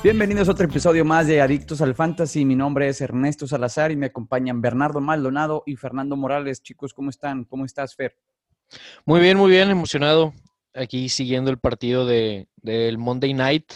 Bienvenidos 0.00 0.48
a 0.48 0.52
otro 0.52 0.66
episodio 0.66 1.04
más 1.04 1.26
de 1.26 1.40
Adictos 1.40 1.80
al 1.80 1.92
Fantasy. 1.92 2.44
Mi 2.44 2.54
nombre 2.54 2.88
es 2.88 3.00
Ernesto 3.00 3.48
Salazar 3.48 3.90
y 3.90 3.96
me 3.96 4.06
acompañan 4.06 4.60
Bernardo 4.60 5.00
Maldonado 5.00 5.64
y 5.66 5.74
Fernando 5.74 6.16
Morales. 6.16 6.62
Chicos, 6.62 6.94
¿cómo 6.94 7.10
están? 7.10 7.44
¿Cómo 7.44 7.64
estás, 7.64 7.96
Fer? 7.96 8.16
Muy 9.04 9.20
bien, 9.20 9.36
muy 9.36 9.50
bien, 9.50 9.70
emocionado. 9.70 10.32
Aquí 10.72 11.08
siguiendo 11.08 11.50
el 11.50 11.58
partido 11.58 12.06
de, 12.06 12.46
del 12.62 12.96
Monday 12.96 13.34
Night 13.34 13.72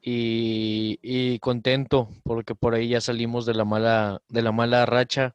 y, 0.00 0.98
y, 1.02 1.38
contento 1.40 2.08
porque 2.22 2.54
por 2.54 2.74
ahí 2.74 2.88
ya 2.88 3.02
salimos 3.02 3.44
de 3.44 3.52
la 3.52 3.66
mala, 3.66 4.22
de 4.30 4.40
la 4.40 4.52
mala 4.52 4.86
racha 4.86 5.34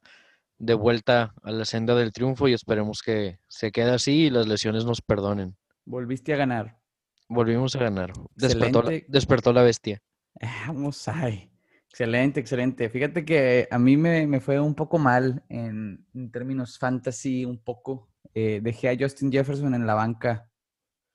de 0.57 0.73
vuelta 0.73 1.35
a 1.43 1.51
la 1.51 1.65
senda 1.65 1.93
del 1.93 2.13
triunfo 2.13 2.47
y 2.47 2.53
esperemos 2.53 3.03
que 3.03 3.37
se 3.47 3.71
quede 3.71 3.91
así 3.91 4.25
y 4.25 4.29
las 4.31 4.47
lesiones 4.47 4.85
nos 4.85 5.01
perdonen. 5.01 5.55
Volviste 5.85 6.33
a 6.33 6.37
ganar. 6.37 6.79
Volvimos 7.27 7.75
a 7.75 7.79
ganar. 7.79 8.13
Despertó 8.35 8.81
la, 8.81 9.01
despertó 9.07 9.53
la, 9.53 9.61
bestia. 9.61 10.01
Vamos 10.41 11.07
ahí. 11.07 11.51
Excelente, 11.89 12.39
excelente. 12.39 12.89
Fíjate 12.89 13.23
que 13.23 13.67
a 13.71 13.79
mí 13.79 13.95
me, 13.95 14.27
me 14.27 14.41
fue 14.41 14.59
un 14.59 14.75
poco 14.75 14.97
mal 14.97 15.43
en, 15.49 16.05
en 16.13 16.31
términos 16.31 16.77
fantasy, 16.77 17.45
un 17.45 17.57
poco. 17.63 18.09
Eh, 18.33 18.59
dejé 18.61 18.89
a 18.89 18.97
Justin 18.99 19.31
Jefferson 19.31 19.73
en 19.73 19.87
la 19.87 19.93
banca 19.93 20.49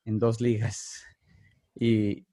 en 0.05 0.19
dos 0.19 0.41
ligas. 0.41 1.05
Y, 1.75 2.27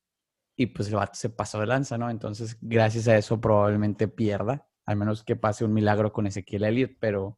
y 0.56 0.66
pues 0.68 0.88
el 0.90 0.96
vato 0.96 1.14
se 1.16 1.30
pasó 1.30 1.60
de 1.60 1.68
lanza, 1.68 1.98
¿no? 1.98 2.10
Entonces, 2.10 2.58
gracias 2.62 3.08
a 3.08 3.18
eso 3.18 3.40
probablemente 3.40 4.08
pierda. 4.08 4.68
Al 4.86 4.96
menos 4.96 5.24
que 5.24 5.36
pase 5.36 5.66
un 5.66 5.74
milagro 5.74 6.12
con 6.12 6.26
Ezequiel 6.26 6.64
Elliott, 6.64 6.98
pero, 7.00 7.38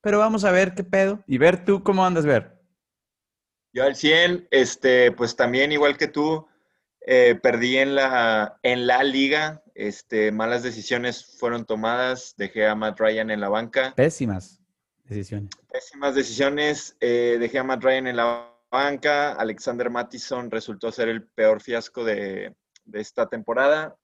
pero 0.00 0.18
vamos 0.18 0.44
a 0.44 0.52
ver 0.52 0.74
qué 0.74 0.84
pedo. 0.84 1.22
Y 1.26 1.38
ver 1.38 1.64
tú 1.64 1.82
cómo 1.82 2.06
andas, 2.06 2.24
ver. 2.24 2.62
Yo 3.72 3.84
al 3.84 3.96
100, 3.96 4.48
este, 4.50 5.12
pues 5.12 5.36
también 5.36 5.72
igual 5.72 5.98
que 5.98 6.08
tú, 6.08 6.46
eh, 7.10 7.36
perdí 7.36 7.78
en 7.78 7.94
la, 7.94 8.58
en 8.62 8.86
la 8.86 9.02
liga. 9.02 9.62
Este, 9.74 10.30
malas 10.30 10.62
decisiones 10.62 11.24
fueron 11.38 11.64
tomadas. 11.64 12.34
Dejé 12.36 12.66
a 12.66 12.74
Matt 12.74 13.00
Ryan 13.00 13.30
en 13.30 13.40
la 13.40 13.48
banca. 13.48 13.94
Pésimas 13.96 14.60
decisiones. 15.04 15.48
Pésimas 15.72 16.14
decisiones. 16.14 16.98
Eh, 17.00 17.38
dejé 17.40 17.60
a 17.60 17.64
Matt 17.64 17.82
Ryan 17.82 18.08
en 18.08 18.16
la 18.16 18.52
banca. 18.70 19.32
Alexander 19.32 19.88
Mattison 19.88 20.50
resultó 20.50 20.92
ser 20.92 21.08
el 21.08 21.26
peor 21.26 21.62
fiasco 21.62 22.04
de, 22.04 22.54
de 22.84 23.00
esta 23.00 23.26
temporada. 23.26 23.96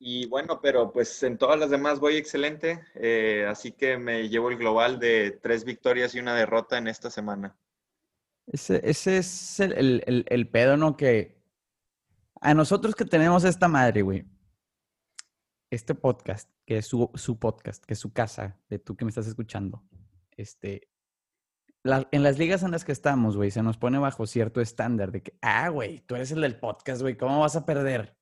Y 0.00 0.26
bueno, 0.26 0.60
pero 0.60 0.90
pues 0.90 1.22
en 1.22 1.38
todas 1.38 1.56
las 1.56 1.70
demás 1.70 2.00
voy 2.00 2.16
excelente, 2.16 2.80
eh, 2.94 3.46
así 3.48 3.72
que 3.72 3.96
me 3.96 4.28
llevo 4.28 4.50
el 4.50 4.56
global 4.56 4.98
de 4.98 5.38
tres 5.40 5.64
victorias 5.64 6.14
y 6.14 6.20
una 6.20 6.34
derrota 6.34 6.78
en 6.78 6.88
esta 6.88 7.10
semana. 7.10 7.56
Ese, 8.46 8.80
ese 8.82 9.18
es 9.18 9.60
el, 9.60 9.72
el, 9.72 10.04
el, 10.06 10.24
el, 10.28 10.48
pedo, 10.48 10.76
¿no? 10.76 10.96
Que 10.96 11.37
a 12.40 12.54
nosotros 12.54 12.94
que 12.94 13.04
tenemos 13.04 13.44
esta 13.44 13.68
madre, 13.68 14.02
güey, 14.02 14.26
este 15.70 15.94
podcast, 15.94 16.50
que 16.66 16.78
es 16.78 16.86
su, 16.86 17.38
podcast, 17.38 17.84
que 17.84 17.94
es 17.94 17.98
su 17.98 18.12
casa, 18.12 18.58
de 18.68 18.78
tú 18.78 18.96
que 18.96 19.04
me 19.04 19.10
estás 19.10 19.26
escuchando, 19.26 19.84
este, 20.36 20.88
en 21.84 22.22
las 22.22 22.38
ligas 22.38 22.62
en 22.62 22.70
las 22.70 22.84
que 22.84 22.92
estamos, 22.92 23.36
güey, 23.36 23.50
se 23.50 23.62
nos 23.62 23.76
pone 23.76 23.98
bajo 23.98 24.26
cierto 24.26 24.60
estándar 24.60 25.12
de 25.12 25.22
que, 25.22 25.38
ah, 25.42 25.68
güey, 25.68 26.00
tú 26.00 26.14
eres 26.14 26.32
el 26.32 26.40
del 26.40 26.58
podcast, 26.58 27.02
güey, 27.02 27.16
¿cómo 27.16 27.40
vas 27.40 27.56
a 27.56 27.64
perder? 27.64 28.16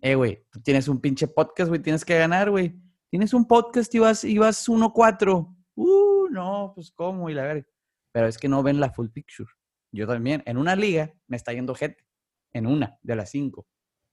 Eh, 0.00 0.16
güey, 0.16 0.44
tú 0.50 0.60
tienes 0.60 0.88
un 0.88 1.00
pinche 1.00 1.28
podcast, 1.28 1.68
güey, 1.68 1.80
tienes 1.80 2.04
que 2.04 2.18
ganar, 2.18 2.50
güey. 2.50 2.74
Tienes 3.08 3.32
un 3.34 3.46
podcast 3.46 3.94
y 3.94 4.00
vas, 4.00 4.24
y 4.24 4.36
vas 4.36 4.68
1-4. 4.68 5.56
Uh, 5.76 6.28
no, 6.28 6.72
pues 6.74 6.90
cómo, 6.90 7.30
y 7.30 7.34
la 7.34 7.44
verga. 7.44 7.68
Pero 8.10 8.26
es 8.26 8.36
que 8.36 8.48
no 8.48 8.64
ven 8.64 8.80
la 8.80 8.90
full 8.90 9.10
picture. 9.10 9.48
Yo 9.92 10.06
también, 10.06 10.42
en 10.44 10.56
una 10.56 10.74
liga 10.74 11.14
me 11.28 11.36
está 11.36 11.52
yendo 11.52 11.74
gente. 11.74 12.04
En 12.52 12.66
una 12.66 12.98
de 13.02 13.16
las 13.16 13.30
cinco. 13.30 13.66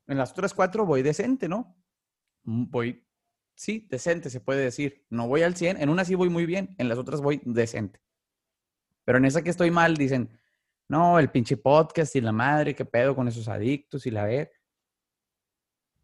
En 0.07 0.17
las 0.17 0.31
otras 0.31 0.53
cuatro 0.53 0.85
voy 0.85 1.01
decente, 1.01 1.47
¿no? 1.47 1.77
Mm, 2.43 2.65
voy, 2.69 3.05
sí, 3.55 3.87
decente 3.89 4.29
se 4.29 4.41
puede 4.41 4.63
decir. 4.63 5.05
No 5.09 5.27
voy 5.27 5.43
al 5.43 5.55
100. 5.55 5.81
En 5.81 5.89
una 5.89 6.05
sí 6.05 6.15
voy 6.15 6.29
muy 6.29 6.45
bien, 6.45 6.75
en 6.77 6.89
las 6.89 6.97
otras 6.97 7.21
voy 7.21 7.41
decente. 7.45 8.01
Pero 9.05 9.17
en 9.17 9.25
esa 9.25 9.43
que 9.43 9.49
estoy 9.49 9.71
mal, 9.71 9.97
dicen, 9.97 10.29
no, 10.87 11.19
el 11.19 11.29
pinche 11.29 11.57
podcast 11.57 12.15
y 12.15 12.21
la 12.21 12.31
madre, 12.31 12.75
qué 12.75 12.85
pedo 12.85 13.15
con 13.15 13.27
esos 13.27 13.47
adictos 13.47 14.05
y 14.05 14.11
la 14.11 14.25
ver. 14.25 14.51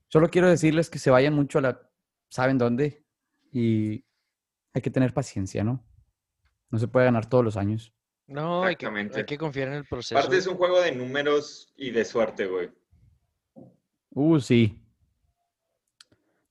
Solo 0.08 0.30
quiero 0.30 0.50
decirles 0.50 0.90
que 0.90 1.00
se 1.00 1.10
vayan 1.10 1.34
mucho 1.34 1.60
a 1.60 1.62
la, 1.62 1.92
¿saben 2.30 2.58
dónde? 2.58 3.06
Y 3.52 4.06
hay 4.74 4.82
que 4.82 4.92
tener 4.92 5.14
paciencia, 5.14 5.64
¿no? 5.64 5.84
No 6.70 6.78
se 6.78 6.88
puede 6.88 7.06
ganar 7.06 7.28
todos 7.28 7.44
los 7.44 7.58
años. 7.58 7.95
No, 8.28 8.64
hay 8.64 8.76
que, 8.76 8.88
hay 8.88 9.26
que 9.26 9.38
confiar 9.38 9.68
en 9.68 9.76
el 9.76 9.86
proceso. 9.86 10.18
Aparte 10.18 10.38
es 10.38 10.48
un 10.48 10.56
juego 10.56 10.82
de 10.82 10.92
números 10.92 11.72
y 11.76 11.92
de 11.92 12.04
suerte, 12.06 12.48
güey. 12.48 12.72
Uh, 14.12 14.40
sí. 14.40 14.82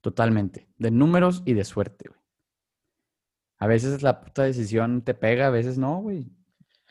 Totalmente. 0.01 0.69
De 0.79 0.91
números 0.91 1.43
y 1.45 1.55
de 1.55 1.65
suerte, 1.65 2.09
güey. 2.09 2.21
A 3.59 3.67
veces 3.67 4.03
la 4.03 4.21
puta 4.21 4.43
decisión 4.43 5.03
te 5.03 5.15
pega, 5.15 5.47
a 5.47 5.51
veces 5.51 5.79
no, 5.79 6.01
güey. 6.01 6.31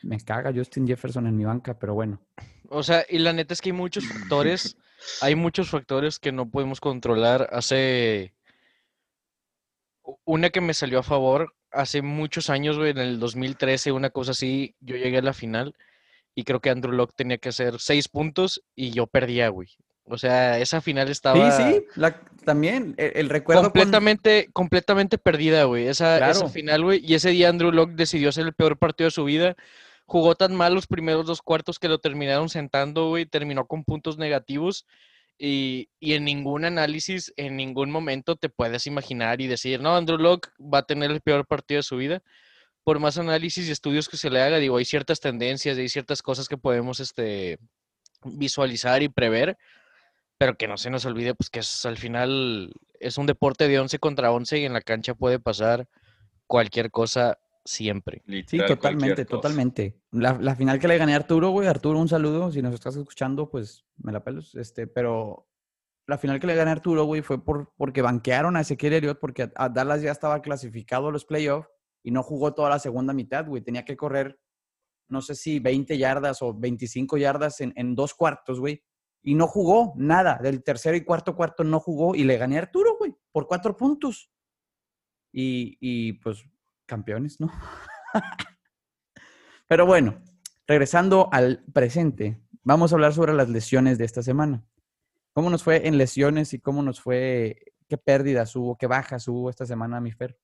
Me 0.02 0.20
caga 0.20 0.52
Justin 0.54 0.86
Jefferson 0.86 1.26
en 1.26 1.36
mi 1.36 1.44
banca, 1.44 1.78
pero 1.78 1.94
bueno. 1.94 2.20
O 2.68 2.82
sea, 2.82 3.06
y 3.08 3.18
la 3.18 3.32
neta 3.32 3.54
es 3.54 3.60
que 3.60 3.70
hay 3.70 3.74
muchos 3.74 4.06
factores 4.06 4.76
hay 5.20 5.34
muchos 5.34 5.70
factores 5.70 6.18
que 6.18 6.32
no 6.32 6.50
podemos 6.50 6.80
controlar. 6.80 7.48
Hace 7.52 8.34
una 10.24 10.50
que 10.50 10.60
me 10.60 10.74
salió 10.74 10.98
a 10.98 11.02
favor 11.02 11.54
hace 11.74 12.02
muchos 12.02 12.50
años, 12.50 12.78
güey, 12.78 12.90
en 12.90 12.98
el 12.98 13.18
2013, 13.18 13.92
una 13.92 14.10
cosa 14.10 14.32
así, 14.32 14.74
yo 14.80 14.96
llegué 14.96 15.18
a 15.18 15.22
la 15.22 15.32
final 15.32 15.74
y 16.34 16.44
creo 16.44 16.60
que 16.60 16.70
Andrew 16.70 16.92
Locke 16.92 17.14
tenía 17.14 17.38
que 17.38 17.50
hacer 17.50 17.78
seis 17.78 18.08
puntos 18.08 18.62
y 18.74 18.90
yo 18.90 19.06
perdía, 19.06 19.48
güey. 19.48 19.68
O 20.06 20.18
sea, 20.18 20.58
esa 20.58 20.80
final 20.80 21.08
estaba... 21.08 21.50
Sí, 21.50 21.62
sí, 21.96 22.04
también, 22.44 22.94
el, 22.98 23.30
recuerdo... 23.30 23.62
Completamente, 23.62 24.48
completamente 24.52 25.16
perdida, 25.16 25.64
güey, 25.64 25.86
esa, 25.86 26.30
esa 26.30 26.48
final, 26.48 26.84
güey. 26.84 27.00
Y 27.02 27.14
ese 27.14 27.30
día 27.30 27.48
Andrew 27.48 27.72
Locke 27.72 27.94
decidió 27.94 28.28
hacer 28.28 28.46
el 28.46 28.52
peor 28.52 28.76
partido 28.76 29.06
de 29.06 29.12
su 29.12 29.24
vida 29.24 29.56
jugó 30.06 30.34
tan 30.34 30.54
mal 30.54 30.74
los 30.74 30.86
primeros 30.86 31.26
dos 31.26 31.42
cuartos 31.42 31.78
que 31.78 31.88
lo 31.88 31.98
terminaron 31.98 32.48
sentando, 32.48 33.08
güey, 33.08 33.26
terminó 33.26 33.66
con 33.66 33.84
puntos 33.84 34.18
negativos 34.18 34.86
y, 35.38 35.88
y, 36.00 36.14
en 36.14 36.24
ningún 36.24 36.64
análisis, 36.64 37.32
en 37.36 37.56
ningún 37.56 37.90
momento 37.90 38.36
te 38.36 38.48
puedes 38.48 38.86
imaginar 38.86 39.40
y 39.40 39.46
decir, 39.46 39.80
no, 39.80 39.96
Andrew 39.96 40.18
Locke 40.18 40.50
va 40.60 40.78
a 40.78 40.86
tener 40.86 41.10
el 41.10 41.20
peor 41.20 41.46
partido 41.46 41.78
de 41.78 41.82
su 41.82 41.96
vida. 41.96 42.22
Por 42.84 43.00
más 43.00 43.18
análisis 43.18 43.68
y 43.68 43.72
estudios 43.72 44.08
que 44.08 44.16
se 44.16 44.30
le 44.30 44.42
haga, 44.42 44.58
digo, 44.58 44.76
hay 44.76 44.84
ciertas 44.84 45.20
tendencias, 45.20 45.78
hay 45.78 45.88
ciertas 45.88 46.22
cosas 46.22 46.48
que 46.48 46.58
podemos 46.58 47.00
este, 47.00 47.58
visualizar 48.24 49.02
y 49.02 49.08
prever, 49.08 49.56
pero 50.38 50.56
que 50.56 50.68
no 50.68 50.76
se 50.76 50.90
nos 50.90 51.04
olvide, 51.04 51.34
pues 51.34 51.50
que 51.50 51.60
es, 51.60 51.86
al 51.86 51.96
final 51.96 52.72
es 53.00 53.18
un 53.18 53.26
deporte 53.26 53.68
de 53.68 53.78
11 53.80 53.98
contra 53.98 54.32
11 54.32 54.58
y 54.58 54.64
en 54.64 54.72
la 54.72 54.80
cancha 54.80 55.14
puede 55.14 55.38
pasar 55.38 55.88
cualquier 56.46 56.90
cosa 56.90 57.38
siempre. 57.64 58.22
sí, 58.46 58.58
totalmente, 58.66 59.24
totalmente. 59.24 60.00
La, 60.10 60.38
la, 60.40 60.54
final 60.54 60.78
que 60.78 60.88
le 60.88 60.98
gané 60.98 61.14
a 61.14 61.16
Arturo, 61.16 61.50
güey, 61.50 61.66
Arturo, 61.66 61.98
un 61.98 62.08
saludo. 62.08 62.52
Si 62.52 62.62
nos 62.62 62.74
estás 62.74 62.96
escuchando, 62.96 63.50
pues 63.50 63.84
me 63.96 64.12
la 64.12 64.22
pelos. 64.22 64.54
Este, 64.54 64.86
pero 64.86 65.48
la 66.06 66.18
final 66.18 66.38
que 66.38 66.46
le 66.46 66.54
gané 66.54 66.70
a 66.70 66.74
Arturo, 66.74 67.04
güey, 67.04 67.22
fue 67.22 67.42
por, 67.42 67.72
porque 67.76 68.02
banquearon 68.02 68.56
a 68.56 68.60
Ezequiel 68.60 68.94
Elliott, 68.94 69.18
porque 69.18 69.50
a 69.54 69.68
Dallas 69.68 70.02
ya 70.02 70.12
estaba 70.12 70.42
clasificado 70.42 71.08
a 71.08 71.12
los 71.12 71.24
playoffs 71.24 71.68
y 72.02 72.10
no 72.10 72.22
jugó 72.22 72.54
toda 72.54 72.68
la 72.70 72.78
segunda 72.78 73.14
mitad, 73.14 73.46
güey. 73.46 73.62
Tenía 73.62 73.84
que 73.84 73.96
correr, 73.96 74.38
no 75.08 75.22
sé 75.22 75.34
si 75.34 75.58
20 75.60 75.96
yardas 75.96 76.42
o 76.42 76.52
25 76.52 77.16
yardas 77.16 77.60
en, 77.60 77.72
en 77.76 77.94
dos 77.94 78.14
cuartos, 78.14 78.60
güey. 78.60 78.82
Y 79.22 79.34
no 79.34 79.46
jugó 79.46 79.94
nada. 79.96 80.38
Del 80.42 80.62
tercero 80.62 80.96
y 80.96 81.04
cuarto 81.04 81.34
cuarto 81.34 81.64
no 81.64 81.80
jugó 81.80 82.14
y 82.14 82.24
le 82.24 82.36
gané 82.36 82.56
a 82.56 82.62
Arturo, 82.62 82.98
güey, 82.98 83.14
por 83.32 83.46
cuatro 83.46 83.74
puntos. 83.74 84.30
Y, 85.32 85.78
y 85.80 86.12
pues 86.14 86.44
campeones, 86.86 87.40
¿no? 87.40 87.50
Pero 89.68 89.86
bueno, 89.86 90.22
regresando 90.66 91.28
al 91.32 91.64
presente, 91.72 92.40
vamos 92.62 92.92
a 92.92 92.96
hablar 92.96 93.12
sobre 93.12 93.34
las 93.34 93.48
lesiones 93.48 93.98
de 93.98 94.04
esta 94.04 94.22
semana. 94.22 94.64
¿Cómo 95.32 95.50
nos 95.50 95.62
fue 95.62 95.88
en 95.88 95.98
lesiones 95.98 96.54
y 96.54 96.60
cómo 96.60 96.82
nos 96.82 97.00
fue, 97.00 97.72
qué 97.88 97.98
pérdidas 97.98 98.54
hubo, 98.54 98.76
qué 98.76 98.86
bajas 98.86 99.26
hubo 99.26 99.50
esta 99.50 99.66
semana, 99.66 100.00
mi 100.00 100.12
Fer? 100.12 100.38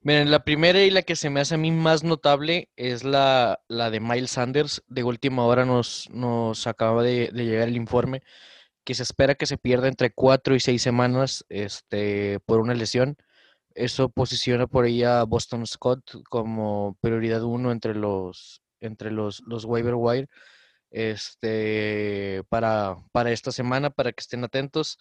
Miren, 0.00 0.30
la 0.32 0.44
primera 0.44 0.82
y 0.82 0.90
la 0.90 1.02
que 1.02 1.14
se 1.14 1.30
me 1.30 1.40
hace 1.40 1.54
a 1.54 1.58
mí 1.58 1.70
más 1.70 2.02
notable 2.02 2.70
es 2.74 3.04
la, 3.04 3.60
la 3.68 3.88
de 3.90 4.00
Miles 4.00 4.32
Sanders. 4.32 4.82
De 4.88 5.04
última 5.04 5.44
hora 5.46 5.64
nos, 5.64 6.10
nos 6.10 6.66
acaba 6.66 7.04
de, 7.04 7.30
de, 7.32 7.44
llegar 7.44 7.68
el 7.68 7.76
informe 7.76 8.22
que 8.84 8.94
se 8.94 9.04
espera 9.04 9.36
que 9.36 9.46
se 9.46 9.58
pierda 9.58 9.88
entre 9.88 10.12
cuatro 10.12 10.56
y 10.56 10.60
seis 10.60 10.82
semanas 10.82 11.44
este, 11.48 12.40
por 12.46 12.60
una 12.60 12.74
lesión. 12.74 13.16
Eso 13.74 14.08
posiciona 14.08 14.66
por 14.66 14.84
ahí 14.84 15.02
a 15.02 15.22
Boston 15.24 15.66
Scott 15.66 16.22
como 16.28 16.96
prioridad 17.00 17.42
uno 17.42 17.72
entre 17.72 17.94
los, 17.94 18.62
entre 18.80 19.10
los, 19.10 19.42
los 19.46 19.64
waiver 19.64 19.94
wire 19.94 20.28
este, 20.90 22.42
para, 22.48 22.96
para 23.12 23.32
esta 23.32 23.50
semana, 23.50 23.90
para 23.90 24.12
que 24.12 24.20
estén 24.20 24.44
atentos. 24.44 24.98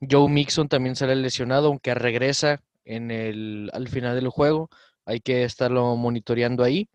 Joe 0.00 0.28
Mixon 0.28 0.68
también 0.68 0.96
sale 0.96 1.16
lesionado, 1.16 1.68
aunque 1.68 1.94
regresa 1.94 2.62
en 2.84 3.10
el, 3.10 3.70
al 3.72 3.88
final 3.88 4.14
del 4.14 4.28
juego. 4.28 4.68
Hay 5.04 5.20
que 5.20 5.44
estarlo 5.44 5.96
monitoreando 5.96 6.64
ahí. 6.64 6.88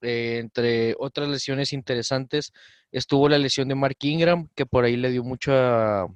Eh, 0.00 0.38
entre 0.40 0.96
otras 0.98 1.28
lesiones 1.28 1.72
interesantes, 1.72 2.52
estuvo 2.90 3.28
la 3.28 3.38
lesión 3.38 3.68
de 3.68 3.76
Mark 3.76 3.98
Ingram, 4.00 4.48
que 4.54 4.66
por 4.66 4.84
ahí 4.84 4.96
le 4.96 5.10
dio 5.10 5.22
mucha, 5.22 6.06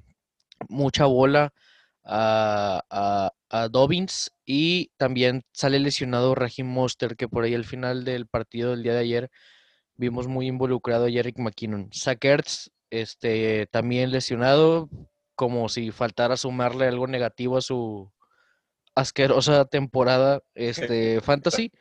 mucha 0.67 1.05
bola 1.05 1.53
a, 2.07 2.81
a, 2.89 3.31
a, 3.49 3.67
Dobbins 3.67 4.31
y 4.45 4.91
también 4.97 5.43
sale 5.51 5.79
lesionado 5.79 6.35
Raheem 6.35 6.67
Monster, 6.67 7.15
que 7.17 7.27
por 7.27 7.43
ahí 7.43 7.53
al 7.53 7.65
final 7.65 8.05
del 8.05 8.27
partido 8.27 8.71
del 8.71 8.83
día 8.83 8.93
de 8.93 8.99
ayer 8.99 9.29
vimos 9.95 10.27
muy 10.27 10.47
involucrado 10.47 11.05
a 11.05 11.09
Jerick 11.09 11.37
McKinnon. 11.37 11.89
Sackerts 11.91 12.71
este, 12.89 13.67
también 13.67 14.11
lesionado, 14.11 14.89
como 15.35 15.67
si 15.69 15.91
faltara 15.91 16.37
sumarle 16.37 16.87
algo 16.87 17.07
negativo 17.07 17.57
a 17.57 17.61
su 17.61 18.11
asquerosa 18.95 19.65
temporada 19.65 20.41
este, 20.55 21.21
fantasy. 21.21 21.71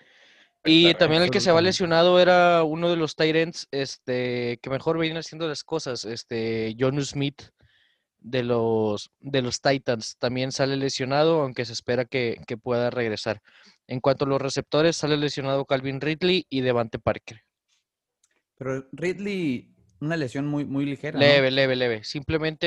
Y 0.65 0.95
también 0.95 1.23
el 1.23 1.31
que 1.31 1.41
se 1.41 1.53
va 1.53 1.63
lesionado 1.63 2.19
era 2.19 2.65
uno 2.65 2.91
de 2.91 2.97
los 2.97 3.15
Tyrants 3.15 3.69
este, 3.71 4.59
que 4.61 4.69
mejor 4.69 4.99
venían 4.99 5.19
haciendo 5.19 5.47
las 5.47 5.63
cosas, 5.63 6.05
este, 6.05 6.75
John 6.77 7.01
Smith 7.05 7.41
de 8.27 8.43
los, 8.43 9.13
de 9.21 9.41
los 9.41 9.61
Titans. 9.61 10.17
También 10.19 10.51
sale 10.51 10.77
lesionado, 10.77 11.43
aunque 11.43 11.65
se 11.65 11.73
espera 11.73 12.05
que, 12.05 12.37
pueda 12.61 12.91
regresar. 12.91 13.41
En 13.87 14.01
cuanto 14.01 14.25
a 14.25 14.29
los 14.29 14.43
receptores, 14.43 14.97
sale 14.97 15.17
lesionado 15.17 15.65
Calvin 15.65 16.01
Ridley 16.01 16.45
y 16.51 16.61
Devante 16.61 16.99
Parker. 16.99 17.43
Pero 18.59 18.89
Ridley, 18.91 19.71
una 20.01 20.17
lesión 20.17 20.47
muy, 20.47 20.65
muy 20.65 20.85
ligera. 20.87 21.19
Leve, 21.19 21.53
leve, 21.53 21.77
leve. 21.77 22.05
Simplemente 22.05 22.67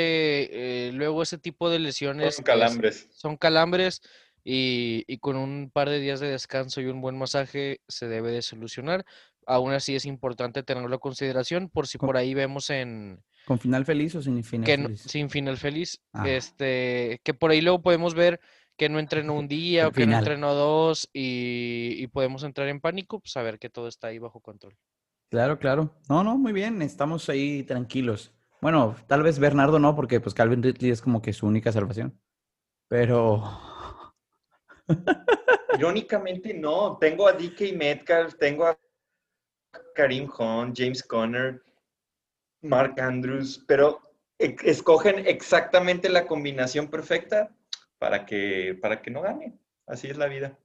eh, 0.88 0.92
luego 0.94 1.22
ese 1.22 1.38
tipo 1.38 1.70
de 1.70 1.80
lesiones. 1.80 2.36
Son 2.36 2.46
calambres. 2.46 3.08
son 3.12 3.36
calambres 3.36 4.02
y, 4.46 5.04
y, 5.08 5.18
con 5.18 5.36
un 5.36 5.72
par 5.74 5.90
de 5.90 6.00
días 6.00 6.22
de 6.22 6.30
descanso 6.30 6.80
y 6.80 6.86
un 6.86 7.02
buen 7.02 7.18
masaje 7.18 7.82
se 7.90 8.08
debe 8.08 8.32
de 8.32 8.42
solucionar. 8.42 9.06
Aún 9.50 9.74
así 9.74 9.96
es 9.96 10.06
importante 10.06 10.62
tenerlo 10.62 10.96
a 10.96 11.00
consideración 11.00 11.70
por 11.70 11.88
si 11.88 11.98
por 11.98 12.18
ahí 12.18 12.36
vemos 12.36 12.70
en, 12.70 13.24
¿Con 13.50 13.58
final 13.58 13.84
feliz 13.84 14.14
o 14.14 14.22
sin 14.22 14.44
final 14.44 14.84
feliz? 14.84 15.02
sin 15.02 15.28
final 15.28 15.58
feliz. 15.58 16.00
Ah. 16.14 16.30
Este, 16.30 17.20
que 17.24 17.34
por 17.34 17.50
ahí 17.50 17.62
luego 17.62 17.82
podemos 17.82 18.14
ver 18.14 18.40
que 18.78 18.90
no 18.90 19.00
entrenó 19.00 19.34
un 19.34 19.48
día 19.48 19.88
o 19.88 19.92
que 19.92 20.06
no 20.06 20.20
entrenó 20.20 20.54
dos 20.54 21.10
y, 21.12 22.06
podemos 22.10 22.44
entrar 22.44 22.68
en 22.70 22.80
pánico, 22.80 23.20
pues 23.20 23.32
saber 23.32 23.58
que 23.58 23.72
todo 23.72 23.88
está 23.88 24.10
ahí 24.10 24.20
bajo 24.20 24.40
control. 24.40 24.78
Claro, 25.32 25.58
claro. 25.58 25.96
No, 26.08 26.24
no, 26.24 26.38
muy 26.38 26.54
bien, 26.54 26.84
estamos 26.84 27.28
ahí 27.28 27.64
tranquilos. 27.64 28.32
Bueno, 28.62 28.96
tal 29.08 29.24
vez 29.24 29.40
Bernardo 29.40 29.80
no, 29.80 29.96
porque 29.96 30.20
pues 30.20 30.36
Calvin 30.36 30.62
Ridley 30.62 30.92
es 30.92 31.02
como 31.02 31.22
que 31.22 31.34
su 31.34 31.48
única 31.48 31.72
salvación. 31.72 32.22
Pero... 32.88 33.44
Irónicamente 35.76 36.54
no, 36.54 36.98
tengo 37.00 37.28
a 37.28 37.34
DK 37.34 37.76
Metcalf, 37.76 38.36
tengo 38.38 38.66
a 38.68 38.78
Karim 39.96 40.30
Hunt, 40.38 40.78
James 40.78 41.04
Conner, 41.04 41.62
Mark 42.62 43.00
Andrews, 43.00 43.64
pero 43.68 44.02
escogen 44.38 45.26
exactamente 45.28 46.10
la 46.10 46.26
combinación 46.26 46.88
perfecta 46.88 47.54
para 47.98 48.26
que, 48.26 48.78
para 48.82 49.02
que 49.02 49.12
no 49.12 49.22
gane. 49.22 49.60
Así 49.86 50.08
es 50.08 50.18
la 50.18 50.28
vida. 50.28 50.58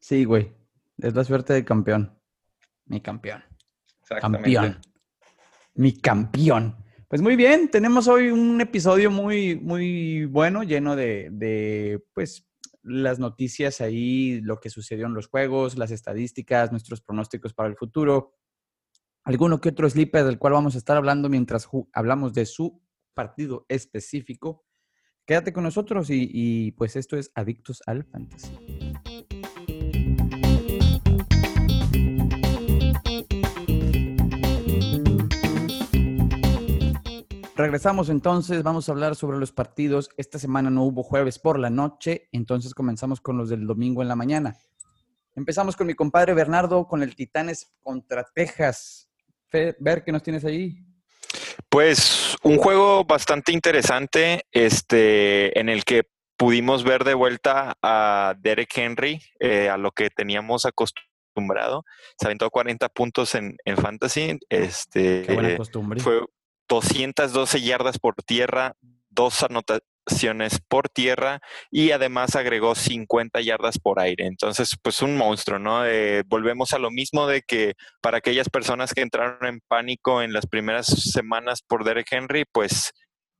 Sí, 0.00 0.24
güey. 0.24 0.52
Es 0.98 1.14
la 1.14 1.24
suerte 1.24 1.52
de 1.52 1.64
campeón. 1.64 2.18
Mi 2.86 3.00
campeón. 3.00 3.44
Campeón. 4.20 4.80
Mi 5.74 6.00
campeón. 6.00 6.76
Pues 7.08 7.22
muy 7.22 7.36
bien, 7.36 7.70
tenemos 7.70 8.08
hoy 8.08 8.30
un 8.30 8.60
episodio 8.60 9.10
muy, 9.10 9.56
muy 9.56 10.24
bueno, 10.24 10.62
lleno 10.62 10.96
de, 10.96 11.28
de, 11.30 12.02
pues, 12.14 12.48
las 12.82 13.18
noticias 13.18 13.80
ahí, 13.80 14.40
lo 14.40 14.58
que 14.58 14.70
sucedió 14.70 15.06
en 15.06 15.14
los 15.14 15.28
juegos, 15.28 15.78
las 15.78 15.90
estadísticas, 15.90 16.72
nuestros 16.72 17.00
pronósticos 17.00 17.52
para 17.54 17.68
el 17.68 17.76
futuro 17.76 18.32
alguno 19.24 19.60
que 19.60 19.68
otro 19.70 19.88
sleeper 19.88 20.24
del 20.24 20.38
cual 20.38 20.54
vamos 20.54 20.74
a 20.74 20.78
estar 20.78 20.96
hablando 20.96 21.28
mientras 21.28 21.68
hablamos 21.92 22.32
de 22.32 22.46
su 22.46 22.80
partido 23.14 23.66
específico. 23.68 24.64
Quédate 25.24 25.52
con 25.52 25.62
nosotros 25.62 26.08
y, 26.10 26.72
pues 26.72 26.96
esto 26.96 27.16
es 27.16 27.30
Adictos 27.34 27.82
al 27.86 28.04
Fantasy. 28.04 28.50
Regresamos 37.54 38.08
entonces, 38.08 38.64
vamos 38.64 38.88
a 38.88 38.92
hablar 38.92 39.14
sobre 39.14 39.38
los 39.38 39.52
partidos. 39.52 40.10
Esta 40.16 40.40
semana 40.40 40.68
no 40.70 40.82
hubo 40.82 41.04
jueves 41.04 41.38
por 41.38 41.60
la 41.60 41.70
noche, 41.70 42.28
entonces 42.32 42.74
comenzamos 42.74 43.20
con 43.20 43.36
los 43.36 43.50
del 43.50 43.68
domingo 43.68 44.02
en 44.02 44.08
la 44.08 44.16
mañana. 44.16 44.56
Empezamos 45.36 45.76
con 45.76 45.86
mi 45.86 45.94
compadre 45.94 46.34
Bernardo 46.34 46.88
con 46.88 47.04
el 47.04 47.14
Titanes 47.14 47.72
contra 47.80 48.24
Texas 48.34 49.11
ver 49.52 50.04
qué 50.04 50.12
nos 50.12 50.22
tienes 50.22 50.44
ahí. 50.44 50.76
Pues 51.68 52.36
un 52.42 52.58
juego 52.58 53.04
bastante 53.04 53.52
interesante, 53.52 54.44
este, 54.50 55.58
en 55.58 55.68
el 55.68 55.84
que 55.84 56.04
pudimos 56.36 56.84
ver 56.84 57.04
de 57.04 57.14
vuelta 57.14 57.76
a 57.82 58.34
Derek 58.38 58.76
Henry, 58.76 59.20
eh, 59.38 59.68
a 59.68 59.76
lo 59.76 59.92
que 59.92 60.10
teníamos 60.10 60.66
acostumbrado. 60.66 61.84
Se 62.18 62.26
aventó 62.26 62.50
40 62.50 62.88
puntos 62.88 63.34
en, 63.34 63.56
en 63.64 63.76
Fantasy. 63.76 64.38
Este, 64.48 65.22
Qué 65.26 65.34
buena 65.34 65.56
costumbre. 65.56 66.00
Fue 66.00 66.20
212 66.68 67.60
yardas 67.62 67.98
por 67.98 68.16
tierra, 68.16 68.74
dos 69.08 69.42
anotaciones 69.42 69.91
por 70.68 70.88
tierra 70.88 71.40
y 71.70 71.90
además 71.90 72.36
agregó 72.36 72.74
50 72.74 73.40
yardas 73.40 73.78
por 73.78 74.00
aire. 74.00 74.26
Entonces, 74.26 74.76
pues 74.82 75.02
un 75.02 75.16
monstruo, 75.16 75.58
¿no? 75.58 75.86
Eh, 75.86 76.22
volvemos 76.26 76.72
a 76.72 76.78
lo 76.78 76.90
mismo 76.90 77.26
de 77.26 77.42
que 77.42 77.74
para 78.00 78.18
aquellas 78.18 78.48
personas 78.48 78.92
que 78.94 79.02
entraron 79.02 79.44
en 79.46 79.60
pánico 79.68 80.22
en 80.22 80.32
las 80.32 80.46
primeras 80.46 80.86
semanas 80.86 81.62
por 81.66 81.84
Derek 81.84 82.08
Henry, 82.10 82.44
pues 82.50 82.92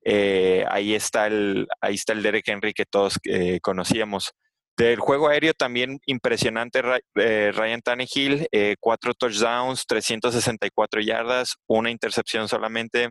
eh, 0.04 0.64
ahí, 0.68 0.94
está 0.94 1.26
el, 1.26 1.66
ahí 1.80 1.94
está 1.94 2.12
el 2.12 2.22
Derek 2.22 2.48
Henry 2.48 2.72
que 2.72 2.86
todos 2.86 3.18
eh, 3.24 3.60
conocíamos. 3.60 4.32
Del 4.76 5.00
juego 5.00 5.28
aéreo 5.28 5.52
también 5.52 6.00
impresionante 6.06 6.80
Ryan 6.80 7.82
Tannehill, 7.82 8.48
cuatro 8.80 9.12
touchdowns, 9.12 9.84
364 9.86 11.02
yardas, 11.02 11.56
una 11.66 11.90
intercepción 11.90 12.48
solamente 12.48 13.10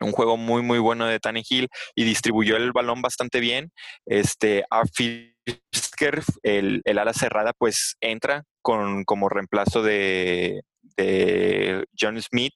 un 0.00 0.12
juego 0.12 0.36
muy, 0.36 0.62
muy 0.62 0.78
bueno 0.78 1.06
de 1.06 1.20
Tannehill 1.20 1.68
y 1.94 2.04
distribuyó 2.04 2.56
el 2.56 2.72
balón 2.72 3.02
bastante 3.02 3.40
bien. 3.40 3.72
Este, 4.06 4.64
Fisker, 5.72 6.22
el, 6.42 6.82
el 6.84 6.98
ala 6.98 7.12
cerrada, 7.12 7.52
pues 7.52 7.96
entra 8.00 8.44
con, 8.62 9.04
como 9.04 9.28
reemplazo 9.28 9.82
de, 9.82 10.62
de 10.96 11.84
John 11.98 12.20
Smith, 12.20 12.54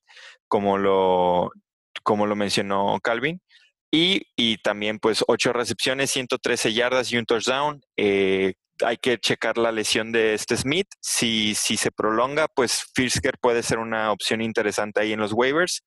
como 0.49 0.79
lo, 0.79 1.51
como 2.03 2.27
lo 2.27 2.37
mencionó 2.37 2.99
Calvin. 3.03 3.41
Y, 3.91 4.27
y, 4.37 4.59
también 4.59 4.99
pues 4.99 5.25
ocho 5.29 5.53
recepciones, 5.53 6.11
113 6.11 6.75
yardas 6.75 7.11
y 7.11 7.17
un 7.17 7.25
touchdown. 7.25 7.81
Eh, 7.97 8.55
hay 8.85 8.97
que 8.99 9.19
checar 9.19 9.59
la 9.59 9.73
lesión 9.73 10.13
de 10.13 10.35
este 10.35 10.57
Smith. 10.57 10.89
Si, 11.01 11.55
si 11.55 11.77
se 11.77 11.91
prolonga, 11.91 12.49
pues 12.49 12.85
Fisker 12.95 13.39
puede 13.41 13.63
ser 13.63 13.79
una 13.79 14.13
opción 14.13 14.43
interesante 14.43 15.01
ahí 15.01 15.13
en 15.13 15.21
los 15.21 15.33
waivers. 15.33 15.83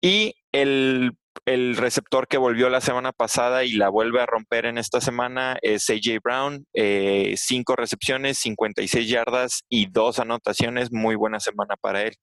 Y 0.00 0.34
el, 0.62 1.76
receptor 1.76 2.26
que 2.28 2.38
volvió 2.38 2.68
la 2.70 2.80
semana 2.80 3.12
pasada 3.12 3.64
y 3.64 3.72
la 3.72 3.88
vuelve 3.88 4.20
a 4.20 4.26
romper 4.26 4.66
en 4.66 4.78
esta 4.78 5.00
semana 5.00 5.58
es 5.62 5.88
AJ 5.90 6.20
Brown. 6.22 6.66
Eh, 6.74 7.34
cinco 7.36 7.76
recepciones, 7.76 8.38
56 8.38 9.08
yardas 9.08 9.62
y 9.68 9.86
dos 9.86 10.18
anotaciones. 10.18 10.92
Muy 10.92 11.14
buena 11.14 11.40
semana 11.40 11.76
para 11.80 12.02
él. 12.02 12.14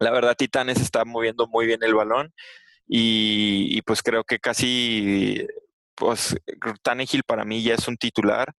La 0.00 0.10
verdad, 0.10 0.36
Titanes 0.36 0.80
está 0.80 1.04
moviendo 1.04 1.46
muy 1.48 1.66
bien 1.66 1.82
el 1.82 1.94
balón 1.94 2.32
y, 2.86 3.82
pues 3.82 4.02
creo 4.02 4.24
que 4.24 4.38
casi, 4.38 5.46
pues 5.94 6.36
para 7.26 7.44
mí 7.44 7.62
ya 7.62 7.74
es 7.74 7.88
un 7.88 7.96
titular 7.96 8.52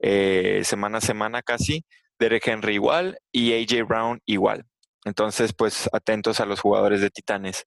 eh, 0.00 0.62
semana 0.64 0.98
a 0.98 1.00
semana 1.00 1.42
casi. 1.42 1.84
Derek 2.18 2.46
Henry 2.46 2.74
igual 2.74 3.18
y 3.32 3.52
AJ 3.54 3.86
Brown 3.86 4.20
igual. 4.26 4.64
Entonces, 5.04 5.52
pues 5.52 5.88
atentos 5.92 6.40
a 6.40 6.46
los 6.46 6.60
jugadores 6.60 7.00
de 7.00 7.10
Titanes. 7.10 7.66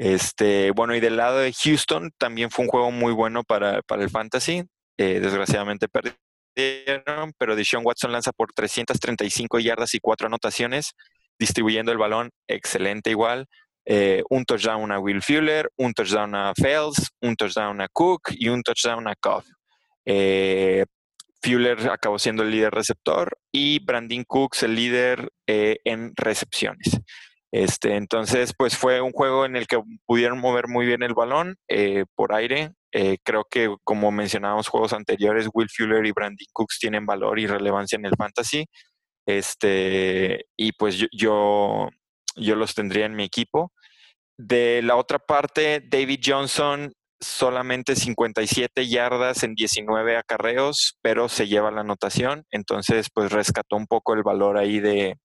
Este, 0.00 0.70
bueno, 0.70 0.94
y 0.94 1.00
del 1.00 1.18
lado 1.18 1.40
de 1.40 1.52
Houston 1.52 2.10
también 2.16 2.50
fue 2.50 2.64
un 2.64 2.70
juego 2.70 2.90
muy 2.90 3.12
bueno 3.12 3.44
para, 3.44 3.82
el 3.86 4.08
Fantasy. 4.08 4.62
Eh, 4.96 5.20
desgraciadamente 5.20 5.88
perdieron, 5.88 7.34
pero 7.36 7.54
Deshaun 7.54 7.84
Watson 7.84 8.10
lanza 8.10 8.32
por 8.32 8.50
335 8.54 9.58
yardas 9.58 9.94
y 9.94 10.00
cuatro 10.00 10.28
anotaciones, 10.28 10.92
distribuyendo 11.38 11.92
el 11.92 11.98
balón 11.98 12.30
excelente 12.48 13.10
igual. 13.10 13.44
Eh, 13.84 14.22
un 14.30 14.46
touchdown 14.46 14.90
a 14.90 14.98
Will 14.98 15.20
Fuller, 15.20 15.70
un 15.76 15.92
touchdown 15.92 16.34
a 16.34 16.54
Fels, 16.54 17.10
un 17.20 17.36
touchdown 17.36 17.82
a 17.82 17.88
Cook 17.88 18.30
y 18.30 18.48
un 18.48 18.62
touchdown 18.62 19.06
a 19.06 19.14
Cobb. 19.16 19.44
Eh, 20.06 20.86
Fuller 21.42 21.90
acabó 21.90 22.18
siendo 22.18 22.42
el 22.42 22.50
líder 22.50 22.72
receptor 22.72 23.36
y 23.52 23.84
Brandon 23.84 24.24
Cooks 24.24 24.62
el 24.62 24.76
líder 24.76 25.28
en 25.46 26.12
recepciones. 26.16 27.00
Este, 27.52 27.96
entonces, 27.96 28.52
pues 28.56 28.76
fue 28.76 29.00
un 29.00 29.12
juego 29.12 29.44
en 29.44 29.56
el 29.56 29.66
que 29.66 29.82
pudieron 30.06 30.38
mover 30.38 30.68
muy 30.68 30.86
bien 30.86 31.02
el 31.02 31.14
balón 31.14 31.56
eh, 31.68 32.04
por 32.14 32.34
aire. 32.34 32.72
Eh, 32.92 33.18
creo 33.24 33.44
que, 33.50 33.74
como 33.84 34.12
mencionábamos 34.12 34.68
juegos 34.68 34.92
anteriores, 34.92 35.48
Will 35.52 35.68
Fuller 35.68 36.06
y 36.06 36.12
Brandon 36.12 36.46
Cooks 36.52 36.78
tienen 36.78 37.06
valor 37.06 37.38
y 37.38 37.46
relevancia 37.46 37.96
en 37.96 38.06
el 38.06 38.14
fantasy. 38.16 38.66
Este, 39.26 40.46
y 40.56 40.72
pues 40.72 40.96
yo, 41.12 41.88
yo 42.36 42.56
los 42.56 42.74
tendría 42.74 43.06
en 43.06 43.16
mi 43.16 43.24
equipo. 43.24 43.72
De 44.38 44.80
la 44.82 44.96
otra 44.96 45.18
parte, 45.18 45.82
David 45.86 46.20
Johnson 46.24 46.92
solamente 47.20 47.96
57 47.96 48.88
yardas 48.88 49.42
en 49.42 49.54
19 49.54 50.16
acarreos, 50.16 50.98
pero 51.02 51.28
se 51.28 51.48
lleva 51.48 51.70
la 51.70 51.82
anotación. 51.82 52.44
Entonces, 52.50 53.08
pues 53.12 53.32
rescató 53.32 53.76
un 53.76 53.86
poco 53.86 54.14
el 54.14 54.22
valor 54.22 54.56
ahí 54.56 54.80
de, 54.80 55.18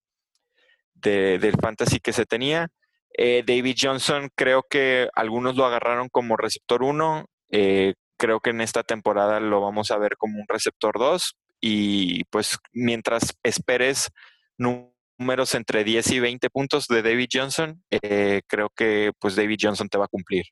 del 0.95 1.53
fantasy 1.61 1.99
que 1.99 2.13
se 2.13 2.25
tenía. 2.25 2.69
Eh, 3.17 3.43
David 3.45 3.77
Johnson, 3.79 4.29
creo 4.35 4.63
que 4.69 5.09
algunos 5.15 5.55
lo 5.55 5.65
agarraron 5.65 6.09
como 6.09 6.35
receptor 6.35 6.83
1. 6.83 7.25
Eh, 7.51 7.93
creo 8.17 8.39
que 8.39 8.49
en 8.49 8.61
esta 8.61 8.83
temporada 8.83 9.39
lo 9.39 9.61
vamos 9.61 9.91
a 9.91 9.97
ver 9.97 10.17
como 10.17 10.39
un 10.39 10.47
receptor 10.47 10.97
2. 10.99 11.35
Y 11.61 12.23
pues 12.25 12.57
mientras 12.73 13.37
esperes 13.43 14.09
números 14.57 15.55
entre 15.55 15.83
10 15.83 16.11
y 16.11 16.19
20 16.19 16.49
puntos 16.49 16.87
de 16.87 17.01
David 17.01 17.29
Johnson, 17.31 17.81
eh, 17.89 18.41
creo 18.47 18.69
que 18.75 19.11
pues 19.19 19.35
David 19.35 19.59
Johnson 19.61 19.87
te 19.87 19.97
va 19.97 20.05
a 20.05 20.09
cumplir. 20.09 20.43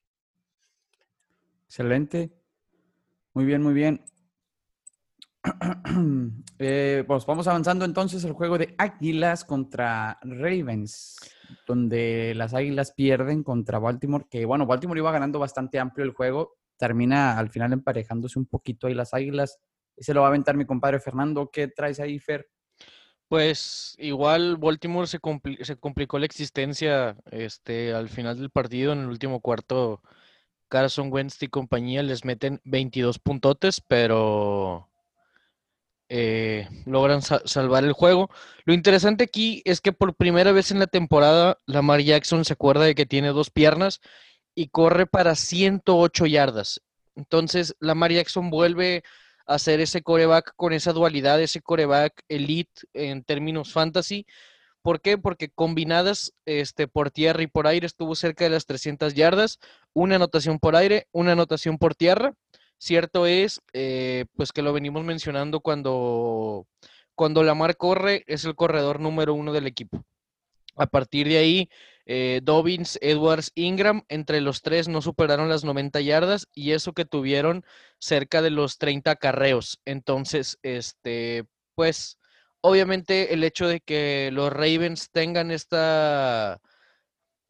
Excelente. 1.66 2.32
Muy 3.34 3.46
bien, 3.46 3.62
muy 3.62 3.74
bien. 3.74 4.06
Eh, 6.60 7.04
pues 7.06 7.26
vamos 7.26 7.48
avanzando 7.48 7.84
entonces 7.84 8.24
al 8.24 8.32
juego 8.32 8.58
de 8.58 8.74
Águilas 8.78 9.44
contra 9.44 10.18
Ravens, 10.22 11.18
donde 11.68 12.34
las 12.36 12.54
Águilas 12.54 12.94
pierden 12.94 13.44
contra 13.44 13.80
Baltimore, 13.80 14.26
que 14.30 14.46
bueno, 14.46 14.66
Baltimore 14.66 15.00
iba 15.00 15.12
ganando 15.12 15.40
bastante 15.40 15.80
amplio 15.80 16.06
el 16.06 16.14
juego, 16.14 16.56
termina 16.78 17.38
al 17.38 17.50
final 17.50 17.74
emparejándose 17.74 18.40
un 18.40 18.46
poquito 18.46 18.88
ahí 18.88 18.94
las 18.94 19.14
Águilas. 19.14 19.60
Y 19.98 20.04
se 20.04 20.14
lo 20.14 20.22
va 20.22 20.28
a 20.28 20.30
aventar 20.30 20.56
mi 20.56 20.66
compadre 20.66 21.00
Fernando. 21.00 21.50
¿Qué 21.52 21.68
traes 21.68 22.00
ahí, 22.00 22.18
Fer? 22.18 22.48
Pues 23.28 23.96
igual 24.00 24.58
Baltimore 24.58 25.08
se, 25.08 25.20
se 25.62 25.76
complicó 25.76 26.18
la 26.18 26.26
existencia 26.26 27.18
este, 27.32 27.94
al 27.94 28.10
final 28.10 28.38
del 28.38 28.50
partido, 28.50 28.94
en 28.94 29.00
el 29.00 29.08
último 29.08 29.42
cuarto. 29.42 30.02
Carson 30.70 31.12
Wentz 31.12 31.42
y 31.44 31.48
compañía 31.50 32.02
les 32.02 32.26
meten 32.26 32.62
22 32.64 33.20
puntotes, 33.20 33.82
pero 33.82 34.90
eh, 36.16 36.70
logran 36.86 37.24
salvar 37.24 37.84
el 37.84 37.94
juego. 37.94 38.30
Lo 38.66 38.76
interesante 38.76 39.24
aquí 39.24 39.64
es 39.66 39.82
que 39.82 39.94
por 39.94 40.14
primera 40.14 40.52
vez 40.52 40.70
en 40.70 40.78
la 40.78 40.86
temporada, 40.86 41.58
Lamar 41.66 42.02
Jackson 42.02 42.46
se 42.46 42.54
acuerda 42.54 42.86
de 42.86 42.94
que 42.94 43.08
tiene 43.08 43.30
dos 43.30 43.50
piernas 43.50 44.00
y 44.54 44.68
corre 44.68 45.08
para 45.08 45.34
108 45.34 46.28
yardas. 46.28 46.82
Entonces, 47.16 47.76
Lamar 47.80 48.12
Jackson 48.12 48.52
vuelve 48.52 49.04
a 49.48 49.56
hacer 49.56 49.80
ese 49.80 50.04
coreback 50.04 50.54
con 50.56 50.72
esa 50.74 50.94
dualidad, 50.94 51.42
ese 51.42 51.62
coreback 51.62 52.22
elite 52.30 52.84
en 52.94 53.24
términos 53.24 53.74
fantasy. 53.74 54.28
¿Por 54.84 55.02
qué? 55.02 55.18
Porque 55.18 55.50
combinadas 55.50 56.36
este, 56.46 56.88
por 56.88 57.10
tierra 57.10 57.42
y 57.42 57.48
por 57.48 57.66
aire 57.66 57.88
estuvo 57.88 58.14
cerca 58.14 58.44
de 58.44 58.52
las 58.52 58.68
300 58.68 59.16
yardas, 59.16 59.58
una 59.94 60.18
anotación 60.18 60.60
por 60.60 60.76
aire, 60.76 61.08
una 61.12 61.32
anotación 61.32 61.80
por 61.80 61.96
tierra. 61.96 62.36
Cierto 62.78 63.26
es, 63.26 63.62
eh, 63.74 64.26
pues 64.36 64.52
que 64.52 64.62
lo 64.62 64.74
venimos 64.74 65.04
mencionando 65.04 65.62
cuando, 65.62 66.68
cuando 67.16 67.44
Lamar 67.44 67.78
corre, 67.78 68.24
es 68.28 68.46
el 68.46 68.56
corredor 68.56 69.00
número 69.00 69.34
uno 69.34 69.54
del 69.54 69.68
equipo. 69.68 70.04
A 70.76 70.88
partir 70.88 71.28
de 71.28 71.38
ahí, 71.38 71.70
eh, 72.06 72.42
Dobbins, 72.44 72.98
Edwards, 73.02 73.52
Ingram, 73.56 74.04
entre 74.10 74.42
los 74.42 74.62
tres 74.62 74.88
no 74.88 75.02
superaron 75.02 75.48
las 75.50 75.64
90 75.64 76.02
yardas 76.02 76.48
y 76.54 76.72
eso 76.72 76.94
que 76.94 77.06
tuvieron 77.06 77.64
cerca 78.00 78.42
de 78.42 78.50
los 78.50 78.78
30 78.78 79.16
carreos. 79.16 79.80
Entonces, 79.86 80.60
este, 80.64 81.46
pues, 81.76 82.18
obviamente 82.62 83.34
el 83.34 83.44
hecho 83.44 83.68
de 83.68 83.80
que 83.82 84.30
los 84.34 84.52
Ravens 84.52 85.10
tengan 85.12 85.52
esta, 85.52 86.60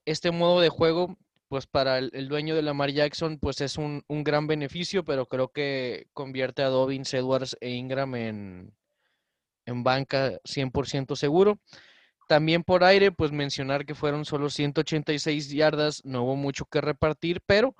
este 0.05 0.31
modo 0.31 0.59
de 0.59 0.69
juego, 0.69 1.17
pues 1.53 1.67
para 1.67 1.99
el, 1.99 2.27
dueño 2.29 2.55
de 2.55 2.63
Lamar 2.63 2.89
Jackson, 2.89 3.37
pues 3.37 3.61
es 3.61 3.77
un, 3.77 4.03
un, 4.07 4.23
gran 4.23 4.47
beneficio, 4.47 5.05
pero 5.05 5.27
creo 5.27 5.49
que 5.51 6.07
convierte 6.11 6.63
a 6.63 6.69
Dobbins, 6.69 7.13
Edwards 7.13 7.55
e 7.61 7.69
Ingram 7.69 8.15
en, 8.15 8.73
en 9.67 9.83
banca 9.83 10.39
100% 10.45 11.15
seguro. 11.15 11.59
También 12.27 12.63
por 12.63 12.83
aire, 12.83 13.11
pues 13.11 13.31
mencionar 13.31 13.85
que 13.85 13.93
fueron 13.93 14.25
solo 14.25 14.49
186 14.49 15.51
yardas, 15.51 16.03
no 16.03 16.23
hubo 16.23 16.35
mucho 16.35 16.65
que 16.65 16.81
repartir, 16.81 17.39
pero 17.45 17.75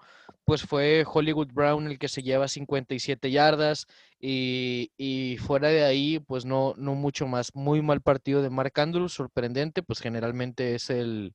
pues 0.46 0.62
fue 0.62 1.03
Hollywood 1.12 1.51
Brown 1.51 1.88
el 1.88 1.98
que 1.98 2.10
se 2.10 2.22
lleva 2.22 2.48
57 2.48 3.32
yardas 3.32 3.88
y, 4.20 5.38
fuera 5.42 5.70
de 5.70 5.84
ahí, 5.84 6.20
pues 6.20 6.46
no, 6.46 6.75
no 6.77 6.94
mucho 6.94 7.25
más. 7.25 7.56
Muy 7.56 7.82
mal 7.82 8.01
partido 8.01 8.44
de 8.44 8.51
Mark 8.51 8.74
Andrews, 8.80 9.13
sorprendente, 9.13 9.82
pues 9.82 10.00
generalmente 10.00 10.75
es 10.75 10.92
el, 10.92 11.34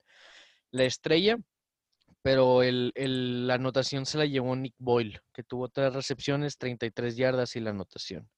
la 0.70 0.84
estrella, 0.84 1.36
pero 2.22 2.62
el, 2.62 2.92
la 3.46 3.54
anotación 3.54 4.06
se 4.06 4.18
la 4.18 4.26
llevó 4.26 4.54
Nick 4.56 4.74
Boyle, 4.78 5.20
que 5.32 5.42
tuvo 5.42 5.68
tres 5.68 5.92
recepciones, 5.92 6.58
33 6.58 7.16
yardas 7.16 7.56
y 7.56 7.60
la 7.60 7.70
anotación. 7.70 8.28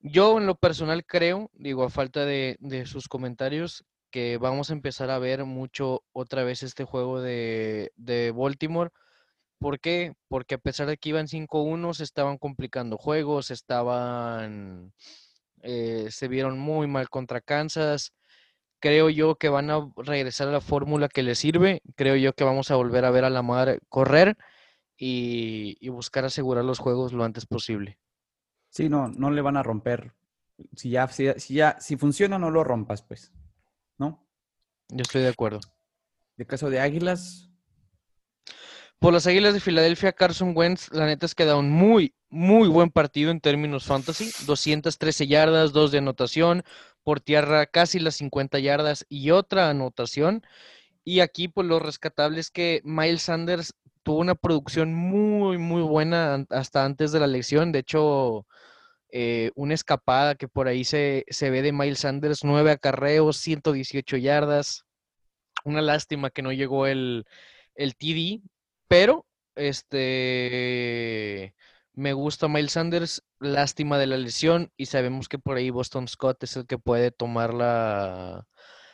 Yo 0.00 0.38
en 0.38 0.46
lo 0.46 0.56
personal 0.56 1.04
creo, 1.04 1.50
digo, 1.54 1.84
a 1.84 1.90
falta 1.90 2.24
de, 2.24 2.56
sus 2.86 3.08
comentarios, 3.08 3.84
que 4.10 4.38
vamos 4.38 4.70
a 4.70 4.72
empezar 4.72 5.10
a 5.10 5.18
ver 5.18 5.44
mucho 5.44 6.04
otra 6.12 6.44
vez 6.44 6.62
este 6.62 6.84
juego 6.84 7.20
de, 7.20 7.90
Baltimore. 8.34 8.90
¿Por 9.58 9.80
qué? 9.80 10.14
Porque 10.28 10.56
a 10.56 10.58
pesar 10.58 10.86
de 10.86 10.98
que 10.98 11.08
iban 11.10 11.28
5-1, 11.28 11.94
se 11.94 12.04
estaban 12.04 12.36
complicando 12.38 12.98
juegos, 12.98 13.50
estaban, 13.50 14.92
eh, 15.62 16.08
se 16.10 16.28
vieron 16.28 16.58
muy 16.58 16.86
mal 16.86 17.08
contra 17.08 17.40
Kansas. 17.40 18.12
Creo 18.86 19.10
yo 19.10 19.34
que 19.34 19.48
van 19.48 19.68
a 19.68 19.90
regresar 19.96 20.46
a 20.46 20.52
la 20.52 20.60
fórmula 20.60 21.08
que 21.08 21.24
les 21.24 21.40
sirve. 21.40 21.82
Creo 21.96 22.14
yo 22.14 22.34
que 22.34 22.44
vamos 22.44 22.70
a 22.70 22.76
volver 22.76 23.04
a 23.04 23.10
ver 23.10 23.24
a 23.24 23.30
la 23.30 23.42
madre 23.42 23.80
correr 23.88 24.36
y, 24.96 25.76
y 25.80 25.88
buscar 25.88 26.24
asegurar 26.24 26.64
los 26.64 26.78
juegos 26.78 27.12
lo 27.12 27.24
antes 27.24 27.46
posible. 27.46 27.98
Sí, 28.70 28.88
no, 28.88 29.08
no 29.08 29.32
le 29.32 29.42
van 29.42 29.56
a 29.56 29.64
romper. 29.64 30.14
Si 30.76 30.90
ya, 30.90 31.08
si, 31.08 31.32
ya, 31.52 31.80
si 31.80 31.96
funciona, 31.96 32.38
no 32.38 32.52
lo 32.52 32.62
rompas, 32.62 33.02
pues. 33.02 33.32
¿No? 33.98 34.24
Yo 34.88 35.02
estoy 35.02 35.22
de 35.22 35.30
acuerdo. 35.30 35.58
De 36.36 36.46
caso 36.46 36.70
de 36.70 36.78
Águilas. 36.78 37.50
Por 39.00 39.12
las 39.12 39.26
Águilas 39.26 39.52
de 39.52 39.58
Filadelfia, 39.58 40.12
Carson 40.12 40.52
Wentz, 40.56 40.92
la 40.92 41.06
neta 41.06 41.26
es 41.26 41.34
que 41.34 41.44
da 41.44 41.56
un 41.56 41.70
muy, 41.72 42.14
muy 42.30 42.68
buen 42.68 42.90
partido 42.90 43.32
en 43.32 43.40
términos 43.40 43.84
fantasy. 43.84 44.30
213 44.46 45.26
yardas, 45.26 45.72
dos 45.72 45.90
de 45.90 45.98
anotación, 45.98 46.62
por 47.06 47.20
tierra 47.20 47.66
casi 47.66 48.00
las 48.00 48.16
50 48.16 48.58
yardas 48.58 49.06
y 49.08 49.30
otra 49.30 49.70
anotación. 49.70 50.42
Y 51.04 51.20
aquí, 51.20 51.46
pues 51.46 51.68
lo 51.68 51.78
rescatable 51.78 52.40
es 52.40 52.50
que 52.50 52.80
Miles 52.82 53.22
Sanders 53.22 53.74
tuvo 54.02 54.18
una 54.18 54.34
producción 54.34 54.92
muy, 54.92 55.56
muy 55.56 55.82
buena 55.82 56.44
hasta 56.50 56.84
antes 56.84 57.12
de 57.12 57.20
la 57.20 57.26
elección. 57.26 57.70
De 57.70 57.78
hecho, 57.78 58.44
eh, 59.12 59.52
una 59.54 59.74
escapada 59.74 60.34
que 60.34 60.48
por 60.48 60.66
ahí 60.66 60.82
se, 60.82 61.24
ve 61.40 61.62
de 61.62 61.72
Miles 61.72 62.00
Sanders, 62.00 62.42
nueve 62.42 62.72
acarreos, 62.72 63.36
118 63.36 64.16
yardas. 64.16 64.84
Una 65.64 65.82
lástima 65.82 66.30
que 66.30 66.42
no 66.42 66.50
llegó 66.50 66.88
el, 66.88 67.24
el 67.76 67.94
TD, 67.94 68.42
pero 68.88 69.24
este 69.54 71.54
me 71.96 72.12
gusta 72.12 72.46
Miles 72.46 72.72
Sanders, 72.72 73.24
lástima 73.40 73.98
de 73.98 74.06
la 74.06 74.18
lesión 74.18 74.70
y 74.76 74.86
sabemos 74.86 75.28
que 75.28 75.38
por 75.38 75.56
ahí 75.56 75.70
Boston 75.70 76.06
Scott 76.06 76.42
es 76.44 76.56
el 76.56 76.66
que 76.66 76.78
puede 76.78 77.10
tomar 77.10 77.54
la, 77.54 78.46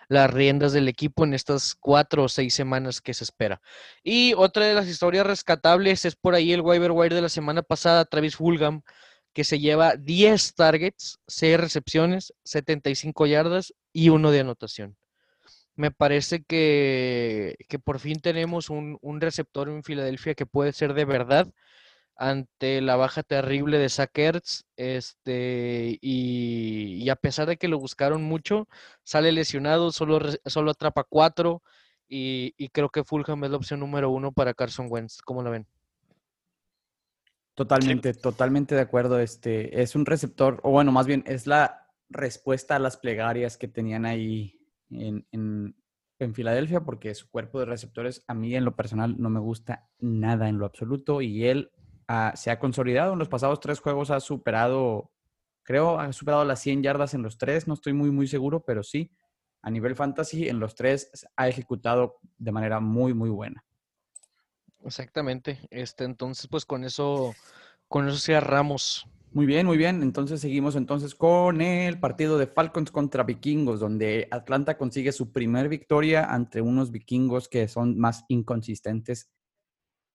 las 0.08 0.30
riendas 0.30 0.72
del 0.72 0.88
equipo 0.88 1.24
en 1.24 1.34
estas 1.34 1.74
cuatro 1.74 2.24
o 2.24 2.28
seis 2.28 2.54
semanas 2.54 3.00
que 3.00 3.12
se 3.12 3.24
espera. 3.24 3.60
Y 4.04 4.34
otra 4.34 4.66
de 4.66 4.74
las 4.74 4.86
historias 4.86 5.26
rescatables 5.26 6.04
es 6.04 6.14
por 6.14 6.34
ahí 6.34 6.52
el 6.52 6.60
waiver 6.60 6.92
wire 6.92 7.16
de 7.16 7.22
la 7.22 7.28
semana 7.28 7.62
pasada, 7.62 8.04
Travis 8.04 8.36
Fulgham, 8.36 8.82
que 9.32 9.44
se 9.44 9.58
lleva 9.58 9.96
10 9.96 10.54
targets, 10.54 11.18
6 11.26 11.58
recepciones, 11.58 12.32
75 12.44 13.26
yardas 13.26 13.74
y 13.92 14.10
uno 14.10 14.30
de 14.30 14.40
anotación. 14.40 14.96
Me 15.74 15.90
parece 15.90 16.44
que, 16.44 17.56
que 17.68 17.78
por 17.78 17.98
fin 17.98 18.20
tenemos 18.20 18.70
un, 18.70 18.98
un, 19.00 19.20
receptor 19.20 19.68
en 19.70 19.82
Filadelfia 19.82 20.34
que 20.34 20.46
puede 20.46 20.72
ser 20.72 20.94
de 20.94 21.06
verdad 21.06 21.48
ante 22.22 22.80
la 22.80 22.94
baja 22.94 23.24
terrible 23.24 23.78
de 23.78 23.88
Zach 23.88 24.12
este, 24.76 25.98
y, 26.00 27.08
a 27.10 27.16
pesar 27.16 27.48
de 27.48 27.56
que 27.56 27.66
lo 27.66 27.80
buscaron 27.80 28.22
mucho, 28.22 28.68
sale 29.02 29.32
lesionado, 29.32 29.90
solo, 29.90 30.20
solo 30.46 30.70
atrapa 30.70 31.02
cuatro 31.02 31.64
y, 32.08 32.54
y 32.56 32.68
creo 32.68 32.90
que 32.90 33.02
Fulham 33.02 33.42
es 33.42 33.50
la 33.50 33.56
opción 33.56 33.80
número 33.80 34.10
uno 34.10 34.30
para 34.30 34.54
Carson 34.54 34.86
Wentz. 34.88 35.20
¿Cómo 35.20 35.42
la 35.42 35.50
ven? 35.50 35.66
Totalmente, 37.54 38.14
totalmente 38.14 38.76
de 38.76 38.82
acuerdo. 38.82 39.18
Este 39.18 39.82
es 39.82 39.96
un 39.96 40.06
receptor, 40.06 40.60
o 40.62 40.70
bueno, 40.70 40.92
más 40.92 41.06
bien 41.08 41.24
es 41.26 41.48
la 41.48 41.88
respuesta 42.08 42.76
a 42.76 42.78
las 42.78 42.98
plegarias 42.98 43.56
que 43.56 43.66
tenían 43.66 44.06
ahí 44.06 44.60
en, 44.90 45.26
en, 45.32 45.74
Filadelfia, 46.34 46.82
porque 46.82 47.16
su 47.16 47.28
cuerpo 47.28 47.58
de 47.58 47.66
receptores 47.66 48.22
a 48.28 48.34
mí 48.34 48.54
en 48.54 48.64
lo 48.64 48.76
personal 48.76 49.16
no 49.18 49.28
me 49.28 49.40
gusta 49.40 49.88
nada 49.98 50.48
en 50.48 50.56
lo 50.56 50.66
absoluto 50.66 51.20
y 51.20 51.46
él 51.46 51.72
se 52.34 52.50
ha 52.50 52.58
consolidado 52.58 53.12
en 53.12 53.18
los 53.18 53.28
pasados 53.28 53.60
tres 53.60 53.80
juegos, 53.80 54.10
ha 54.10 54.20
superado, 54.20 55.10
creo, 55.62 55.98
ha 55.98 56.12
superado 56.12 56.44
las 56.44 56.60
100 56.60 56.82
yardas 56.82 57.14
en 57.14 57.22
los 57.22 57.38
tres, 57.38 57.66
no 57.66 57.74
estoy 57.74 57.92
muy, 57.92 58.10
muy 58.10 58.26
seguro, 58.26 58.64
pero 58.64 58.82
sí, 58.82 59.12
a 59.62 59.70
nivel 59.70 59.94
fantasy 59.94 60.48
en 60.48 60.58
los 60.58 60.74
tres 60.74 61.10
ha 61.36 61.48
ejecutado 61.48 62.18
de 62.38 62.52
manera 62.52 62.80
muy, 62.80 63.14
muy 63.14 63.30
buena. 63.30 63.64
Exactamente. 64.84 65.60
Este, 65.70 66.04
entonces, 66.04 66.48
pues 66.48 66.66
con 66.66 66.84
eso, 66.84 67.34
con 67.88 68.08
eso 68.08 68.18
cerramos. 68.18 69.06
Muy 69.32 69.46
bien, 69.46 69.66
muy 69.66 69.78
bien. 69.78 70.02
Entonces 70.02 70.40
seguimos 70.40 70.76
entonces 70.76 71.14
con 71.14 71.60
el 71.62 71.98
partido 72.00 72.36
de 72.36 72.46
Falcons 72.46 72.90
contra 72.90 73.22
Vikingos, 73.22 73.80
donde 73.80 74.28
Atlanta 74.30 74.76
consigue 74.76 75.12
su 75.12 75.32
primer 75.32 75.68
victoria 75.68 76.24
ante 76.24 76.60
unos 76.60 76.90
vikingos 76.90 77.48
que 77.48 77.68
son 77.68 77.98
más 77.98 78.24
inconsistentes 78.28 79.30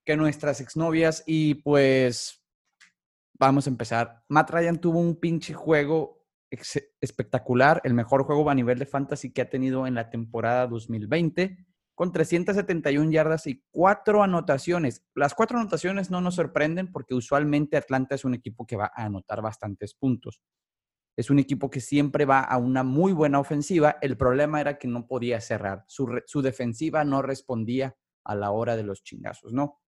que 0.08 0.16
nuestras 0.16 0.62
exnovias. 0.62 1.22
Y 1.28 1.56
pues 1.56 2.42
vamos 3.38 3.68
a 3.68 3.70
empezar. 3.70 4.24
Matt 4.30 4.50
Ryan 4.50 4.80
tuvo 4.80 5.00
un 5.00 5.20
pinche 5.20 5.54
juego 5.54 6.26
espectacular, 7.02 7.82
el 7.84 7.94
mejor 7.94 8.24
juego 8.24 8.50
a 8.50 8.56
nivel 8.56 8.80
de 8.80 8.86
fantasy 8.86 9.34
que 9.34 9.42
ha 9.42 9.50
tenido 9.50 9.86
en 9.86 9.96
la 9.96 10.10
temporada 10.10 10.66
2020 10.66 11.58
con 11.94 12.14
371 12.14 13.12
yardas 13.12 13.48
y 13.48 13.66
cuatro 13.70 14.24
anotaciones. 14.24 15.06
Las 15.14 15.34
cuatro 15.34 15.60
anotaciones 15.60 16.10
no 16.10 16.22
nos 16.22 16.36
sorprenden 16.36 16.90
porque 16.92 17.14
usualmente 17.14 17.76
Atlanta 17.76 18.16
es 18.16 18.24
un 18.24 18.34
equipo 18.34 18.66
que 18.66 18.78
va 18.78 18.92
a 18.96 19.06
anotar 19.06 19.42
bastantes 19.42 19.94
puntos. 19.94 20.42
Es 21.18 21.30
un 21.30 21.40
equipo 21.40 21.70
que 21.70 21.82
siempre 21.82 22.24
va 22.24 22.42
a 22.42 22.58
una 22.60 22.84
muy 22.84 23.12
buena 23.12 23.40
ofensiva. 23.40 23.98
El 24.02 24.16
problema 24.16 24.62
era 24.62 24.78
que 24.78 24.88
no 24.88 25.06
podía 25.08 25.42
cerrar. 25.42 25.84
Su, 25.88 26.22
su 26.28 26.42
defensiva 26.42 27.04
no 27.04 27.24
respondía 27.24 27.98
a 28.24 28.36
la 28.36 28.52
hora 28.52 28.78
de 28.78 28.84
los 28.84 29.04
chingazos, 29.04 29.52
¿no? 29.52 29.82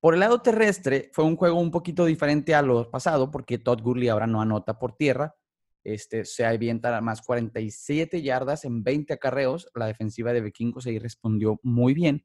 Por 0.00 0.14
el 0.14 0.20
lado 0.20 0.40
terrestre, 0.40 1.10
fue 1.12 1.24
un 1.24 1.36
juego 1.36 1.60
un 1.60 1.70
poquito 1.70 2.06
diferente 2.06 2.54
a 2.54 2.62
lo 2.62 2.90
pasado 2.90 3.30
porque 3.30 3.58
Todd 3.58 3.82
Gurley 3.82 4.08
ahora 4.08 4.26
no 4.26 4.40
anota 4.40 4.78
por 4.78 4.96
tierra, 4.96 5.36
este, 5.84 6.24
se 6.24 6.44
avienta 6.44 7.00
más 7.00 7.22
47 7.22 8.22
yardas 8.22 8.64
en 8.64 8.82
20 8.82 9.14
acarreos. 9.14 9.68
La 9.74 9.86
defensiva 9.86 10.32
de 10.32 10.40
Vikingos 10.40 10.86
ahí 10.86 10.98
respondió 10.98 11.58
muy 11.62 11.94
bien, 11.94 12.24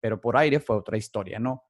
pero 0.00 0.20
por 0.20 0.36
aire 0.36 0.60
fue 0.60 0.76
otra 0.76 0.96
historia, 0.96 1.38
¿no? 1.38 1.64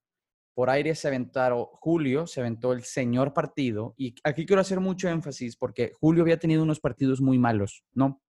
Por 0.54 0.68
aire 0.68 0.94
se 0.94 1.08
aventaron 1.08 1.64
Julio, 1.64 2.26
se 2.26 2.40
aventó 2.40 2.72
el 2.72 2.82
señor 2.84 3.32
partido. 3.32 3.94
Y 3.96 4.14
aquí 4.24 4.44
quiero 4.44 4.60
hacer 4.60 4.80
mucho 4.80 5.08
énfasis 5.08 5.56
porque 5.56 5.92
Julio 5.98 6.22
había 6.22 6.38
tenido 6.38 6.62
unos 6.62 6.80
partidos 6.80 7.22
muy 7.22 7.38
malos, 7.38 7.84
¿no? 7.94 8.22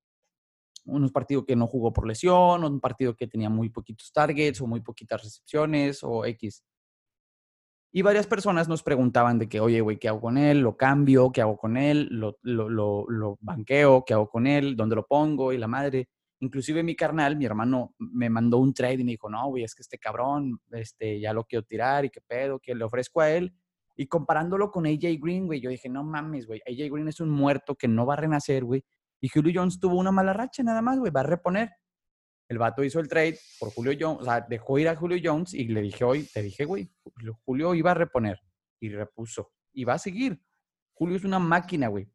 Unos 0.85 1.11
partidos 1.11 1.45
que 1.45 1.55
no 1.55 1.67
jugó 1.67 1.91
por 1.91 2.07
lesión, 2.07 2.63
un 2.63 2.79
partido 2.79 3.15
que 3.15 3.27
tenía 3.27 3.49
muy 3.49 3.69
poquitos 3.69 4.11
targets 4.13 4.61
o 4.61 4.67
muy 4.67 4.81
poquitas 4.81 5.21
recepciones 5.23 5.99
o 6.03 6.25
X. 6.25 6.63
Y 7.95 8.01
varias 8.01 8.25
personas 8.25 8.67
nos 8.67 8.81
preguntaban 8.81 9.37
de 9.37 9.47
que, 9.47 9.59
oye, 9.59 9.79
güey, 9.79 9.99
¿qué 9.99 10.07
hago 10.07 10.19
con 10.19 10.39
él? 10.39 10.61
¿Lo 10.61 10.75
cambio? 10.75 11.31
¿Qué 11.31 11.41
hago 11.41 11.57
con 11.57 11.77
él? 11.77 12.09
¿Lo, 12.09 13.37
banqueo? 13.39 14.03
¿Qué 14.03 14.15
hago 14.15 14.27
con 14.27 14.47
él? 14.47 14.75
¿Dónde 14.75 14.95
lo 14.95 15.05
pongo? 15.05 15.53
Y 15.53 15.59
la 15.59 15.67
madre. 15.67 16.09
Inclusive 16.39 16.81
mi 16.81 16.95
carnal, 16.95 17.37
mi 17.37 17.45
hermano, 17.45 17.93
me 17.99 18.31
mandó 18.31 18.57
un 18.57 18.73
trade 18.73 18.95
y 18.95 19.03
me 19.03 19.11
dijo, 19.11 19.29
no, 19.29 19.47
güey, 19.47 19.63
es 19.63 19.75
que 19.75 19.83
este 19.83 19.99
cabrón, 19.99 20.59
este, 20.71 21.19
ya 21.19 21.33
lo 21.33 21.43
quiero 21.45 21.63
tirar 21.63 22.03
y 22.03 22.09
qué 22.09 22.19
pedo, 22.19 22.59
que 22.59 22.73
le 22.73 22.83
ofrezco 22.83 23.21
a 23.21 23.29
él. 23.29 23.53
Y 23.95 24.07
comparándolo 24.07 24.71
con 24.71 24.87
AJ 24.87 25.19
Green, 25.21 25.45
güey, 25.45 25.61
yo 25.61 25.69
dije, 25.69 25.87
no 25.87 26.03
mames, 26.03 26.47
güey, 26.47 26.61
AJ 26.67 26.91
Green 26.91 27.07
es 27.07 27.19
un 27.19 27.29
muerto 27.29 27.75
que 27.75 27.87
no 27.87 28.07
va 28.07 28.15
a 28.15 28.17
renacer, 28.17 28.65
güey. 28.65 28.83
Y 29.21 29.29
Julio 29.29 29.53
Jones 29.53 29.79
tuvo 29.79 29.97
una 29.97 30.11
mala 30.11 30.33
racha 30.33 30.63
nada 30.63 30.81
más, 30.81 30.97
güey, 30.97 31.11
va 31.11 31.19
a 31.21 31.23
reponer. 31.23 31.69
El 32.47 32.57
vato 32.57 32.83
hizo 32.83 32.99
el 32.99 33.07
trade 33.07 33.39
por 33.59 33.71
Julio 33.71 33.93
Jones, 33.99 34.21
o 34.21 34.25
sea, 34.25 34.41
dejó 34.41 34.77
ir 34.77 34.89
a 34.89 34.95
Julio 34.95 35.17
Jones 35.23 35.53
y 35.53 35.67
le 35.67 35.81
dije 35.81 36.03
hoy, 36.03 36.27
te 36.33 36.41
dije, 36.41 36.65
güey, 36.65 36.89
Julio 37.45 37.73
iba 37.73 37.91
a 37.91 37.95
reponer 37.95 38.39
y 38.79 38.89
repuso 38.89 39.51
y 39.73 39.85
va 39.85 39.93
a 39.93 39.99
seguir. 39.99 40.39
Julio 40.93 41.17
es 41.17 41.23
una 41.23 41.39
máquina, 41.39 41.87
güey. 41.87 42.07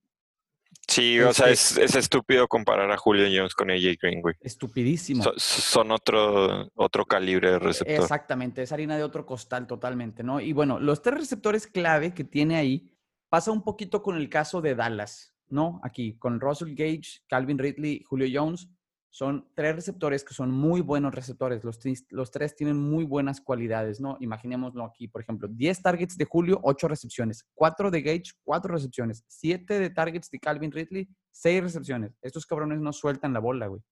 Sí, 0.87 1.21
o 1.21 1.33
sea, 1.33 1.51
es, 1.51 1.77
es, 1.77 1.95
estúpido 1.95 2.49
comparar 2.49 2.91
a 2.91 2.97
Julio 2.97 3.27
Jones 3.27 3.55
con 3.55 3.71
AJ 3.71 3.99
Green, 4.01 4.23
güey. 4.23 4.35
Estupidísimo. 4.41 5.25
son 5.37 5.91
otro, 5.91 6.71
otro 6.75 7.05
calibre 7.05 7.51
de 7.51 7.59
receptor. 7.59 8.03
Exactamente, 8.03 8.63
es 8.63 8.73
harina 8.73 8.97
de 8.97 9.03
otro 9.03 9.27
costal 9.27 9.67
totalmente, 9.67 10.23
¿no? 10.23 10.41
Y 10.41 10.53
bueno, 10.53 10.79
los 10.79 11.03
tres 11.03 11.19
receptores 11.19 11.67
clave 11.67 12.15
que 12.15 12.25
tiene 12.25 12.57
ahí 12.57 12.91
pasa 13.29 13.51
un 13.51 13.63
poquito 13.63 14.03
con 14.03 14.17
el 14.17 14.29
caso 14.29 14.61
de 14.61 14.75
Dallas, 14.75 15.35
¿no? 15.49 15.81
Aquí, 15.83 16.17
con 16.19 16.41
Russell 16.41 16.75
Gage, 16.75 17.23
Calvin 17.29 17.59
Ridley, 17.59 18.03
Julio 18.05 18.29
Jones 18.33 18.69
son 19.11 19.51
tres 19.55 19.75
receptores 19.75 20.23
que 20.23 20.35
son 20.35 20.51
muy 20.51 20.81
buenos 20.81 21.15
receptores. 21.15 21.65
Los, 21.65 21.81
los, 22.11 22.31
tres 22.31 22.55
tienen 22.55 22.77
muy 22.77 23.05
buenas 23.05 23.41
cualidades, 23.41 24.01
¿no? 24.01 24.17
Imaginémoslo 24.21 24.85
aquí, 24.85 25.09
por 25.09 25.23
ejemplo, 25.23 25.49
10 25.49 25.83
targets 25.83 26.17
de 26.17 26.25
Julio, 26.27 26.61
8 26.63 26.89
recepciones. 26.89 27.49
4 27.55 27.91
de 27.91 28.03
Gage, 28.03 28.33
4 28.45 28.73
recepciones. 28.73 29.25
7 29.27 29.81
de 29.81 29.91
targets 29.91 30.31
de 30.31 30.39
Calvin 30.39 30.71
Ridley, 30.71 31.09
6 31.31 31.63
recepciones. 31.63 32.19
Estos 32.21 32.47
cabrones 32.47 32.81
no 32.81 32.93
sueltan 32.93 33.33
la 33.33 33.41
bola, 33.41 33.67
güey. 33.69 33.83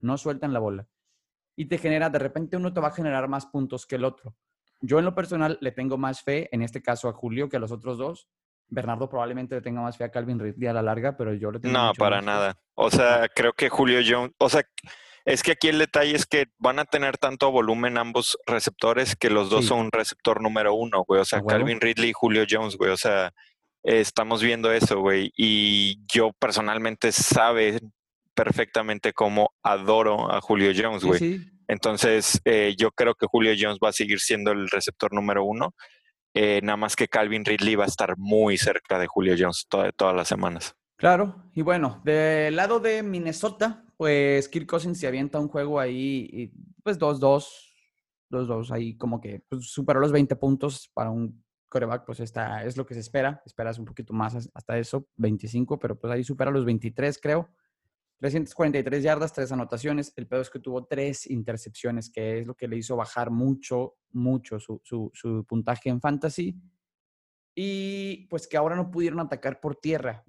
No 0.00 0.16
sueltan 0.16 0.52
la 0.52 0.60
bola. 0.60 0.88
Y 1.56 1.66
te 1.66 1.78
genera, 1.78 2.10
de 2.10 2.18
repente 2.18 2.56
uno 2.56 2.72
te 2.72 2.80
va 2.80 2.88
a 2.88 2.92
generar 2.92 3.28
más 3.28 3.46
puntos 3.46 3.86
que 3.86 3.96
el 3.96 4.04
otro. 4.04 4.34
Yo 4.80 4.98
en 4.98 5.04
lo 5.04 5.14
personal 5.14 5.58
le 5.60 5.72
tengo 5.72 5.98
más 5.98 6.22
fe, 6.22 6.48
en 6.52 6.62
este 6.62 6.82
caso 6.82 7.08
a 7.08 7.12
Julio, 7.12 7.48
que 7.48 7.58
a 7.58 7.60
los 7.60 7.70
otros 7.70 7.98
dos. 7.98 8.28
Bernardo 8.68 9.08
probablemente 9.08 9.54
le 9.54 9.60
tenga 9.60 9.80
más 9.80 9.96
fe 9.96 10.04
a 10.04 10.10
Calvin 10.10 10.38
Ridley 10.38 10.68
a 10.68 10.72
la 10.72 10.82
larga, 10.82 11.16
pero 11.16 11.34
yo 11.34 11.50
le 11.50 11.60
tengo 11.60 11.72
No, 11.72 11.92
para 11.94 12.20
nada. 12.20 12.56
O 12.74 12.90
sea, 12.90 13.28
creo 13.34 13.52
que 13.52 13.68
Julio 13.68 14.00
Jones, 14.06 14.32
o 14.38 14.48
sea, 14.48 14.62
es 15.24 15.42
que 15.42 15.52
aquí 15.52 15.68
el 15.68 15.78
detalle 15.78 16.14
es 16.14 16.26
que 16.26 16.46
van 16.58 16.78
a 16.78 16.84
tener 16.84 17.16
tanto 17.16 17.50
volumen 17.50 17.96
ambos 17.96 18.36
receptores 18.46 19.16
que 19.16 19.30
los 19.30 19.48
dos 19.48 19.66
son 19.66 19.80
un 19.80 19.92
receptor 19.92 20.42
número 20.42 20.74
uno, 20.74 21.04
güey. 21.06 21.20
O 21.20 21.24
sea, 21.24 21.42
Calvin 21.42 21.80
Ridley 21.80 22.10
y 22.10 22.12
Julio 22.12 22.44
Jones, 22.48 22.76
güey. 22.76 22.90
O 22.90 22.96
sea, 22.96 23.32
estamos 23.82 24.42
viendo 24.42 24.70
eso, 24.70 25.00
güey. 25.00 25.32
Y 25.34 26.04
yo 26.12 26.32
personalmente 26.38 27.10
sabe 27.10 27.80
perfectamente 28.34 29.12
cómo 29.14 29.54
adoro 29.62 30.30
a 30.30 30.42
Julio 30.42 30.72
Jones, 30.76 31.04
güey. 31.04 31.40
Entonces, 31.68 32.40
eh, 32.44 32.74
yo 32.76 32.90
creo 32.90 33.14
que 33.14 33.26
Julio 33.26 33.54
Jones 33.58 33.78
va 33.82 33.88
a 33.88 33.92
seguir 33.92 34.20
siendo 34.20 34.52
el 34.52 34.68
receptor 34.68 35.14
número 35.14 35.44
uno. 35.44 35.74
Eh, 36.34 36.60
nada 36.62 36.76
más 36.76 36.96
que 36.96 37.08
Calvin 37.08 37.44
Ridley 37.44 37.76
va 37.76 37.84
a 37.84 37.88
estar 37.88 38.18
muy 38.18 38.58
cerca 38.58 38.98
de 38.98 39.06
Julio 39.06 39.36
Jones 39.38 39.66
todas 39.68 40.16
las 40.16 40.26
semanas. 40.26 40.74
Claro, 40.96 41.44
y 41.54 41.62
bueno, 41.62 42.00
del 42.04 42.56
lado 42.56 42.80
de 42.80 43.02
Minnesota, 43.02 43.84
pues 43.96 44.48
Kirk 44.48 44.66
Cousins 44.66 44.98
se 44.98 45.06
avienta 45.06 45.38
un 45.38 45.48
juego 45.48 45.78
ahí, 45.78 46.28
y 46.32 46.52
pues 46.82 46.98
2-2, 46.98 47.46
2-2, 48.30 48.70
ahí 48.72 48.96
como 48.96 49.20
que 49.20 49.44
pues, 49.48 49.70
superó 49.70 50.00
los 50.00 50.12
20 50.12 50.34
puntos 50.36 50.90
para 50.92 51.10
un 51.10 51.44
coreback, 51.68 52.04
pues 52.04 52.20
está, 52.20 52.64
es 52.64 52.76
lo 52.76 52.86
que 52.86 52.94
se 52.94 53.00
espera, 53.00 53.42
esperas 53.44 53.78
un 53.78 53.84
poquito 53.84 54.12
más 54.12 54.48
hasta 54.54 54.78
eso, 54.78 55.08
25, 55.16 55.78
pero 55.78 55.98
pues 55.98 56.12
ahí 56.12 56.24
supera 56.24 56.50
los 56.50 56.64
23 56.64 57.18
creo. 57.20 57.48
343 58.18 59.02
yardas, 59.02 59.32
tres 59.32 59.52
anotaciones. 59.52 60.12
El 60.16 60.26
pedo 60.26 60.40
es 60.40 60.50
que 60.50 60.58
tuvo 60.58 60.86
tres 60.86 61.28
intercepciones, 61.30 62.10
que 62.10 62.40
es 62.40 62.46
lo 62.46 62.54
que 62.54 62.68
le 62.68 62.76
hizo 62.76 62.96
bajar 62.96 63.30
mucho, 63.30 63.96
mucho 64.12 64.58
su, 64.58 64.80
su, 64.82 65.44
puntaje 65.46 65.90
en 65.90 66.00
fantasy. 66.00 66.56
Y 67.54 68.26
pues 68.28 68.46
que 68.46 68.56
ahora 68.56 68.76
no 68.76 68.90
pudieron 68.90 69.20
atacar 69.20 69.60
por 69.60 69.76
tierra. 69.76 70.24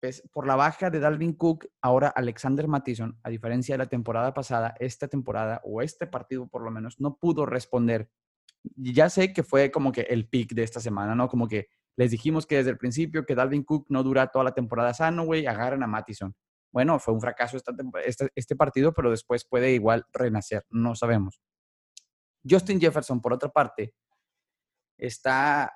Pues, 0.00 0.22
por 0.32 0.46
la 0.46 0.56
baja 0.56 0.90
de 0.90 1.00
Dalvin 1.00 1.32
Cook, 1.34 1.66
ahora 1.80 2.08
Alexander 2.08 2.68
Mattison, 2.68 3.18
a 3.22 3.30
diferencia 3.30 3.74
de 3.74 3.78
la 3.78 3.88
temporada 3.88 4.32
pasada, 4.32 4.74
esta 4.78 5.08
temporada 5.08 5.60
o 5.64 5.82
este 5.82 6.06
partido 6.06 6.46
por 6.48 6.62
lo 6.62 6.70
menos, 6.70 7.00
no 7.00 7.16
pudo 7.16 7.46
responder. 7.46 8.08
Ya 8.76 9.10
sé 9.10 9.32
que 9.32 9.42
fue 9.42 9.70
como 9.70 9.92
que 9.92 10.02
el 10.02 10.28
pick 10.28 10.54
de 10.54 10.62
esta 10.62 10.80
semana, 10.80 11.14
¿no? 11.14 11.28
Como 11.28 11.48
que 11.48 11.68
les 11.96 12.10
dijimos 12.10 12.46
que 12.46 12.56
desde 12.56 12.70
el 12.70 12.78
principio 12.78 13.24
que 13.24 13.34
Dalvin 13.34 13.64
Cook 13.64 13.86
no 13.88 14.02
dura 14.02 14.28
toda 14.28 14.44
la 14.44 14.54
temporada 14.54 14.92
sano, 14.92 15.24
güey, 15.24 15.46
agarran 15.46 15.82
a 15.82 15.86
Mattison 15.86 16.34
bueno, 16.76 16.98
fue 16.98 17.14
un 17.14 17.22
fracaso 17.22 17.56
este, 18.04 18.28
este 18.34 18.54
partido, 18.54 18.92
pero 18.92 19.10
después 19.10 19.46
puede 19.46 19.72
igual 19.72 20.04
renacer, 20.12 20.66
no 20.68 20.94
sabemos. 20.94 21.40
Justin 22.46 22.78
Jefferson, 22.78 23.22
por 23.22 23.32
otra 23.32 23.48
parte, 23.48 23.94
está 24.98 25.72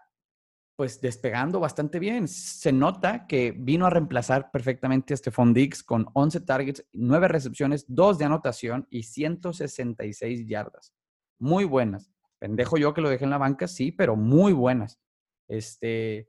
pues 0.77 1.01
despegando 1.01 1.59
bastante 1.59 1.99
bien. 1.99 2.29
Se 2.29 2.71
nota 2.71 3.27
que 3.27 3.53
vino 3.53 3.87
a 3.87 3.91
reemplazar 3.91 4.51
perfectamente 4.51 5.15
a 5.15 5.17
Stephon 5.17 5.55
Diggs 5.55 5.83
con 5.83 6.07
11 6.13 6.43
targets, 6.43 6.87
9 6.93 7.29
recepciones, 7.29 7.87
2 7.89 8.19
de 8.19 8.25
anotación 8.27 8.87
y 8.91 9.05
166 9.05 10.47
yardas. 10.47 10.93
Muy 11.39 11.65
buenas. 11.65 12.13
Pendejo 12.39 12.77
yo 12.77 12.93
que 12.93 13.01
lo 13.01 13.09
dejé 13.09 13.25
en 13.25 13.31
la 13.31 13.39
banca, 13.39 13.67
sí, 13.67 13.91
pero 13.91 14.17
muy 14.17 14.53
buenas. 14.53 15.01
Este, 15.49 16.29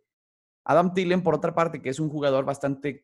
Adam 0.63 0.93
Tillen, 0.93 1.23
por 1.23 1.36
otra 1.36 1.53
parte, 1.53 1.81
que 1.81 1.89
es 1.89 1.99
un 1.99 2.07
jugador 2.07 2.45
bastante 2.45 3.03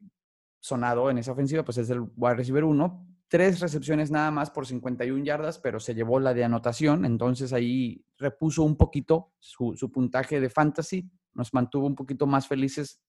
sonado 0.60 1.10
en 1.10 1.18
esa 1.18 1.32
ofensiva, 1.32 1.64
pues 1.64 1.78
es 1.78 1.90
el 1.90 2.02
wide 2.16 2.36
receiver 2.36 2.64
1. 2.64 3.08
Tres 3.28 3.60
recepciones 3.60 4.10
nada 4.10 4.32
más 4.32 4.50
por 4.50 4.66
51 4.66 5.24
yardas, 5.24 5.60
pero 5.60 5.80
se 5.80 5.94
llevó 5.94 6.20
la 6.20 6.34
de 6.34 6.44
anotación. 6.44 7.06
Entonces 7.06 7.52
ahí 7.54 8.04
repuso 8.18 8.64
un 8.64 8.78
poquito 8.78 9.34
su, 9.40 9.76
puntaje 9.92 10.40
de 10.40 10.50
fantasy. 10.50 11.10
Nos 11.34 11.54
mantuvo 11.54 11.88
un 11.88 11.96
poquito 11.96 12.26
más 12.26 12.48
felices. 12.48 13.02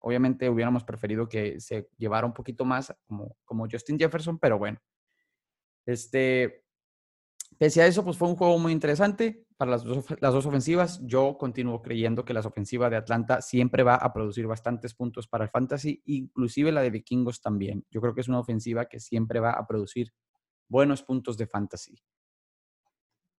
Obviamente 0.00 0.48
hubiéramos 0.50 0.84
preferido 0.84 1.28
que 1.28 1.58
se 1.60 1.88
llevara 1.96 2.26
un 2.26 2.34
poquito 2.34 2.64
más 2.64 2.94
como, 3.06 3.36
como 3.44 3.66
Justin 3.70 3.98
Jefferson, 3.98 4.38
pero 4.38 4.58
bueno. 4.58 4.78
Este, 5.86 6.64
pese 7.62 7.80
a 7.80 7.86
eso, 7.86 8.04
pues 8.04 8.16
fue 8.16 8.26
un 8.26 8.34
juego 8.34 8.58
muy 8.58 8.72
interesante 8.72 9.46
para 9.56 9.70
las 9.70 9.84
dos, 9.84 10.04
las 10.18 10.32
dos 10.34 10.46
ofensivas. 10.46 11.00
Yo 11.04 11.36
continúo 11.38 11.80
creyendo 11.80 12.24
que 12.24 12.34
la 12.34 12.40
ofensiva 12.40 12.90
de 12.90 12.96
Atlanta 12.96 13.40
siempre 13.40 13.84
va 13.84 13.94
a 13.94 14.12
producir 14.12 14.48
bastantes 14.48 14.94
puntos 14.94 15.28
para 15.28 15.44
el 15.44 15.50
fantasy, 15.50 16.02
inclusive 16.06 16.72
la 16.72 16.82
de 16.82 16.90
Vikingos 16.90 17.40
también. 17.40 17.86
Yo 17.88 18.00
creo 18.00 18.16
que 18.16 18.22
es 18.22 18.26
una 18.26 18.40
ofensiva 18.40 18.86
que 18.86 18.98
siempre 18.98 19.38
va 19.38 19.52
a 19.52 19.64
producir 19.64 20.12
buenos 20.66 21.04
puntos 21.04 21.38
de 21.38 21.46
fantasy. 21.46 22.02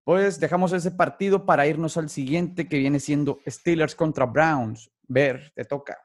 Pues 0.05 0.39
dejamos 0.39 0.71
ese 0.71 0.91
partido 0.91 1.45
para 1.45 1.67
irnos 1.67 1.97
al 1.97 2.09
siguiente 2.09 2.69
que 2.69 2.77
viene 2.77 3.01
siendo 3.01 3.41
Steelers 3.45 3.93
contra 3.93 4.25
Browns. 4.25 4.89
Ver, 5.01 5.51
te 5.53 5.65
toca. 5.65 6.01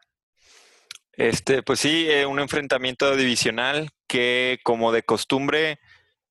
Este, 1.13 1.63
pues 1.63 1.79
sí, 1.79 2.09
eh, 2.11 2.27
un 2.27 2.41
enfrentamiento 2.41 3.15
divisional 3.15 3.91
que, 4.09 4.59
como 4.65 4.91
de 4.91 5.05
costumbre, 5.05 5.79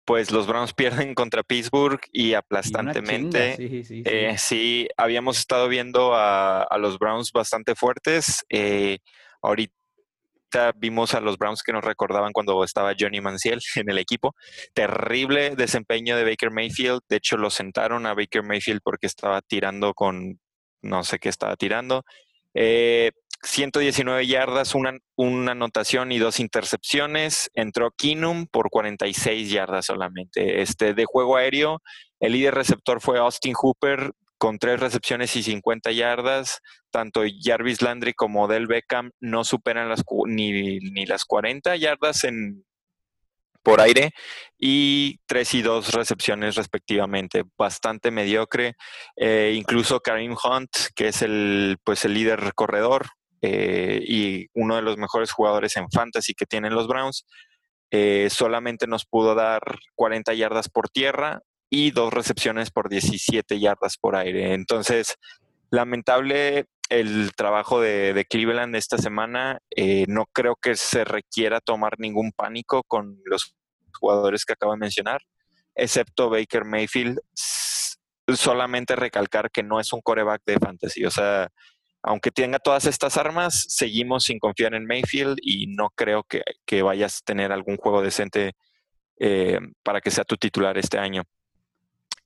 pues 0.08 0.32
los 0.32 0.48
Browns 0.48 0.74
pierden 0.74 1.14
contra 1.14 1.44
Pittsburgh 1.44 2.00
y 2.12 2.34
aplastantemente. 2.34 3.58
Eh, 3.60 4.38
sí, 4.38 4.88
habíamos 4.96 5.38
estado 5.38 5.68
viendo 5.68 6.14
a, 6.16 6.66
los 6.80 6.98
Browns 6.98 7.32
bastante 7.34 7.76
fuertes. 7.76 8.46
Eh, 8.50 9.00
ahorita 9.42 9.74
vimos 10.78 11.14
a 11.14 11.20
los 11.20 11.38
Browns 11.38 11.62
que 11.62 11.74
nos 11.74 11.84
recordaban 11.84 12.32
cuando 12.32 12.64
estaba 12.64 12.96
Johnny 12.98 13.20
Manziel 13.20 13.60
en 13.76 13.90
el 13.90 13.98
equipo. 13.98 14.34
Terrible 14.74 15.56
desempeño 15.56 16.16
de 16.16 16.24
Baker 16.24 16.52
Mayfield. 16.52 17.02
De 17.10 17.18
hecho, 17.18 17.36
lo 17.36 17.50
sentaron 17.50 18.06
a 18.06 18.14
Baker 18.14 18.44
Mayfield 18.44 18.80
porque 18.82 19.08
estaba 19.08 19.42
tirando 19.42 19.94
con 19.94 20.40
no 20.82 21.04
sé 21.04 21.20
qué 21.20 21.28
estaba 21.28 21.58
tirando. 21.58 22.06
Eh, 22.54 23.12
119 23.44 24.26
yardas, 24.26 24.76
una, 24.76 25.00
anotación 25.52 26.12
y 26.12 26.18
dos 26.18 26.40
intercepciones. 26.40 27.50
Entró 27.54 27.92
Kinum 27.92 28.48
por 28.48 28.70
46 28.70 29.50
yardas 29.50 29.86
solamente. 29.86 30.62
Este, 30.62 30.94
de 30.94 31.06
juego 31.06 31.38
aéreo, 31.38 31.82
el 32.20 32.34
líder 32.34 32.56
receptor 32.56 33.02
fue 33.02 33.20
Austin 33.20 33.54
Hooper 33.54 34.12
con 34.38 34.60
tres 34.60 34.80
recepciones 34.80 35.36
y 35.36 35.44
50 35.44 35.92
yardas. 35.92 36.60
Tanto 36.92 37.22
Jarvis 37.42 37.82
Landry 37.82 38.14
como 38.14 38.48
Del 38.48 38.68
Beckham 38.68 39.12
no 39.20 39.44
superan 39.44 39.90
las, 39.90 40.04
ni, 40.26 40.80
ni 40.80 41.06
las 41.06 41.26
40 41.26 41.76
yardas 41.76 42.24
en, 42.24 42.66
por 43.68 43.82
aire 43.82 44.14
y 44.58 45.20
tres 45.26 45.54
y 45.54 45.62
dos 45.62 45.94
recepciones 45.94 46.56
respectivamente, 46.56 47.44
bastante 47.58 48.12
mediocre. 48.12 48.76
Eh, 49.18 49.54
incluso 49.58 50.00
Karim 50.00 50.38
Hunt, 50.42 50.70
que 50.96 51.10
es 51.10 51.22
el, 51.22 51.78
pues 51.84 52.06
el 52.06 52.14
líder 52.14 52.54
corredor 52.56 53.08
eh, 53.42 54.02
y 54.06 54.48
uno 54.54 54.76
de 54.76 54.82
los 54.82 54.98
mejores 54.98 55.32
jugadores 55.32 55.78
en 55.78 55.90
fantasy 55.92 56.34
que 56.34 56.46
tienen 56.46 56.74
los 56.74 56.88
Browns, 56.88 57.26
eh, 57.92 58.28
solamente 58.30 58.88
nos 58.88 59.06
pudo 59.06 59.36
dar 59.36 59.62
40 59.96 60.34
yardas 60.34 60.70
por 60.70 60.90
tierra 60.90 61.42
y 61.70 61.92
dos 61.92 62.14
recepciones 62.14 62.72
por 62.72 62.90
17 62.90 63.60
yardas 63.60 63.98
por 63.98 64.16
aire. 64.16 64.54
Entonces, 64.54 65.16
lamentable 65.70 66.66
el 66.90 67.32
trabajo 67.36 67.82
de, 67.82 68.26
Cleveland 68.30 68.76
esta 68.76 68.98
semana. 68.98 69.60
Eh, 69.76 70.06
no 70.08 70.26
creo 70.32 70.56
que 70.56 70.76
se 70.76 71.04
requiera 71.04 71.60
tomar 71.60 72.00
ningún 72.00 72.32
pánico 72.32 72.84
con 72.84 73.20
los 73.26 73.56
jugadores 74.00 74.46
que 74.46 74.54
acabo 74.54 74.74
de 74.74 74.80
mencionar, 74.80 75.22
excepto 75.76 76.30
Baker 76.30 76.66
Mayfield. 76.66 77.20
Solamente 78.34 78.96
recalcar 78.96 79.50
que 79.52 79.64
no 79.64 79.80
es 79.80 79.94
un 79.94 80.02
coreback 80.02 80.42
de 80.46 80.58
fantasy. 80.60 81.06
O 81.06 81.12
sea, 81.12 81.50
aunque 82.08 82.32
tenga 82.32 82.60
todas 82.60 82.86
estas 82.86 83.18
armas, 83.18 83.66
seguimos 83.68 84.26
sin 84.26 84.40
confiar 84.40 84.74
en 84.74 84.86
Mayfield 84.86 85.38
y 85.42 85.68
no 85.68 85.90
creo 85.96 86.24
que, 86.24 86.82
vayas 86.82 87.18
a 87.18 87.26
tener 87.26 87.52
algún 87.52 87.78
juego 87.78 88.02
decente 88.02 88.54
eh, 89.20 89.60
para 89.84 90.02
que 90.02 90.12
sea 90.12 90.24
tu 90.24 90.38
titular 90.38 90.78
este 90.78 90.98
año. 90.98 91.24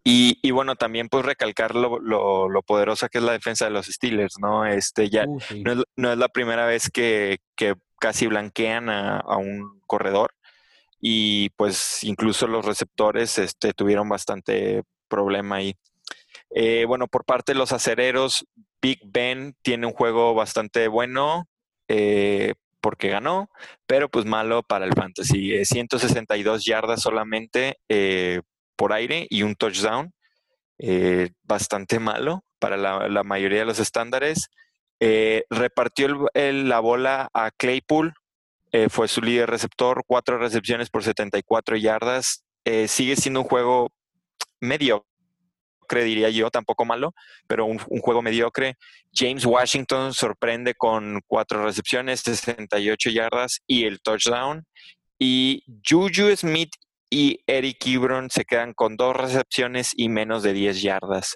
Y, 0.03 0.49
bueno, 0.49 0.75
también 0.75 1.09
pues 1.09 1.23
recalcar 1.23 1.75
lo, 1.75 1.99
lo, 1.99 2.61
poderosa 2.63 3.07
que 3.07 3.19
es 3.19 3.23
la 3.23 3.33
defensa 3.33 3.65
de 3.65 3.71
los 3.71 3.85
Steelers, 3.85 4.39
¿no? 4.39 4.65
Este 4.65 5.09
ya 5.09 5.25
uh, 5.27 5.39
no, 5.95 6.11
es, 6.11 6.17
la 6.17 6.27
primera 6.27 6.65
vez 6.65 6.89
que, 6.89 7.37
casi 7.99 8.25
blanquean 8.25 8.89
a, 8.89 9.21
un 9.37 9.79
corredor 9.85 10.33
y 10.99 11.49
pues 11.51 12.03
incluso 12.03 12.47
los 12.47 12.65
receptores 12.65 13.37
este, 13.37 13.73
tuvieron 13.73 14.09
bastante 14.09 14.83
problema 15.07 15.57
ahí. 15.57 15.75
Eh, 16.49 16.85
bueno, 16.87 17.07
por 17.07 17.23
parte 17.23 17.53
de 17.53 17.59
los 17.59 17.71
acereros, 17.71 18.45
Big 18.81 18.99
Ben 19.03 19.55
tiene 19.61 19.87
un 19.87 19.93
juego 19.93 20.33
bastante 20.33 20.87
bueno 20.87 21.47
eh, 21.87 22.55
porque 22.79 23.09
ganó, 23.09 23.49
pero 23.85 24.09
pues 24.09 24.25
malo 24.25 24.63
para 24.63 24.85
el 24.85 24.93
fantasy. 24.93 25.63
162 25.63 26.65
yardas 26.65 27.01
solamente 27.01 27.77
eh, 27.89 28.41
por 28.75 28.93
aire 28.93 29.27
y 29.29 29.43
un 29.43 29.55
touchdown. 29.55 30.13
Eh, 30.83 31.29
bastante 31.43 31.99
malo 31.99 32.43
para 32.57 32.75
la, 32.75 33.23
mayoría 33.23 33.59
de 33.59 33.65
los 33.65 33.77
estándares. 33.77 34.49
Eh, 34.99 35.43
repartió 35.51 36.29
la 36.33 36.79
bola 36.79 37.29
a 37.33 37.51
Claypool, 37.51 38.15
eh, 38.71 38.89
fue 38.89 39.07
su 39.07 39.21
líder 39.21 39.47
receptor, 39.47 40.03
cuatro 40.07 40.39
recepciones 40.39 40.89
por 40.89 41.03
74 41.03 41.75
yardas. 41.77 42.43
sigue 42.87 43.15
siendo 43.15 43.41
un 43.41 43.47
juego 43.47 43.91
mediocre, 45.91 46.03
diría 46.03 46.29
yo, 46.29 46.49
tampoco 46.49 46.85
malo, 46.85 47.13
pero 47.47 47.65
un, 47.65 47.77
juego 47.77 48.21
mediocre. 48.21 48.75
James 49.13 49.45
Washington 49.45 50.13
sorprende 50.13 50.73
con 50.75 51.21
cuatro 51.27 51.63
recepciones, 51.63 52.21
68 52.21 53.09
yardas 53.09 53.59
y 53.67 53.85
el 53.85 53.99
touchdown. 54.01 54.65
Y 55.19 55.63
Juju 55.87 56.35
Smith 56.35 56.71
y 57.09 57.39
Eric 57.45 57.85
Ebron 57.85 58.29
se 58.29 58.45
quedan 58.45 58.73
con 58.73 58.95
dos 58.95 59.15
recepciones 59.15 59.91
y 59.95 60.09
menos 60.09 60.43
de 60.43 60.53
10 60.53 60.81
yardas. 60.81 61.35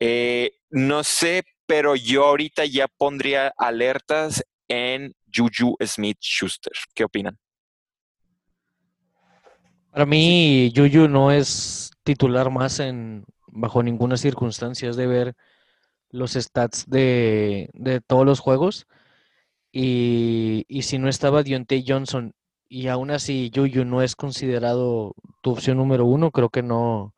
Eh, 0.00 0.52
no 0.70 1.02
sé, 1.02 1.42
pero 1.66 1.96
yo 1.96 2.24
ahorita 2.24 2.64
ya 2.64 2.86
pondría 2.86 3.52
alertas 3.58 4.44
en 4.68 5.12
Juju 5.34 5.76
Smith 5.84 6.18
Schuster. 6.20 6.72
¿Qué 6.94 7.04
opinan? 7.04 7.36
Para 9.90 10.06
mí, 10.06 10.72
Juju 10.74 11.08
no 11.08 11.32
es 11.32 11.90
titular 12.04 12.50
más 12.50 12.78
en 12.78 13.24
bajo 13.60 13.82
ninguna 13.82 14.16
circunstancia. 14.16 14.90
De 14.92 15.06
ver 15.06 15.34
los 16.10 16.32
stats 16.32 16.86
de, 16.88 17.70
todos 18.06 18.26
los 18.26 18.40
juegos. 18.40 18.86
Y, 19.72 20.64
y, 20.68 20.82
si 20.82 20.98
no 20.98 21.08
estaba 21.08 21.42
Dionte 21.42 21.84
Johnson 21.86 22.32
y 22.68 22.88
aún 22.88 23.10
así 23.10 23.50
Yuyu 23.50 23.84
no 23.84 24.02
es 24.02 24.16
considerado 24.16 25.14
tu 25.42 25.52
opción 25.52 25.78
número 25.78 26.06
uno, 26.06 26.30
creo 26.30 26.50
que 26.50 26.62
no, 26.62 27.14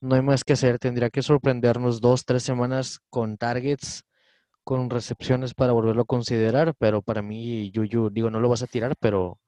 no 0.00 0.14
hay 0.14 0.22
más 0.22 0.44
que 0.44 0.54
hacer. 0.54 0.78
Tendría 0.78 1.10
que 1.10 1.22
sorprendernos 1.22 2.00
dos, 2.00 2.24
tres 2.24 2.42
semanas 2.42 3.00
con 3.10 3.36
targets, 3.38 4.04
con 4.64 4.90
recepciones 4.90 5.54
para 5.54 5.72
volverlo 5.72 6.02
a 6.02 6.06
considerar, 6.06 6.74
pero 6.78 7.02
para 7.02 7.22
mí 7.22 7.70
Yuyu, 7.70 8.10
digo, 8.10 8.30
no 8.30 8.40
lo 8.40 8.48
vas 8.48 8.62
a 8.62 8.66
tirar, 8.66 8.96
pero 9.00 9.38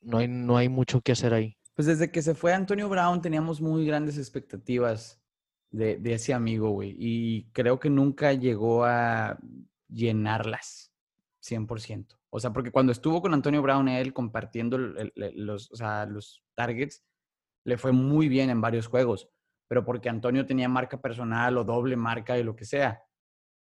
no 0.00 0.18
hay, 0.18 0.28
no 0.28 0.56
hay 0.56 0.68
mucho 0.68 1.00
que 1.00 1.12
hacer 1.12 1.34
ahí. 1.34 1.56
Pues 1.74 1.86
desde 1.86 2.10
que 2.10 2.22
se 2.22 2.34
fue 2.34 2.52
Antonio 2.52 2.88
Brown 2.88 3.22
teníamos 3.22 3.60
muy 3.60 3.86
grandes 3.86 4.18
expectativas 4.18 5.22
de, 5.70 6.00
ese 6.04 6.34
amigo, 6.34 6.70
güey, 6.70 6.96
y 6.98 7.50
creo 7.52 7.78
que 7.78 7.90
nunca 7.90 8.32
llegó 8.32 8.84
a 8.84 9.38
llenarlas 9.88 10.92
100%. 11.40 12.18
O 12.30 12.40
sea, 12.40 12.52
porque 12.52 12.70
cuando 12.70 12.92
estuvo 12.92 13.22
con 13.22 13.34
Antonio 13.34 13.62
Brown, 13.62 13.88
él 13.88 14.12
compartiendo 14.12 14.78
los, 14.78 15.70
los 16.08 16.42
targets, 16.54 17.04
le 17.64 17.76
fue 17.76 17.92
muy 17.92 18.28
bien 18.28 18.50
en 18.50 18.60
varios 18.60 18.86
juegos, 18.86 19.28
pero 19.68 19.84
porque 19.84 20.08
Antonio 20.08 20.46
tenía 20.46 20.68
marca 20.68 21.00
personal 21.00 21.56
o 21.58 21.64
doble 21.64 21.96
marca 21.96 22.38
y 22.38 22.42
lo 22.42 22.56
que 22.56 22.64
sea. 22.64 23.02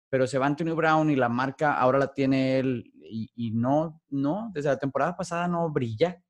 Pero 0.09 0.27
se 0.27 0.37
va 0.37 0.45
Antonio 0.45 0.75
Brown 0.75 1.09
y 1.09 1.15
la 1.15 1.29
marca 1.29 1.73
ahora 1.73 1.99
la 1.99 2.13
tiene 2.13 2.59
él 2.59 2.91
y, 3.07 3.51
no, 3.51 4.01
no, 4.09 4.51
desde 4.53 4.69
la 4.69 4.79
temporada 4.79 5.15
pasada 5.15 5.47
no 5.47 5.69
brilla. 5.69 6.23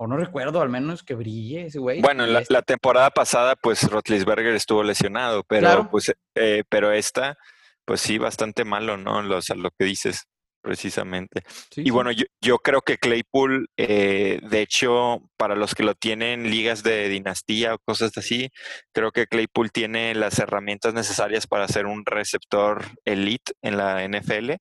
O 0.00 0.06
no 0.06 0.16
recuerdo 0.16 0.62
al 0.62 0.68
menos 0.68 1.02
que 1.02 1.14
brille 1.14 1.66
ese 1.66 1.80
güey. 1.80 2.00
Bueno, 2.00 2.24
la, 2.24 2.44
la, 2.48 2.62
temporada 2.62 3.10
pasada, 3.10 3.56
pues 3.56 3.82
Rotlisberger 3.90 4.54
estuvo 4.54 4.84
lesionado, 4.84 5.42
pero 5.42 5.90
pues, 5.90 6.14
eh, 6.36 6.62
pero 6.68 6.92
esta, 6.92 7.36
pues 7.84 8.00
sí, 8.00 8.16
bastante 8.16 8.64
malo, 8.64 8.96
¿no? 8.96 9.22
Lo, 9.22 9.40
lo 9.56 9.70
que 9.76 9.84
dices 9.84 10.28
precisamente. 10.60 11.42
y 11.76 11.90
bueno, 11.90 12.10
yo, 12.12 12.58
creo 12.58 12.82
que 12.82 12.98
Claypool, 12.98 13.70
eh, 13.76 14.40
de 14.42 14.60
hecho, 14.60 15.22
para 15.36 15.56
los 15.56 15.74
que 15.74 15.82
lo 15.82 15.94
tienen 15.94 16.50
ligas 16.50 16.82
de 16.82 17.08
dinastía 17.08 17.74
o 17.74 17.78
cosas 17.78 18.16
así, 18.16 18.50
creo 18.92 19.10
que 19.10 19.26
Claypool 19.26 19.72
tiene 19.72 20.14
las 20.14 20.38
herramientas 20.38 20.94
necesarias 20.94 21.46
para 21.46 21.68
ser 21.68 21.86
un 21.86 22.04
receptor 22.04 22.84
elite 23.04 23.52
en 23.62 23.76
la 23.76 24.06
NFL 24.06 24.52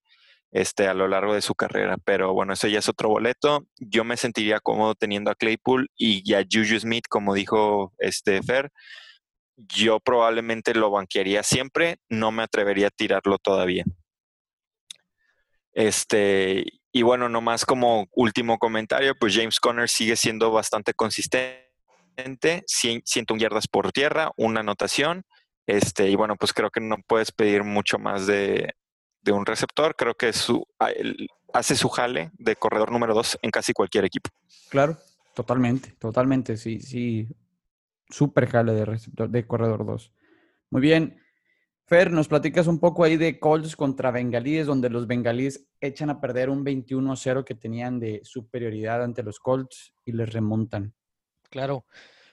este, 0.51 0.87
a 0.87 0.93
lo 0.93 1.07
largo 1.07 1.33
de 1.33 1.41
su 1.41 1.55
carrera. 1.55 1.97
Pero 2.03 2.33
bueno, 2.33 2.53
eso 2.53 2.67
ya 2.67 2.79
es 2.79 2.89
otro 2.89 3.09
boleto. 3.09 3.65
Yo 3.79 4.03
me 4.03 4.17
sentiría 4.17 4.59
cómodo 4.59 4.95
teniendo 4.95 5.31
a 5.31 5.35
Claypool 5.35 5.89
y 5.95 6.33
a 6.33 6.45
Juju 6.49 6.79
Smith, 6.79 7.05
como 7.09 7.33
dijo 7.33 7.93
este 7.99 8.41
Fer. 8.43 8.71
Yo 9.57 9.99
probablemente 9.99 10.75
lo 10.75 10.91
banquearía 10.91 11.41
siempre, 11.43 11.97
no 12.09 12.31
me 12.31 12.43
atrevería 12.43 12.87
a 12.87 12.91
tirarlo 12.91 13.39
todavía. 13.39 13.83
Este, 15.73 16.63
y 16.91 17.01
bueno, 17.03 17.29
nomás 17.29 17.65
como 17.65 18.07
último 18.15 18.57
comentario, 18.57 19.15
pues 19.19 19.35
James 19.35 19.59
Conner 19.59 19.89
sigue 19.89 20.15
siendo 20.15 20.51
bastante 20.51 20.93
consistente, 20.93 21.69
101 22.65 23.39
yardas 23.39 23.67
por 23.67 23.91
tierra, 23.91 24.31
una 24.37 24.61
anotación. 24.61 25.23
Este, 25.67 26.09
y 26.09 26.15
bueno, 26.15 26.35
pues 26.35 26.53
creo 26.53 26.71
que 26.71 26.79
no 26.79 26.97
puedes 27.07 27.31
pedir 27.31 27.63
mucho 27.63 27.99
más 27.99 28.25
de, 28.25 28.73
un 29.31 29.45
receptor. 29.45 29.95
Creo 29.95 30.15
que 30.15 30.33
su, 30.33 30.65
hace 31.53 31.75
su 31.75 31.89
jale 31.89 32.31
de 32.37 32.55
corredor 32.55 32.91
número 32.91 33.13
dos 33.13 33.37
en 33.41 33.51
casi 33.51 33.73
cualquier 33.73 34.05
equipo. 34.05 34.29
Claro, 34.69 34.97
totalmente, 35.33 35.93
totalmente. 35.99 36.57
Sí, 36.57 36.79
sí. 36.79 37.27
súper 38.09 38.47
jale 38.47 38.73
de, 38.73 38.85
receptor, 38.85 39.29
de 39.29 39.45
corredor 39.45 39.85
2. 39.85 40.11
Muy 40.71 40.81
bien. 40.81 41.21
Fer, 41.85 42.11
nos 42.11 42.27
platicas 42.27 42.67
un 42.67 42.79
poco 42.79 43.05
ahí 43.05 43.15
de 43.15 43.39
Colts 43.39 43.77
contra 43.77 44.11
Bengalíes, 44.11 44.67
donde 44.67 44.89
los 44.89 45.07
Bengalíes 45.07 45.69
echan 45.79 46.09
a 46.09 46.19
perder 46.19 46.49
un 46.49 46.65
21-0 46.65 47.45
que 47.45 47.55
tenían 47.55 47.97
de 47.97 48.19
superioridad 48.23 49.01
ante 49.01 49.23
los 49.23 49.39
Colts 49.39 49.93
y 50.03 50.11
les 50.11 50.33
remontan. 50.33 50.93
Claro. 51.49 51.85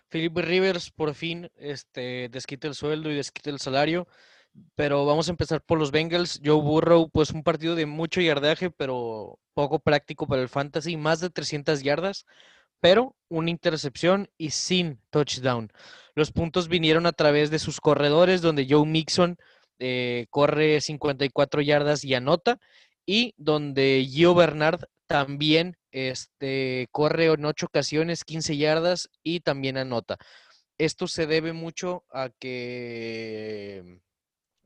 Philip 0.08 0.36
Rivers 0.38 0.90
por 0.90 1.14
fin 1.14 1.48
este, 1.56 2.28
desquita 2.30 2.66
el 2.66 2.74
sueldo 2.74 3.10
y 3.10 3.14
desquita 3.14 3.50
el 3.50 3.60
salario. 3.60 4.08
Pero 4.74 5.04
vamos 5.06 5.28
a 5.28 5.32
empezar 5.32 5.62
por 5.62 5.78
los 5.78 5.90
Bengals. 5.90 6.40
Joe 6.44 6.60
Burrow, 6.60 7.08
pues 7.10 7.30
un 7.30 7.42
partido 7.42 7.74
de 7.74 7.86
mucho 7.86 8.20
yardaje, 8.20 8.70
pero 8.70 9.38
poco 9.54 9.78
práctico 9.78 10.26
para 10.26 10.42
el 10.42 10.48
fantasy. 10.48 10.96
Más 10.96 11.20
de 11.20 11.30
300 11.30 11.82
yardas, 11.82 12.26
pero 12.80 13.16
una 13.28 13.50
intercepción 13.50 14.28
y 14.38 14.50
sin 14.50 15.00
touchdown. 15.10 15.72
Los 16.14 16.32
puntos 16.32 16.68
vinieron 16.68 17.06
a 17.06 17.12
través 17.12 17.50
de 17.50 17.58
sus 17.58 17.80
corredores, 17.80 18.42
donde 18.42 18.66
Joe 18.68 18.86
Mixon 18.86 19.36
eh, 19.78 20.26
corre 20.30 20.80
54 20.80 21.62
yardas 21.62 22.04
y 22.04 22.14
anota, 22.14 22.58
y 23.06 23.34
donde 23.36 24.06
Gio 24.08 24.34
Bernard 24.34 24.84
también 25.06 25.76
este, 25.92 26.88
corre 26.90 27.26
en 27.26 27.44
ocho 27.44 27.66
ocasiones 27.66 28.24
15 28.24 28.56
yardas 28.56 29.08
y 29.22 29.40
también 29.40 29.76
anota. 29.76 30.16
Esto 30.78 31.06
se 31.06 31.26
debe 31.26 31.52
mucho 31.52 32.04
a 32.10 32.30
que 32.30 34.00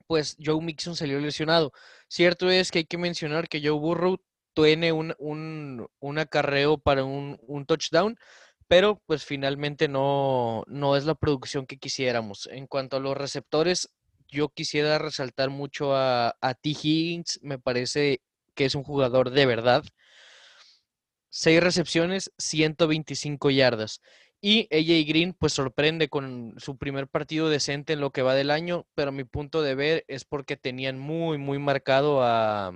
pues 0.08 0.36
Joe 0.44 0.60
Mixon 0.62 0.96
salió 0.96 1.20
lesionado. 1.20 1.72
Cierto 2.08 2.50
es 2.50 2.72
que 2.72 2.80
hay 2.80 2.86
que 2.86 2.98
mencionar 2.98 3.48
que 3.48 3.60
Joe 3.62 3.78
Burrow 3.78 4.18
tiene 4.54 4.90
un, 4.92 5.14
un, 6.00 6.18
acarreo 6.18 6.78
para 6.78 7.04
un, 7.04 7.38
touchdown, 7.66 8.18
pero 8.66 9.00
pues 9.06 9.24
finalmente 9.24 9.86
no, 9.86 10.64
no 10.66 10.96
es 10.96 11.04
la 11.04 11.14
producción 11.14 11.66
que 11.66 11.78
quisiéramos. 11.78 12.48
En 12.50 12.66
cuanto 12.66 12.96
a 12.96 13.00
los 13.00 13.16
receptores, 13.16 13.90
yo 14.28 14.48
quisiera 14.48 14.98
resaltar 14.98 15.50
mucho 15.50 15.94
a, 15.94 16.36
a 16.40 16.54
T. 16.54 16.70
Higgins, 16.70 17.38
me 17.42 17.58
parece 17.58 18.22
que 18.54 18.64
es 18.64 18.74
un 18.74 18.82
jugador 18.84 19.30
de 19.30 19.46
verdad. 19.46 19.84
Seis 21.28 21.62
recepciones, 21.62 22.32
125 22.38 23.50
yardas. 23.50 24.00
Y 24.40 24.68
AJ 24.70 25.09
Green 25.09 25.35
pues 25.35 25.53
sorprende 25.53 26.09
con 26.09 26.55
su 26.59 26.79
primer 26.79 27.09
partido 27.09 27.48
decente 27.48 27.94
en 27.94 28.01
lo 28.01 28.11
que 28.11 28.22
va 28.22 28.35
del 28.35 28.51
año, 28.51 28.87
pero 28.94 29.11
mi 29.11 29.24
punto 29.24 29.62
de 29.62 29.74
ver 29.74 30.05
es 30.07 30.24
porque 30.24 30.57
tenían 30.57 30.98
muy, 30.98 31.38
muy 31.38 31.59
marcado 31.59 32.22
a, 32.22 32.72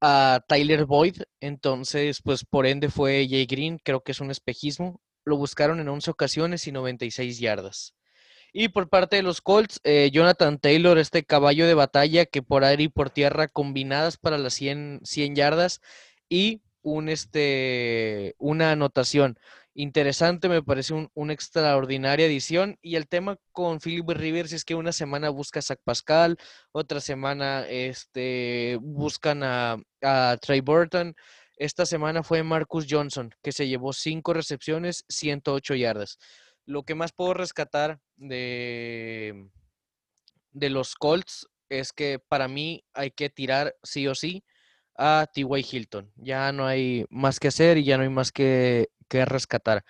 a 0.00 0.44
Tyler 0.46 0.84
Boyd, 0.84 1.22
entonces 1.40 2.20
pues 2.22 2.44
por 2.44 2.66
ende 2.66 2.90
fue 2.90 3.22
AJ 3.22 3.46
Green, 3.48 3.78
creo 3.82 4.02
que 4.02 4.12
es 4.12 4.20
un 4.20 4.30
espejismo. 4.30 5.00
Lo 5.24 5.38
buscaron 5.38 5.80
en 5.80 5.88
11 5.88 6.10
ocasiones 6.10 6.66
y 6.66 6.72
96 6.72 7.38
yardas. 7.38 7.94
Y 8.52 8.68
por 8.68 8.88
parte 8.90 9.16
de 9.16 9.22
los 9.22 9.40
Colts, 9.40 9.80
eh, 9.82 10.10
Jonathan 10.12 10.58
Taylor, 10.58 10.98
este 10.98 11.24
caballo 11.24 11.66
de 11.66 11.74
batalla 11.74 12.26
que 12.26 12.42
por 12.42 12.62
aire 12.62 12.84
y 12.84 12.88
por 12.88 13.10
tierra 13.10 13.48
combinadas 13.48 14.18
para 14.18 14.38
las 14.38 14.54
100, 14.54 15.00
100 15.02 15.34
yardas 15.34 15.80
y 16.28 16.60
un, 16.84 17.08
este, 17.08 18.36
una 18.38 18.72
anotación 18.72 19.38
interesante, 19.74 20.48
me 20.48 20.62
parece 20.62 20.94
un, 20.94 21.10
una 21.14 21.32
extraordinaria 21.32 22.26
edición. 22.26 22.78
Y 22.82 22.96
el 22.96 23.08
tema 23.08 23.36
con 23.52 23.80
Philip 23.80 24.08
Rivers 24.10 24.52
es 24.52 24.64
que 24.64 24.76
una 24.76 24.92
semana 24.92 25.30
busca 25.30 25.58
a 25.58 25.62
Zach 25.62 25.80
Pascal, 25.82 26.38
otra 26.72 27.00
semana 27.00 27.66
este, 27.68 28.78
buscan 28.80 29.42
a, 29.42 29.78
Trey 30.40 30.60
Burton. 30.60 31.14
Esta 31.56 31.86
semana 31.86 32.22
fue 32.22 32.42
Marcus 32.42 32.86
Johnson, 32.88 33.34
que 33.42 33.52
se 33.52 33.66
llevó 33.66 33.92
cinco 33.92 34.34
recepciones, 34.34 35.04
108 35.08 35.74
yardas. 35.76 36.18
Lo 36.66 36.82
que 36.82 36.94
más 36.94 37.12
puedo 37.12 37.32
rescatar 37.32 38.00
de, 38.16 39.48
de 40.52 40.70
los 40.70 40.94
Colts 40.94 41.48
es 41.70 41.92
que 41.92 42.18
para 42.18 42.48
mí 42.48 42.84
hay 42.92 43.10
que 43.10 43.30
tirar 43.30 43.74
sí 43.82 44.06
o 44.06 44.14
sí 44.14 44.44
a 44.96 45.26
T.Y. 45.32 45.66
Hilton. 45.70 46.10
Ya 46.16 46.52
no 46.52 46.66
hay 46.66 47.06
más 47.10 47.40
que 47.40 47.48
hacer 47.48 47.78
y 47.78 47.84
ya 47.84 47.96
no 47.96 48.02
hay 48.02 48.08
más 48.08 48.32
que, 48.32 48.88
rescatar. 49.10 49.84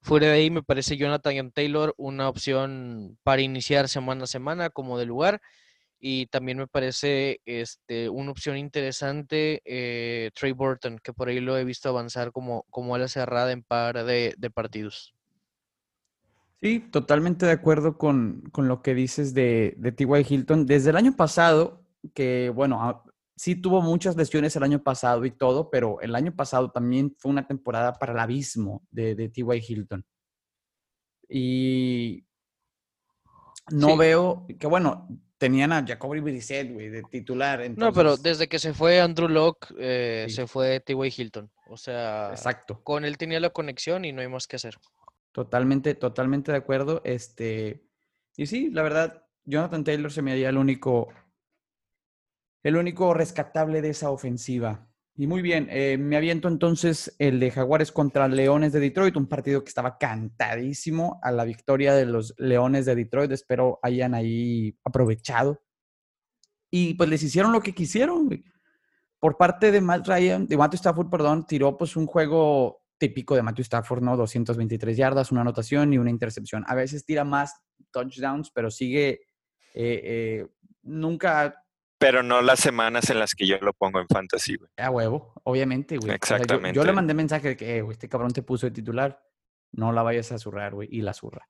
Fuera 0.00 0.28
de 0.28 0.32
ahí 0.32 0.50
me 0.50 0.62
parece 0.62 0.96
Jonathan 0.96 1.50
Taylor 1.52 1.94
una 1.98 2.30
opción 2.30 3.18
para 3.22 3.42
iniciar 3.42 3.90
semana 3.90 4.24
a 4.24 4.26
semana 4.26 4.70
como 4.70 4.98
de 4.98 5.04
lugar. 5.04 5.42
Y 6.02 6.26
también 6.26 6.56
me 6.56 6.66
parece 6.66 7.42
este, 7.44 8.08
una 8.08 8.30
opción 8.30 8.56
interesante 8.56 9.60
eh, 9.66 10.30
Trey 10.34 10.52
Burton, 10.52 10.98
que 10.98 11.12
por 11.12 11.28
ahí 11.28 11.40
lo 11.40 11.58
he 11.58 11.64
visto 11.64 11.90
avanzar 11.90 12.32
como, 12.32 12.64
como 12.70 12.94
ala 12.94 13.06
cerrada 13.06 13.52
en 13.52 13.62
par 13.62 14.02
de, 14.04 14.34
partidos. 14.54 15.14
Sí, 16.62 16.80
totalmente 16.80 17.44
de 17.44 17.52
acuerdo 17.52 17.98
con, 17.98 18.50
lo 18.56 18.80
que 18.80 18.94
dices 18.94 19.34
de, 19.34 19.74
de 19.76 19.92
T.Y. 19.92 20.26
Hilton. 20.26 20.64
Desde 20.64 20.88
el 20.88 20.96
año 20.96 21.14
pasado, 21.16 21.84
que 22.14 22.50
bueno, 22.54 23.04
sí 23.40 23.56
tuvo 23.56 23.80
muchas 23.80 24.16
lesiones 24.16 24.54
el 24.56 24.64
año 24.64 24.82
pasado 24.82 25.24
y 25.24 25.30
todo, 25.30 25.70
pero 25.70 25.98
el 26.02 26.14
año 26.14 26.36
pasado 26.36 26.70
también 26.70 27.16
fue 27.16 27.30
una 27.30 27.46
temporada 27.46 27.94
para 27.94 28.12
el 28.12 28.18
abismo 28.18 28.86
de, 28.90 29.14
de 29.14 29.30
T.Y. 29.30 29.64
Hilton. 29.66 30.04
Y 31.26 32.26
no 33.70 33.96
veo 33.96 34.46
que, 34.58 34.66
bueno, 34.66 35.08
tenían 35.38 35.72
a 35.72 35.86
Jacoby 35.86 36.20
Brissett, 36.20 36.70
güey, 36.70 36.90
de 36.90 37.02
titular. 37.04 37.66
No, 37.78 37.94
pero 37.94 38.18
desde 38.18 38.46
que 38.46 38.58
se 38.58 38.74
fue 38.74 39.00
Andrew 39.00 39.30
Locke, 39.30 39.74
eh, 39.78 40.26
se 40.28 40.46
fue 40.46 40.80
T.Y. 40.80 41.10
Hilton. 41.16 41.50
O 41.70 41.78
sea, 41.78 42.32
Exacto. 42.32 42.82
con 42.84 43.06
él 43.06 43.16
tenía 43.16 43.40
la 43.40 43.48
conexión 43.48 44.04
y 44.04 44.12
no 44.12 44.20
hay 44.20 44.28
más 44.28 44.46
que 44.46 44.56
hacer. 44.56 44.76
Totalmente, 45.32 45.94
totalmente 45.94 46.52
de 46.52 46.58
acuerdo. 46.58 47.00
Este, 47.04 47.86
y 48.36 48.44
sí, 48.44 48.68
la 48.70 48.82
verdad, 48.82 49.24
Jonathan 49.46 49.82
Taylor 49.82 50.12
se 50.12 50.20
me 50.20 50.32
haría 50.32 50.50
el 50.50 50.58
único 50.58 51.08
el 52.62 52.76
único 52.76 53.14
rescatable 53.14 53.82
de 53.82 53.90
esa 53.90 54.10
ofensiva. 54.10 54.90
Y 55.16 55.26
muy 55.26 55.42
bien, 55.42 55.68
eh, 55.70 55.98
me 55.98 56.16
aviento 56.16 56.48
entonces 56.48 57.14
el 57.18 57.40
de 57.40 57.50
Jaguares 57.50 57.92
contra 57.92 58.26
Leones 58.28 58.72
de 58.72 58.80
Detroit, 58.80 59.16
un 59.16 59.28
partido 59.28 59.62
que 59.62 59.68
estaba 59.68 59.98
cantadísimo 59.98 61.20
a 61.22 61.30
la 61.30 61.44
victoria 61.44 61.94
de 61.94 62.06
los 62.06 62.34
Leones 62.38 62.86
de 62.86 62.94
Detroit. 62.94 63.30
Espero 63.32 63.78
hayan 63.82 64.14
ahí 64.14 64.78
aprovechado. 64.84 65.60
Y 66.70 66.94
pues 66.94 67.10
les 67.10 67.22
hicieron 67.22 67.52
lo 67.52 67.60
que 67.60 67.74
quisieron. 67.74 68.44
Por 69.18 69.36
parte 69.36 69.70
de 69.70 69.80
Matt 69.82 70.06
Ryan, 70.06 70.46
de 70.46 70.56
Matthew 70.56 70.76
Stafford, 70.76 71.10
perdón, 71.10 71.46
tiró 71.46 71.76
pues 71.76 71.96
un 71.96 72.06
juego 72.06 72.80
típico 72.96 73.34
de 73.34 73.42
Matthew 73.42 73.64
Stafford, 73.64 74.02
¿no? 74.02 74.16
223 74.16 74.96
yardas, 74.96 75.32
una 75.32 75.40
anotación 75.42 75.92
y 75.92 75.98
una 75.98 76.10
intercepción. 76.10 76.64
A 76.66 76.74
veces 76.74 77.04
tira 77.04 77.24
más 77.24 77.54
touchdowns, 77.90 78.50
pero 78.54 78.70
sigue 78.70 79.20
eh, 79.74 80.00
eh, 80.04 80.46
nunca 80.82 81.62
pero 82.00 82.22
no 82.22 82.40
las 82.40 82.60
semanas 82.60 83.10
en 83.10 83.18
las 83.18 83.34
que 83.34 83.46
yo 83.46 83.58
lo 83.60 83.74
pongo 83.74 84.00
en 84.00 84.08
fantasy, 84.08 84.56
güey. 84.56 84.70
A 84.78 84.90
huevo, 84.90 85.34
obviamente, 85.44 85.98
güey. 85.98 86.14
Exactamente. 86.14 86.74
yo, 86.74 86.82
le 86.82 86.92
mandé 86.92 87.12
mensaje 87.12 87.48
de 87.48 87.56
que, 87.58 87.76
eh, 87.76 87.84
este 87.90 88.08
cabrón 88.08 88.32
te 88.32 88.42
puso 88.42 88.66
de 88.66 88.72
titular. 88.72 89.22
No 89.72 89.92
la 89.92 90.02
vayas 90.02 90.32
a 90.32 90.38
zurrar, 90.38 90.72
güey. 90.72 90.88
Y 90.90 91.02
la 91.02 91.12
zurra. 91.12 91.46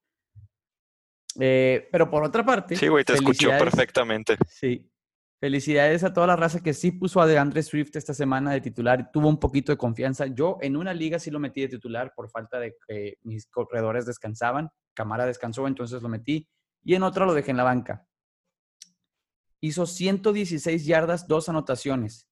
Eh, 1.39 1.89
pero 1.93 2.11
por 2.11 2.25
otra 2.25 2.45
parte. 2.45 2.75
Sí, 2.75 2.89
güey, 2.89 3.05
te 3.05 3.13
escuchó 3.13 3.51
perfectamente. 3.51 4.37
Sí. 4.49 4.91
Felicidades 5.39 6.03
a 6.03 6.13
toda 6.13 6.27
la 6.27 6.35
raza 6.35 6.61
que 6.61 6.75
sí 6.75 6.91
puso 6.91 7.21
a 7.21 7.29
DeAndre 7.29 7.63
Swift 7.63 7.95
esta 7.95 8.13
semana 8.13 8.51
de 8.51 8.61
titular 8.61 9.11
tuvo 9.13 9.29
un 9.29 9.39
poquito 9.39 9.71
de 9.71 9.79
confianza. 9.79 10.27
Yo 10.27 10.59
en 10.63 10.77
una 10.77 10.93
liga 10.93 11.21
sí 11.21 11.31
lo 11.31 11.39
metí 11.39 11.61
de 11.61 11.69
titular 11.69 12.13
por 12.15 12.29
falta 12.29 12.59
de 12.59 12.75
que 12.89 13.15
mis 13.23 13.47
corredores 13.47 14.05
descansaban. 14.05 14.69
Camara 14.95 15.27
descansó, 15.27 15.69
entonces 15.69 16.03
lo 16.03 16.09
metí. 16.09 16.49
Y 16.83 16.97
en 16.97 17.05
otra 17.05 17.25
lo 17.25 17.35
dejé 17.35 17.53
en 17.53 17.57
la 17.57 17.63
banca 17.63 18.05
hizo 19.61 19.87
116 19.87 20.87
yardas, 20.87 21.29
dos 21.29 21.49
anotaciones. 21.49 22.29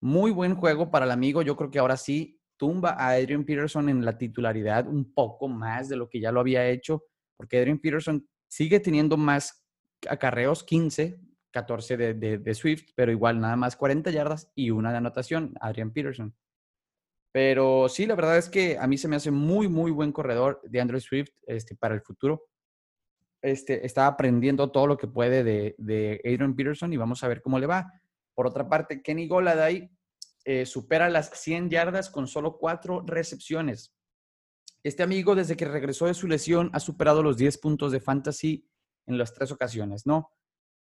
Muy 0.00 0.30
buen 0.30 0.54
juego 0.54 0.90
para 0.90 1.04
el 1.04 1.10
amigo. 1.10 1.42
Yo 1.42 1.56
creo 1.56 1.70
que 1.70 1.78
ahora 1.78 1.96
sí 1.96 2.40
tumba 2.56 2.90
a 2.90 3.10
Adrian 3.10 3.44
Peterson 3.44 3.88
en 3.88 4.04
la 4.04 4.18
titularidad 4.18 4.86
un 4.86 5.12
poco 5.12 5.48
más 5.48 5.88
de 5.88 5.96
lo 5.96 6.08
que 6.08 6.20
ya 6.20 6.32
lo 6.32 6.40
había 6.40 6.68
hecho, 6.68 7.04
porque 7.36 7.58
Adrian 7.58 7.78
Peterson 7.78 8.28
sigue 8.48 8.80
teniendo 8.80 9.16
más 9.16 9.64
acarreos, 10.08 10.64
15, 10.64 11.20
14 11.50 11.96
de, 11.96 12.54
Swift, 12.54 12.90
pero 12.94 13.12
igual 13.12 13.40
nada 13.40 13.56
más 13.56 13.76
40 13.76 14.10
yardas 14.10 14.50
y 14.54 14.70
una 14.70 14.90
de 14.90 14.98
anotación, 14.98 15.54
Adrian 15.60 15.92
Peterson. 15.92 16.34
Pero 17.32 17.88
sí, 17.88 18.06
la 18.06 18.14
verdad 18.14 18.38
es 18.38 18.48
que 18.48 18.78
a 18.78 18.86
mí 18.86 18.98
se 18.98 19.08
me 19.08 19.16
hace 19.16 19.30
muy, 19.30 19.68
muy 19.68 19.90
buen 19.90 20.12
corredor 20.12 20.60
de 20.64 20.80
Andrew 20.80 21.00
Swift 21.00 21.30
este, 21.46 21.76
para 21.76 21.94
el 21.94 22.02
futuro 22.02 22.44
este, 23.42 23.86
está 23.86 24.06
aprendiendo 24.06 24.70
todo 24.70 24.86
lo 24.86 24.96
que 24.96 25.06
puede 25.06 25.44
de, 25.44 25.74
de, 25.78 26.20
Adrian 26.24 26.54
Peterson 26.54 26.92
y 26.92 26.96
vamos 26.96 27.22
a 27.22 27.28
ver 27.28 27.42
cómo 27.42 27.58
le 27.58 27.66
va. 27.66 27.92
Por 28.34 28.46
otra 28.46 28.68
parte, 28.68 29.02
Kenny 29.02 29.26
Goladay 29.26 29.90
eh, 30.44 30.66
supera 30.66 31.08
las 31.08 31.30
100 31.30 31.70
yardas 31.70 32.10
con 32.10 32.26
solo 32.26 32.58
cuatro 32.58 33.04
recepciones. 33.06 33.94
Este 34.82 35.02
amigo, 35.02 35.34
desde 35.34 35.56
que 35.56 35.64
regresó 35.64 36.06
de 36.06 36.14
su 36.14 36.26
lesión, 36.26 36.70
ha 36.72 36.80
superado 36.80 37.22
los 37.22 37.36
10 37.36 37.58
puntos 37.58 37.92
de 37.92 38.00
fantasy 38.00 38.68
en 39.06 39.18
las 39.18 39.34
tres 39.34 39.50
ocasiones, 39.50 40.06
¿no? 40.06 40.32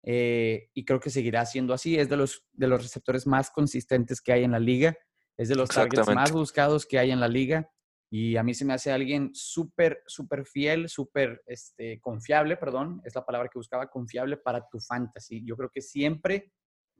Eh, 0.02 0.70
y 0.74 0.84
creo 0.84 1.00
que 1.00 1.10
seguirá 1.10 1.44
siendo 1.46 1.74
así. 1.74 1.98
Es 1.98 2.08
de 2.08 2.16
los, 2.16 2.44
de 2.52 2.66
los 2.66 2.82
receptores 2.82 3.26
más 3.26 3.50
consistentes 3.50 4.20
que 4.20 4.32
hay 4.32 4.44
en 4.44 4.52
la 4.52 4.58
liga. 4.58 4.96
Es 5.36 5.48
de 5.48 5.56
los 5.56 5.68
targets 5.68 6.08
más 6.14 6.32
buscados 6.32 6.86
que 6.86 6.98
hay 6.98 7.10
en 7.10 7.20
la 7.20 7.28
liga. 7.28 7.70
Y 8.16 8.36
a 8.36 8.44
mí 8.44 8.54
se 8.54 8.64
me 8.64 8.74
hace 8.74 8.92
alguien 8.92 9.30
súper, 9.34 10.04
súper 10.06 10.46
fiel, 10.46 10.88
súper 10.88 11.42
este, 11.48 12.00
confiable, 12.00 12.56
perdón, 12.56 13.02
es 13.04 13.12
la 13.16 13.26
palabra 13.26 13.48
que 13.48 13.58
buscaba, 13.58 13.90
confiable 13.90 14.36
para 14.36 14.68
tu 14.68 14.78
fantasy. 14.78 15.44
Yo 15.44 15.56
creo 15.56 15.68
que 15.68 15.82
siempre 15.82 16.52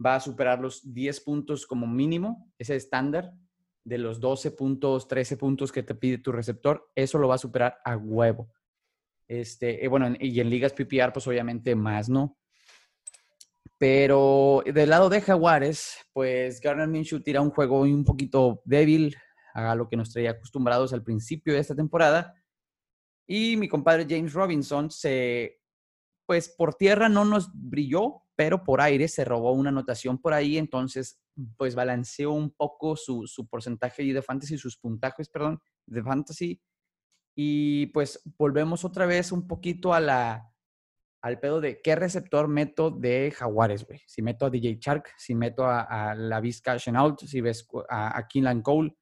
va 0.05 0.16
a 0.16 0.20
superar 0.20 0.59
los 0.59 0.92
10 0.92 1.20
puntos 1.20 1.68
como 1.68 1.87
mínimo, 1.87 2.53
ese 2.59 2.74
estándar 2.74 3.31
de 3.85 3.98
los 3.98 4.18
12 4.18 4.50
puntos, 4.50 5.07
13 5.07 5.37
puntos 5.37 5.70
que 5.70 5.85
te 5.85 5.94
pide 5.94 6.18
tu 6.18 6.33
receptor, 6.33 6.90
eso 6.96 7.16
lo 7.18 7.29
va 7.29 7.37
a 7.37 7.38
superar 7.38 7.79
a 7.85 7.96
huevo. 7.96 8.50
Este, 9.29 9.87
bueno, 9.87 10.12
y 10.18 10.40
en 10.40 10.50
ligas 10.50 10.72
PPR, 10.72 11.12
pues 11.12 11.29
obviamente 11.29 11.77
más, 11.77 12.09
¿no? 12.09 12.37
Pero 13.79 14.64
del 14.66 14.90
lado 14.90 15.09
de 15.09 15.20
Jaguares, 15.20 15.96
pues 16.12 16.61
Garner 16.61 16.88
Minshew 16.88 17.20
tira 17.20 17.40
un 17.40 17.50
juego 17.50 17.83
un 17.83 18.05
poquito 18.05 18.62
débil, 18.64 19.16
a 19.55 19.75
lo 19.75 19.88
que 19.88 19.97
nos 19.97 20.11
traía 20.11 20.33
acostumbrados 20.33 20.93
al 20.93 21.03
principio 21.03 21.55
de 21.55 21.61
esta 21.61 21.75
temporada. 21.75 22.35
Y 23.27 23.57
mi 23.57 23.69
compadre 23.69 24.07
James 24.09 24.35
Robinson 24.35 24.90
se, 24.90 25.61
pues 26.27 26.49
por 26.49 26.75
tierra 26.75 27.09
no 27.09 27.25
nos 27.25 27.51
brilló, 27.55 28.23
pero 28.37 28.64
por 28.64 28.81
aire 28.81 29.09
se 29.09 29.25
robó 29.25 29.53
una 29.53 29.71
anotación 29.71 30.21
por 30.21 30.35
ahí, 30.35 30.59
entonces 30.59 31.21
pues 31.57 31.75
balanceó 31.75 32.33
un 32.33 32.51
poco 32.51 32.97
su, 32.97 33.27
su 33.27 33.49
porcentaje 33.49 34.03
de 34.03 34.23
fantasy, 34.23 34.59
sus 34.59 34.77
puntajes, 34.77 35.29
perdón, 35.29 35.61
de 35.87 36.03
fantasy. 36.03 36.61
Y 37.37 37.87
pues 37.87 38.23
volvemos 38.37 38.85
otra 38.85 39.07
vez 39.07 39.33
un 39.33 39.47
poquito 39.47 39.95
a 39.95 40.01
la, 40.01 40.55
al 41.23 41.40
pedo 41.40 41.61
de 41.61 41.81
qué 41.81 41.97
receptor 41.97 42.49
meto 42.49 42.90
de 42.90 43.33
Jaguares, 43.35 43.87
güey. 43.87 44.03
Si 44.07 44.21
meto 44.21 44.47
a 44.47 44.51
DJ 44.51 44.79
Shark, 44.81 45.14
si 45.17 45.35
meto 45.35 45.64
a, 45.67 46.14
la 46.14 46.40
Vizca 46.40 46.77
Out, 46.95 47.23
si 47.23 47.40
ves 47.40 47.67
a, 47.88 48.19
a 48.19 48.29
Cole, 48.62 48.95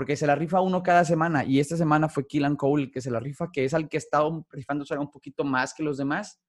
porque 0.00 0.16
se 0.16 0.26
la 0.26 0.34
rifa 0.34 0.62
uno 0.62 0.82
cada 0.82 1.04
semana. 1.04 1.44
Y 1.44 1.60
esta 1.60 1.76
semana 1.76 2.08
fue 2.08 2.26
Keelan 2.26 2.56
Cole 2.56 2.84
el 2.84 2.90
que 2.90 3.02
se 3.02 3.10
la 3.10 3.20
rifa, 3.20 3.50
que 3.52 3.66
es 3.66 3.74
al 3.74 3.86
que 3.86 3.98
he 3.98 4.00
estado 4.00 4.46
rifándose 4.48 4.96
un 4.96 5.10
poquito 5.10 5.44
más 5.44 5.74
que 5.74 5.82
los 5.82 5.98
demás. 5.98 6.40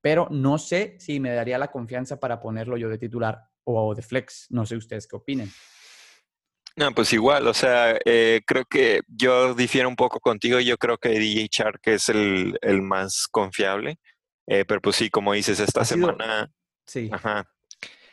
Pero 0.00 0.28
no 0.30 0.58
sé 0.58 0.94
si 1.00 1.18
me 1.18 1.32
daría 1.32 1.58
la 1.58 1.72
confianza 1.72 2.20
para 2.20 2.38
ponerlo 2.38 2.76
yo 2.76 2.88
de 2.88 2.96
titular 2.96 3.42
o 3.64 3.96
de 3.96 4.02
flex. 4.02 4.46
No 4.50 4.64
sé 4.64 4.76
ustedes 4.76 5.08
qué 5.08 5.16
opinen. 5.16 5.50
No, 6.76 6.92
pues 6.92 7.12
igual, 7.12 7.48
o 7.48 7.52
sea, 7.52 7.98
eh, 8.04 8.42
creo 8.46 8.64
que 8.64 9.00
yo 9.08 9.56
difiero 9.56 9.88
un 9.88 9.96
poco 9.96 10.20
contigo. 10.20 10.60
Yo 10.60 10.78
creo 10.78 10.98
que 10.98 11.08
DJ 11.08 11.48
Shark 11.50 11.80
es 11.86 12.08
el, 12.10 12.56
el 12.62 12.80
más 12.80 13.26
confiable. 13.28 13.98
Eh, 14.46 14.64
pero 14.64 14.80
pues 14.80 14.94
sí, 14.94 15.10
como 15.10 15.32
dices, 15.32 15.58
esta 15.58 15.84
semana. 15.84 16.48
Sí. 16.86 17.10
Ajá. 17.12 17.44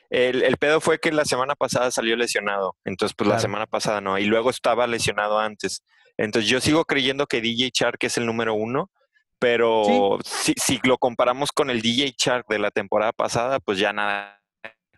El, 0.09 0.43
el, 0.43 0.57
pedo 0.57 0.81
fue 0.81 0.99
que 0.99 1.11
la 1.11 1.25
semana 1.25 1.55
pasada 1.55 1.91
salió 1.91 2.15
lesionado. 2.15 2.75
Entonces, 2.85 3.15
pues 3.17 3.29
la 3.29 3.39
semana 3.39 3.65
pasada 3.65 4.01
no. 4.01 4.17
Y 4.17 4.25
luego 4.25 4.49
estaba 4.49 4.87
lesionado 4.87 5.39
antes. 5.39 5.83
Entonces, 6.17 6.49
yo 6.49 6.61
sigo 6.61 6.85
creyendo 6.85 7.25
que 7.25 7.41
DJ 7.41 7.71
Shark 7.73 7.97
es 8.01 8.17
el 8.17 8.25
número 8.25 8.53
uno. 8.53 8.89
Pero 9.37 10.17
si, 10.23 10.53
si, 10.57 10.79
lo 10.83 10.97
comparamos 10.97 11.51
con 11.51 11.69
el 11.69 11.81
DJ 11.81 12.15
Shark 12.17 12.45
de 12.47 12.57
la 12.57 12.71
temporada 12.71 13.11
pasada, 13.11 13.59
pues 13.59 13.77
ya 13.77 13.91
nada 13.91 14.41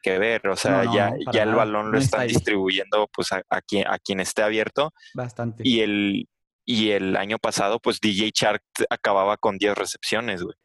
que 0.02 0.20
ver. 0.20 0.48
O 0.48 0.56
sea, 0.56 0.84
ya, 0.94 1.14
ya 1.34 1.44
el 1.44 1.56
balón 1.56 1.92
lo 1.92 1.98
están 1.98 2.28
distribuyendo 2.28 3.10
pues 3.14 3.32
a, 3.32 3.42
a, 3.50 3.62
quien, 3.62 3.88
a 3.88 3.98
quien 3.98 4.20
esté 4.20 4.44
abierto. 4.44 4.94
Bastante. 5.16 5.64
Y 5.66 5.82
el, 5.82 6.30
y 6.66 6.92
el 6.92 7.16
año 7.16 7.40
pasado, 7.40 7.80
pues 7.80 8.00
DJ 8.00 8.32
Shark 8.34 8.62
acababa 8.90 9.38
con 9.38 9.58
10 9.58 9.76
recepciones, 9.76 10.44
güey. 10.44 10.56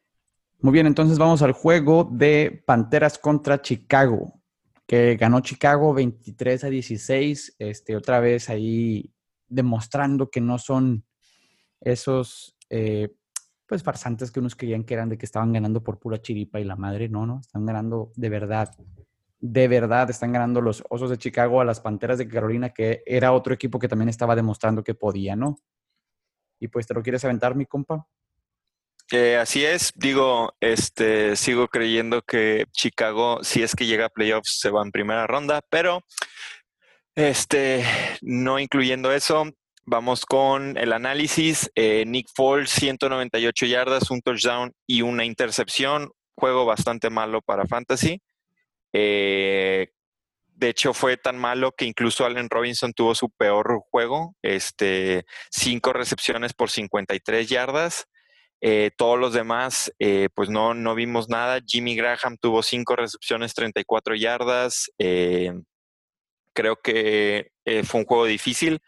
Muy 0.63 0.71
bien, 0.71 0.87
entonces 0.87 1.19
vamos 1.19 1.41
al 1.41 1.51
juego 1.51 2.07
de 2.09 2.63
Panteras 2.65 3.17
contra 3.17 3.61
Chicago, 3.61 4.39
que 4.87 5.17
ganó 5.17 5.41
Chicago 5.41 5.93
23 5.93 6.63
a 6.63 6.69
16, 6.69 7.57
este, 7.59 7.97
otra 7.97 8.21
vez 8.21 8.49
ahí 8.49 9.13
demostrando 9.49 10.29
que 10.29 10.39
no 10.39 10.57
son 10.57 11.03
esos 11.81 12.55
eh, 12.69 13.13
pues 13.67 13.83
farsantes 13.83 14.31
que 14.31 14.39
unos 14.39 14.55
creían 14.55 14.85
que 14.85 14.93
eran 14.93 15.09
de 15.09 15.17
que 15.17 15.25
estaban 15.25 15.51
ganando 15.51 15.83
por 15.83 15.99
pura 15.99 16.21
chiripa 16.21 16.61
y 16.61 16.63
la 16.63 16.77
madre, 16.77 17.09
no, 17.09 17.25
no, 17.25 17.41
están 17.41 17.65
ganando 17.65 18.13
de 18.15 18.29
verdad, 18.29 18.73
de 19.41 19.67
verdad 19.67 20.09
están 20.09 20.31
ganando 20.31 20.61
los 20.61 20.81
Osos 20.89 21.09
de 21.09 21.17
Chicago 21.17 21.59
a 21.59 21.65
las 21.65 21.81
Panteras 21.81 22.19
de 22.19 22.29
Carolina, 22.29 22.69
que 22.69 23.03
era 23.05 23.33
otro 23.33 23.53
equipo 23.53 23.79
que 23.79 23.89
también 23.89 24.07
estaba 24.07 24.33
demostrando 24.33 24.81
que 24.81 24.95
podía, 24.95 25.35
¿no? 25.35 25.57
Y 26.57 26.69
pues 26.69 26.87
te 26.87 26.93
lo 26.93 27.03
quieres 27.03 27.25
aventar, 27.25 27.53
mi 27.53 27.65
compa. 27.65 28.07
Así 29.39 29.63
es, 29.63 29.93
digo, 29.95 30.55
este, 30.59 31.35
sigo 31.35 31.67
creyendo 31.67 32.23
que 32.23 32.65
Chicago, 32.71 33.43
si 33.43 33.61
es 33.61 33.75
que 33.75 33.85
llega 33.85 34.05
a 34.05 34.09
playoffs, 34.09 34.57
se 34.59 34.71
va 34.71 34.81
en 34.81 34.91
primera 34.91 35.27
ronda, 35.27 35.61
pero 35.69 36.03
este, 37.13 37.85
no 38.21 38.57
incluyendo 38.57 39.11
eso, 39.11 39.45
vamos 39.85 40.25
con 40.25 40.77
el 40.77 40.93
análisis. 40.93 41.69
Eh, 41.75 42.05
Nick 42.07 42.27
Foles, 42.33 42.71
198 42.71 43.67
yardas, 43.67 44.09
un 44.09 44.21
touchdown 44.21 44.73
y 44.87 45.03
una 45.03 45.25
intercepción, 45.25 46.09
juego 46.35 46.65
bastante 46.65 47.11
malo 47.11 47.41
para 47.41 47.67
Fantasy. 47.67 48.19
Eh, 48.93 49.89
de 50.47 50.69
hecho, 50.69 50.93
fue 50.95 51.17
tan 51.17 51.37
malo 51.37 51.71
que 51.71 51.85
incluso 51.85 52.25
Allen 52.25 52.49
Robinson 52.49 52.93
tuvo 52.93 53.13
su 53.13 53.29
peor 53.29 53.81
juego, 53.91 54.35
este, 54.41 55.25
cinco 55.51 55.93
recepciones 55.93 56.53
por 56.53 56.71
53 56.71 57.47
yardas. 57.47 58.07
Eh, 58.65 58.91
todos 58.95 59.19
los 59.19 59.33
demás, 59.33 59.91
eh, 59.99 60.29
pues 60.33 60.49
no, 60.49 60.73
no 60.73 60.95
vimos 60.95 61.27
nada. 61.27 61.59
Jimmy 61.67 61.97
Graham 61.97 62.37
tuvo 62.39 62.63
cinco 62.63 62.95
recepciones, 62.95 63.53
34 63.53 64.15
yardas. 64.15 64.89
Eh, 64.97 65.51
creo 66.53 66.77
que 66.77 67.49
fue 67.83 67.99
un 67.99 68.05
juego 68.05 68.25
difícil 68.25 68.79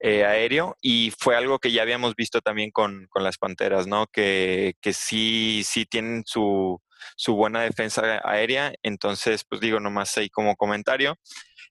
aéreo 0.00 0.76
y 0.80 1.12
fue 1.18 1.34
algo 1.34 1.58
que 1.58 1.72
ya 1.72 1.82
habíamos 1.82 2.14
visto 2.14 2.40
también 2.40 2.70
con, 2.70 3.08
las 3.16 3.36
Panteras, 3.36 3.88
¿no? 3.88 4.06
Que, 4.06 4.74
que 4.80 4.92
sí, 4.92 5.62
sí 5.64 5.86
tienen 5.86 6.22
su, 6.24 6.80
su, 7.16 7.34
buena 7.34 7.62
defensa 7.62 8.20
aérea. 8.22 8.74
Entonces, 8.84 9.44
pues 9.48 9.60
digo 9.60 9.80
nomás 9.80 10.16
ahí 10.18 10.30
como 10.30 10.54
comentario. 10.54 11.16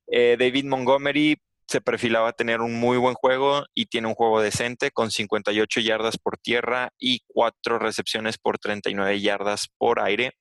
David 0.08 0.66
Montgomery, 0.66 1.38
se 1.76 1.82
perfilaba 1.82 2.32
tener 2.32 2.62
un 2.62 2.80
muy 2.80 2.98
buen 2.98 3.16
juego 3.16 3.66
y 3.74 3.88
tiene 3.88 4.08
un 4.08 4.14
juego 4.14 4.40
decente 4.40 4.92
con 4.92 5.12
58 5.12 5.82
yardas 5.82 6.18
por 6.18 6.38
tierra 6.38 6.94
y 6.98 7.20
4 7.28 7.80
recepciones 7.80 8.38
por 8.38 8.60
39 8.60 9.20
yardas 9.20 9.68
por 9.78 10.00
aire. 10.00 10.32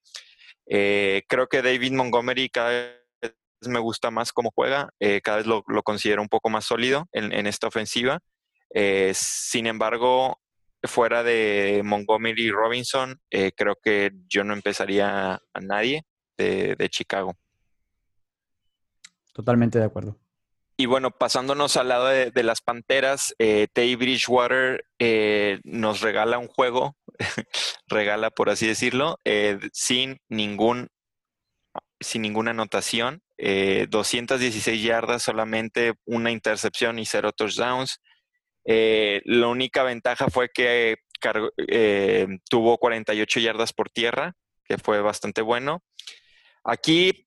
Eh, 0.70 1.22
creo 1.28 1.48
que 1.48 1.60
David 1.60 1.90
Montgomery 1.90 2.50
cada 2.50 2.70
vez 2.70 3.32
me 3.66 3.80
gusta 3.80 4.12
más 4.12 4.32
cómo 4.32 4.52
juega, 4.54 4.90
eh, 5.00 5.20
cada 5.22 5.38
vez 5.38 5.46
lo, 5.46 5.64
considero 5.82 6.22
un 6.22 6.28
poco 6.28 6.50
más 6.50 6.66
sólido 6.66 7.08
en, 7.10 7.48
esta 7.48 7.66
ofensiva. 7.66 8.20
Eh, 8.72 9.10
sin 9.12 9.66
embargo, 9.66 10.38
fuera 10.84 11.24
de 11.24 11.82
Montgomery 11.84 12.44
y 12.44 12.50
Robinson, 12.52 13.18
creo 13.56 13.74
que 13.82 14.12
yo 14.28 14.44
no 14.44 14.52
empezaría 14.52 15.34
a 15.34 15.60
nadie 15.60 16.04
de, 16.38 16.76
de 16.76 16.88
Chicago. 16.90 17.34
Totalmente 19.32 19.80
de 19.80 19.86
acuerdo. 19.86 20.16
Y 20.76 20.86
bueno, 20.86 21.12
pasándonos 21.12 21.76
al 21.76 21.88
lado 21.88 22.06
de, 22.06 22.42
las 22.42 22.60
Panteras, 22.60 23.32
eh, 23.38 23.68
Tay 23.72 23.94
Bridgewater 23.94 24.84
eh, 24.98 25.60
nos 25.62 26.00
regala 26.00 26.38
un 26.38 26.48
juego, 26.48 26.96
regala 27.86 28.30
por 28.30 28.50
así 28.50 28.66
decirlo, 28.66 29.20
eh, 29.24 29.60
sin 29.72 30.18
ningún 30.28 30.88
sin 32.00 32.22
ninguna 32.22 32.50
anotación, 32.50 33.22
216 33.38 34.66
eh, 34.66 34.82
yardas, 34.82 35.22
solamente 35.22 35.94
una 36.04 36.32
intercepción 36.32 36.98
y 36.98 37.06
cero 37.06 37.32
touchdowns. 37.32 38.00
la 38.64 39.46
única 39.46 39.84
ventaja 39.84 40.28
fue 40.28 40.50
que 40.52 40.96
tuvo 42.50 42.78
48 42.78 43.40
yardas 43.40 43.72
por 43.72 43.90
tierra, 43.90 44.34
que 44.64 44.76
fue 44.76 45.00
bastante 45.00 45.40
bueno. 45.40 45.82
Aquí 46.64 47.26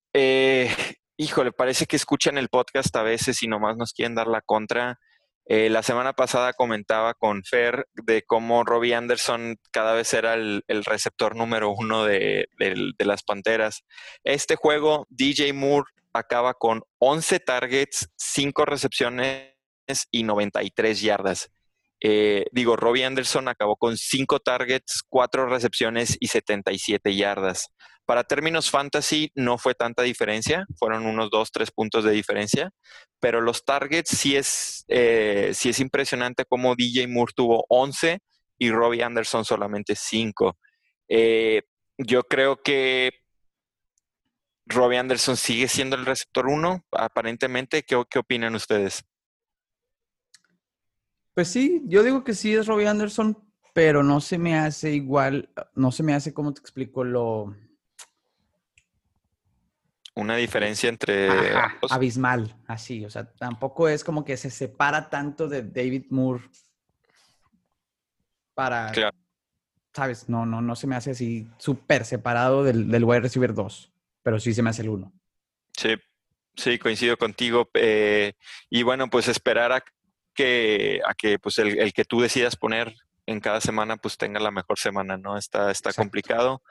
híjole, 1.17 1.51
parece 1.51 1.85
que 1.85 1.95
escuchan 1.95 2.37
el 2.37 2.49
podcast 2.49 2.95
a 2.95 3.03
veces 3.03 3.41
y 3.43 3.47
nomás 3.47 3.75
nos 3.75 3.93
quieren 3.93 4.15
dar 4.15 4.27
la 4.27 4.41
contra. 4.41 4.99
Eh, 5.49 5.69
la 5.69 5.81
semana 5.81 6.13
pasada 6.13 6.53
comentaba 6.53 7.13
con 7.13 7.43
Fer 7.43 7.87
de 7.93 8.23
cómo 8.23 8.63
Robbie 8.63 8.93
Anderson 8.93 9.55
cada 9.71 9.93
vez 9.93 10.13
era 10.13 10.33
el, 10.33 10.63
receptor 10.85 11.35
número 11.35 11.71
uno 11.71 12.03
de, 12.03 12.47
las 12.99 13.23
Panteras. 13.23 13.83
Este 14.23 14.55
juego, 14.55 15.07
DJ 15.09 15.53
Moore 15.53 15.89
acaba 16.13 16.53
con 16.53 16.83
11 16.99 17.39
targets, 17.39 18.09
5 18.17 18.65
recepciones 18.65 19.53
y 20.11 20.23
93 20.23 21.01
yardas. 21.01 21.49
Eh, 22.01 22.45
digo, 22.51 22.75
Robbie 22.75 23.05
Anderson 23.05 23.47
acabó 23.47 23.77
con 23.77 23.97
5 23.97 24.39
targets, 24.41 25.01
4 25.07 25.47
recepciones 25.47 26.17
y 26.19 26.27
77 26.27 27.15
yardas. 27.15 27.69
Para 28.07 28.23
términos 28.23 28.71
fantasy 28.71 29.29
no 29.35 29.57
fue 29.57 29.75
tanta 29.75 30.01
diferencia, 30.01 30.65
fueron 30.79 31.05
unos 31.05 31.29
2, 31.29 31.51
3 31.51 31.71
puntos 31.71 32.05
de 32.05 32.11
diferencia, 32.11 32.71
pero 33.19 33.41
los 33.41 33.65
targets 33.65 34.11
sí 34.11 34.37
es, 34.37 34.85
eh, 34.87 35.51
sí 35.53 35.67
es 35.67 35.81
impresionante 35.81 36.45
como 36.45 36.73
DJ 36.73 37.05
Moore 37.09 37.33
tuvo 37.35 37.65
11 37.67 38.19
y 38.57 38.71
Robbie 38.71 39.03
Anderson 39.03 39.43
solamente 39.43 39.93
5. 39.93 40.57
Eh, 41.09 41.63
yo 41.97 42.23
creo 42.23 42.61
que 42.63 43.11
Robbie 44.67 44.99
Anderson 44.99 45.35
sigue 45.35 45.67
siendo 45.67 45.97
el 45.97 46.05
receptor 46.05 46.47
1, 46.47 46.85
aparentemente. 46.91 47.83
¿Qué, 47.83 48.01
¿Qué 48.09 48.19
opinan 48.19 48.55
ustedes? 48.55 49.03
Pues 51.33 51.49
sí, 51.49 51.81
yo 51.87 52.03
digo 52.03 52.23
que 52.23 52.33
sí 52.33 52.55
es 52.55 52.67
Robbie 52.67 52.87
Anderson, 52.87 53.37
pero 53.73 54.01
no 54.01 54.21
se 54.21 54.37
me 54.37 54.57
hace 54.57 54.93
igual, 54.93 55.49
no 55.75 55.91
se 55.91 56.03
me 56.03 56.13
hace, 56.13 56.33
¿cómo 56.33 56.53
te 56.53 56.61
explico? 56.61 57.03
Lo... 57.03 57.53
Una 60.17 60.35
diferencia 60.35 60.89
entre... 60.89 61.29
abismal, 61.91 62.55
así, 62.65 63.05
o 63.05 63.09
sea, 63.09 63.31
tampoco 63.33 63.87
es 63.87 64.03
como 64.03 64.25
que 64.25 64.35
se 64.35 64.49
separa 64.49 65.11
tanto 65.11 65.47
de 65.47 65.61
David 65.61 66.05
Moore 66.09 66.43
para... 68.55 68.91
Claro. 68.93 69.15
¿Sabes? 69.93 70.27
No, 70.27 70.43
no, 70.47 70.59
no 70.59 70.75
se 70.75 70.87
me 70.87 70.95
hace 70.95 71.11
así 71.11 71.47
súper 71.59 72.03
separado 72.03 72.63
del, 72.63 72.89
del 72.89 73.03
wide 73.03 73.19
receiver 73.19 73.53
2, 73.53 73.93
pero 74.23 74.39
sí 74.39 74.55
se 74.55 74.63
me 74.63 74.71
hace 74.71 74.81
el 74.81 74.89
1. 74.89 75.13
Sí, 75.77 75.95
sí, 76.55 76.79
coincido 76.79 77.15
contigo. 77.17 77.69
Eh, 77.75 78.33
y 78.71 78.81
bueno, 78.81 79.11
pues 79.11 79.27
esperar 79.27 79.71
a 79.71 79.83
que, 80.33 80.99
a 81.07 81.13
que 81.13 81.37
pues 81.37 81.59
el, 81.59 81.77
el 81.77 81.93
que 81.93 82.05
tú 82.05 82.21
decidas 82.21 82.55
poner 82.55 82.95
en 83.27 83.39
cada 83.39 83.61
semana 83.61 83.97
pues 83.97 84.17
tenga 84.17 84.39
la 84.39 84.49
mejor 84.49 84.79
semana, 84.79 85.15
¿no? 85.15 85.37
Está, 85.37 85.69
está 85.69 85.93
complicado. 85.93 86.63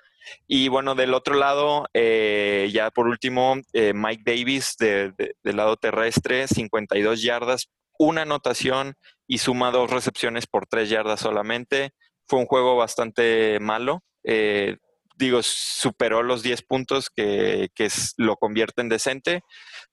Y 0.46 0.68
bueno, 0.68 0.94
del 0.94 1.14
otro 1.14 1.34
lado, 1.34 1.86
eh, 1.94 2.68
ya 2.72 2.90
por 2.90 3.06
último, 3.06 3.56
eh, 3.72 3.92
Mike 3.94 4.22
Davis 4.24 4.76
del 4.78 5.14
lado 5.44 5.76
terrestre, 5.76 6.48
52 6.48 7.22
yardas, 7.22 7.68
una 7.98 8.22
anotación 8.22 8.94
y 9.26 9.38
suma 9.38 9.70
dos 9.70 9.90
recepciones 9.90 10.46
por 10.46 10.66
tres 10.66 10.88
yardas 10.88 11.20
solamente. 11.20 11.90
Fue 12.26 12.38
un 12.38 12.46
juego 12.46 12.76
bastante 12.76 13.58
malo. 13.60 14.02
Eh, 14.24 14.76
digo, 15.16 15.40
superó 15.42 16.22
los 16.22 16.42
10 16.42 16.62
puntos 16.62 17.08
que, 17.14 17.68
que 17.74 17.88
lo 18.18 18.36
convierte 18.36 18.82
en 18.82 18.88
decente, 18.88 19.40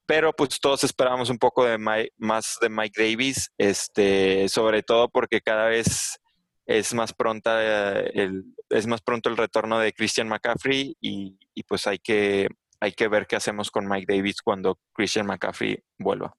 pero 0.05 0.33
pues 0.33 0.59
todos 0.59 0.83
esperábamos 0.83 1.29
un 1.29 1.37
poco 1.37 1.63
de 1.65 1.77
más 1.77 2.57
de 2.61 2.69
Mike 2.69 3.01
Davis, 3.01 3.49
este, 3.57 4.49
sobre 4.49 4.83
todo 4.83 5.09
porque 5.09 5.39
cada 5.39 5.67
vez 5.67 6.19
es 6.65 6.93
más 6.93 7.13
pronta 7.13 7.99
el, 7.99 8.43
es 8.69 8.87
más 8.87 9.01
pronto 9.01 9.29
el 9.29 9.37
retorno 9.37 9.79
de 9.79 9.93
Christian 9.93 10.27
McCaffrey 10.27 10.95
y, 10.99 11.37
pues 11.67 11.87
hay 11.87 11.99
que, 11.99 12.47
hay 12.79 12.91
que 12.91 13.07
ver 13.07 13.27
qué 13.27 13.35
hacemos 13.35 13.71
con 13.71 13.87
Mike 13.87 14.13
Davis 14.13 14.41
cuando 14.41 14.79
Christian 14.93 15.27
McCaffrey 15.27 15.77
vuelva. 15.97 16.35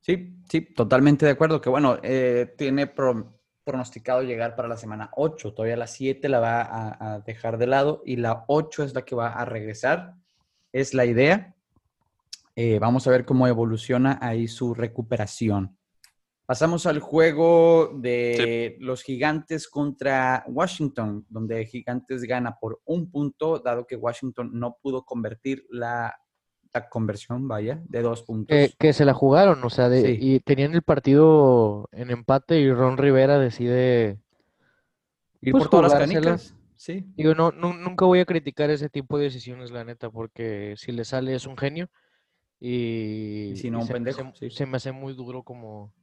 Sí, 0.00 0.34
sí, 0.48 0.62
totalmente 0.74 1.26
de 1.26 1.32
acuerdo. 1.32 1.60
Que 1.60 1.68
bueno, 1.68 1.98
eh, 2.02 2.54
tiene 2.56 2.86
pronosticado 2.86 4.22
llegar 4.22 4.56
para 4.56 4.68
la 4.68 4.76
semana 4.76 5.10
8. 5.16 5.54
Todavía 5.54 5.76
la 5.76 5.86
7 5.86 6.28
la 6.28 6.40
va 6.40 7.14
a, 7.14 7.20
dejar 7.20 7.58
de 7.58 7.66
lado 7.66 8.02
y 8.04 8.16
la 8.16 8.44
8 8.48 8.84
es 8.84 8.94
la 8.94 9.02
que 9.02 9.14
va 9.14 9.28
a 9.32 9.44
regresar. 9.44 10.14
Es 10.72 10.94
la 10.94 11.04
idea. 11.04 11.54
Eh, 12.56 12.78
vamos 12.78 13.06
a 13.06 13.10
ver 13.10 13.24
cómo 13.24 13.46
evoluciona 13.46 14.18
ahí 14.22 14.48
su 14.48 14.74
recuperación. 14.74 15.76
Pasamos 16.50 16.84
al 16.86 16.98
juego 16.98 17.92
de 17.94 18.76
los 18.80 19.04
gigantes 19.04 19.68
contra 19.68 20.42
Washington, 20.48 21.24
donde 21.28 21.64
Gigantes 21.64 22.22
gana 22.22 22.58
por 22.58 22.80
un 22.86 23.08
punto, 23.08 23.60
dado 23.60 23.86
que 23.86 23.94
Washington 23.94 24.50
no 24.54 24.76
pudo 24.82 25.04
convertir 25.04 25.64
la, 25.70 26.12
conversión, 26.90 27.46
vaya, 27.46 27.80
de 27.88 28.02
dos 28.02 28.24
puntos. 28.24 28.74
que 28.76 28.92
se 28.92 29.04
la 29.04 29.14
jugaron, 29.14 29.62
o 29.62 29.70
sea, 29.70 29.96
y 29.96 30.40
tenían 30.40 30.74
el 30.74 30.82
partido 30.82 31.88
en 31.92 32.10
empate 32.10 32.58
y 32.58 32.72
Ron 32.72 32.98
Rivera 32.98 33.38
decide 33.38 34.18
ir 35.42 35.52
por 35.52 35.70
todas 35.70 35.92
las 35.92 36.00
canicas. 36.00 36.56
Sí. 36.74 37.04
Digo, 37.14 37.36
no, 37.36 37.52
nunca 37.52 38.06
voy 38.06 38.18
a 38.18 38.26
criticar 38.26 38.70
ese 38.70 38.88
tipo 38.88 39.18
de 39.18 39.26
decisiones, 39.26 39.70
la 39.70 39.84
neta, 39.84 40.10
porque 40.10 40.74
si 40.76 40.90
le 40.90 41.04
sale 41.04 41.32
es 41.32 41.46
un 41.46 41.56
genio. 41.56 41.88
Y, 42.58 43.52
si 43.54 43.70
no, 43.70 43.82
un 43.82 43.86
pendejo. 43.86 44.32
se 44.34 44.66
me 44.66 44.78
hace 44.78 44.90
muy 44.90 45.14
duro 45.14 45.44
como 45.44 45.94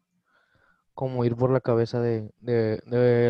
como 0.97 1.23
ir 1.23 1.35
por 1.35 1.51
la 1.51 1.61
cabeza 1.61 2.01
del 2.01 2.31
de, 2.39 2.81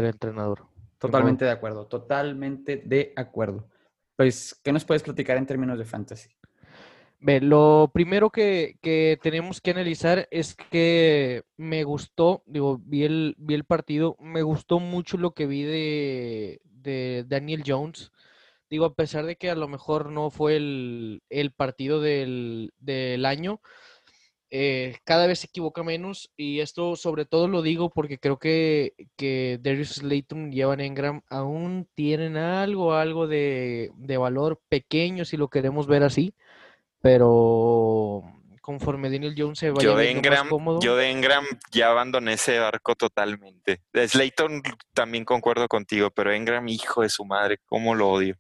entrenador. 0.07 0.67
Totalmente 0.99 1.43
de 1.43 1.51
acuerdo, 1.51 1.85
totalmente 1.85 2.77
de 2.77 3.11
acuerdo. 3.17 3.67
Pues, 4.15 4.57
¿qué 4.63 4.71
nos 4.71 4.85
puedes 4.85 5.03
platicar 5.03 5.35
en 5.35 5.45
términos 5.45 5.77
de 5.77 5.83
fantasy? 5.83 6.29
Ve, 7.19 7.41
lo 7.41 7.91
primero 7.93 8.29
que, 8.29 9.19
tenemos 9.21 9.59
que 9.59 9.71
analizar 9.71 10.29
es 10.31 10.55
que 10.55 11.43
me 11.57 11.83
gustó, 11.83 12.41
digo, 12.45 12.79
vi 12.85 13.03
el, 13.03 13.35
vi 13.37 13.55
el 13.55 13.65
partido, 13.65 14.15
me 14.21 14.43
gustó 14.43 14.79
mucho 14.79 15.17
lo 15.17 15.31
que 15.31 15.45
vi 15.45 15.63
de, 15.63 16.61
de 16.63 17.25
Daniel 17.27 17.63
Jones. 17.67 18.13
Digo, 18.69 18.85
a 18.85 18.95
pesar 18.95 19.25
de 19.25 19.35
que 19.35 19.49
a 19.49 19.55
lo 19.55 19.67
mejor 19.67 20.09
no 20.09 20.29
fue 20.29 20.55
el, 20.55 21.21
el 21.29 21.51
partido 21.51 21.99
del, 21.99 22.71
del 22.79 23.25
año, 23.25 23.59
eh, 24.49 24.97
cada 25.03 25.27
vez 25.27 25.39
se 25.39 25.47
equivoca 25.47 25.83
menos 25.83 26.31
y 26.37 26.61
esto 26.61 26.95
sobre 26.95 27.25
todo 27.25 27.49
lo 27.49 27.61
digo 27.61 27.89
porque 27.89 28.17
creo 28.17 28.39
que, 28.39 28.93
que 29.17 29.59
Darius 29.61 29.95
Slayton 29.95 30.53
y 30.53 30.61
Evan 30.61 30.79
Engram 30.79 31.21
aún 31.29 31.85
tienen 31.95 32.37
algo, 32.37 32.93
algo 32.93 33.27
de, 33.27 33.91
valor 34.17 34.61
pequeño 34.69 35.25
si 35.25 35.35
lo 35.35 35.49
queremos 35.49 35.85
ver 35.85 36.03
así, 36.03 36.33
pero 37.01 38.23
conforme 38.61 39.09
Daniel 39.09 39.35
Jones 39.37 39.59
se 39.59 39.71
vaya 39.71 39.83
yo 39.83 39.97
de 39.97 40.11
Engram, 40.11 40.47
cómodo. 40.47 40.79
Yo 40.81 40.95
de 40.95 41.11
Engram 41.11 41.45
ya 41.71 41.89
abandoné 41.89 42.33
ese 42.33 42.59
barco 42.59 42.95
totalmente. 42.95 43.81
De 43.91 44.07
Slayton 44.07 44.61
también 44.93 45.25
concuerdo 45.25 45.67
contigo, 45.67 46.09
pero 46.09 46.33
Engram, 46.33 46.67
hijo 46.69 47.01
de 47.01 47.09
su 47.09 47.25
madre, 47.25 47.59
cómo 47.65 47.95
lo 47.95 48.09
odio. 48.09 48.35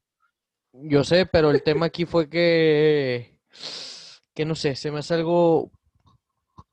Yo 0.71 1.03
sé, 1.03 1.25
pero 1.25 1.51
el 1.51 1.63
tema 1.63 1.87
aquí 1.87 2.05
fue 2.05 2.29
que, 2.29 3.39
que 4.33 4.45
no 4.45 4.55
sé, 4.55 4.75
se 4.75 4.91
me 4.91 4.99
hace 4.99 5.13
algo 5.13 5.71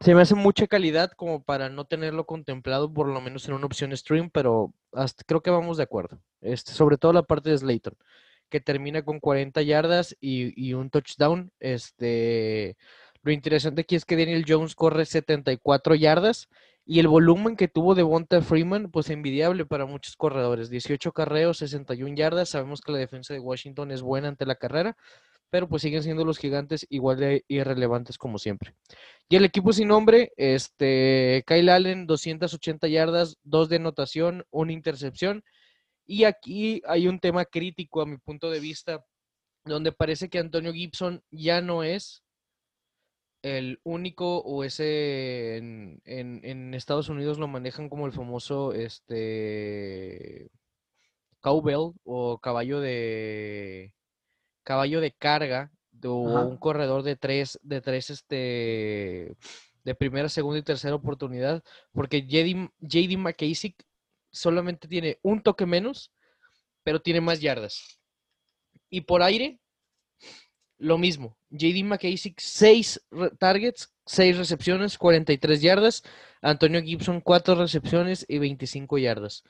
se 0.04 0.14
me 0.14 0.20
hace 0.20 0.34
mucha 0.34 0.66
calidad 0.66 1.12
como 1.12 1.42
para 1.42 1.70
no 1.70 1.86
tenerlo 1.86 2.26
contemplado 2.26 2.92
por 2.92 3.08
lo 3.08 3.22
menos 3.22 3.48
en 3.48 3.54
una 3.54 3.64
opción 3.64 3.96
stream, 3.96 4.28
pero 4.30 4.74
creo 5.26 5.42
que 5.42 5.48
vamos 5.50 5.78
de 5.78 5.84
acuerdo. 5.84 6.20
Este, 6.42 6.72
sobre 6.72 6.98
todo 6.98 7.14
la 7.14 7.22
parte 7.22 7.48
de 7.48 7.56
Slayton, 7.56 7.96
que 8.50 8.60
termina 8.60 9.02
con 9.02 9.18
40 9.18 9.62
yardas 9.62 10.14
y, 10.20 10.74
un 10.74 10.90
touchdown. 10.90 11.52
Este, 11.58 12.76
lo 13.22 13.32
interesante 13.32 13.80
aquí 13.80 13.96
es 13.96 14.04
que 14.04 14.18
Daniel 14.18 14.44
Jones 14.46 14.74
corre 14.74 15.06
74 15.06 15.94
yardas 15.94 16.50
y 16.84 17.00
el 17.00 17.08
volumen 17.08 17.56
que 17.56 17.68
tuvo 17.68 17.94
de 17.94 18.02
Bonta 18.02 18.42
Freeman, 18.42 18.90
pues 18.90 19.08
envidiable 19.08 19.64
para 19.64 19.86
muchos 19.86 20.16
corredores. 20.16 20.68
18 20.68 21.12
carreos, 21.12 21.56
61 21.58 22.14
yardas. 22.14 22.50
Sabemos 22.50 22.82
que 22.82 22.92
la 22.92 22.98
defensa 22.98 23.32
de 23.32 23.40
Washington 23.40 23.90
es 23.90 24.02
buena 24.02 24.28
ante 24.28 24.44
la 24.44 24.56
carrera, 24.56 24.98
pero 25.54 25.68
pues 25.68 25.82
siguen 25.82 26.02
siendo 26.02 26.24
los 26.24 26.38
gigantes 26.38 26.84
igual 26.90 27.20
de 27.20 27.44
irrelevantes 27.46 28.18
como 28.18 28.38
siempre. 28.38 28.74
Y 29.28 29.36
el 29.36 29.44
equipo 29.44 29.72
sin 29.72 29.86
nombre, 29.86 30.32
este, 30.36 31.44
Kyle 31.46 31.68
Allen, 31.68 32.08
280 32.08 32.88
yardas, 32.88 33.38
dos 33.44 33.68
de 33.68 33.76
anotación, 33.76 34.44
una 34.50 34.72
intercepción. 34.72 35.44
Y 36.06 36.24
aquí 36.24 36.82
hay 36.88 37.06
un 37.06 37.20
tema 37.20 37.44
crítico 37.44 38.00
a 38.00 38.06
mi 38.06 38.16
punto 38.16 38.50
de 38.50 38.58
vista, 38.58 39.06
donde 39.64 39.92
parece 39.92 40.28
que 40.28 40.40
Antonio 40.40 40.72
Gibson 40.72 41.22
ya 41.30 41.60
no 41.60 41.84
es 41.84 42.24
el 43.42 43.78
único 43.84 44.38
o 44.38 44.64
ese 44.64 45.58
en, 45.58 46.00
en 46.04 46.74
Estados 46.74 47.08
Unidos 47.08 47.38
lo 47.38 47.46
manejan 47.46 47.88
como 47.88 48.06
el 48.06 48.12
famoso 48.12 48.72
este 48.72 50.50
cowbell 51.40 51.92
o 52.02 52.40
caballo 52.40 52.80
de 52.80 53.94
caballo 54.64 55.00
de 55.00 55.12
carga 55.12 55.70
de 55.92 56.08
un 56.08 56.56
corredor 56.58 57.02
de 57.02 57.16
tres, 57.16 57.58
de 57.62 57.80
tres, 57.80 58.10
este, 58.10 59.36
de 59.84 59.94
primera, 59.94 60.28
segunda 60.28 60.58
y 60.58 60.62
tercera 60.62 60.94
oportunidad, 60.94 61.62
porque 61.92 62.26
JD, 62.26 62.70
JD 62.80 63.16
McKassick 63.16 63.84
solamente 64.30 64.88
tiene 64.88 65.18
un 65.22 65.42
toque 65.42 65.66
menos, 65.66 66.10
pero 66.82 67.00
tiene 67.00 67.20
más 67.20 67.40
yardas. 67.40 68.00
Y 68.90 69.02
por 69.02 69.22
aire, 69.22 69.60
lo 70.78 70.98
mismo. 70.98 71.38
JD 71.50 71.84
McKassick, 71.84 72.40
seis 72.40 73.00
targets, 73.38 73.94
seis 74.04 74.36
recepciones, 74.36 74.98
43 74.98 75.62
yardas. 75.62 76.02
Antonio 76.42 76.82
Gibson, 76.82 77.20
cuatro 77.20 77.54
recepciones 77.54 78.26
y 78.28 78.38
25 78.38 78.98
yardas. 78.98 79.44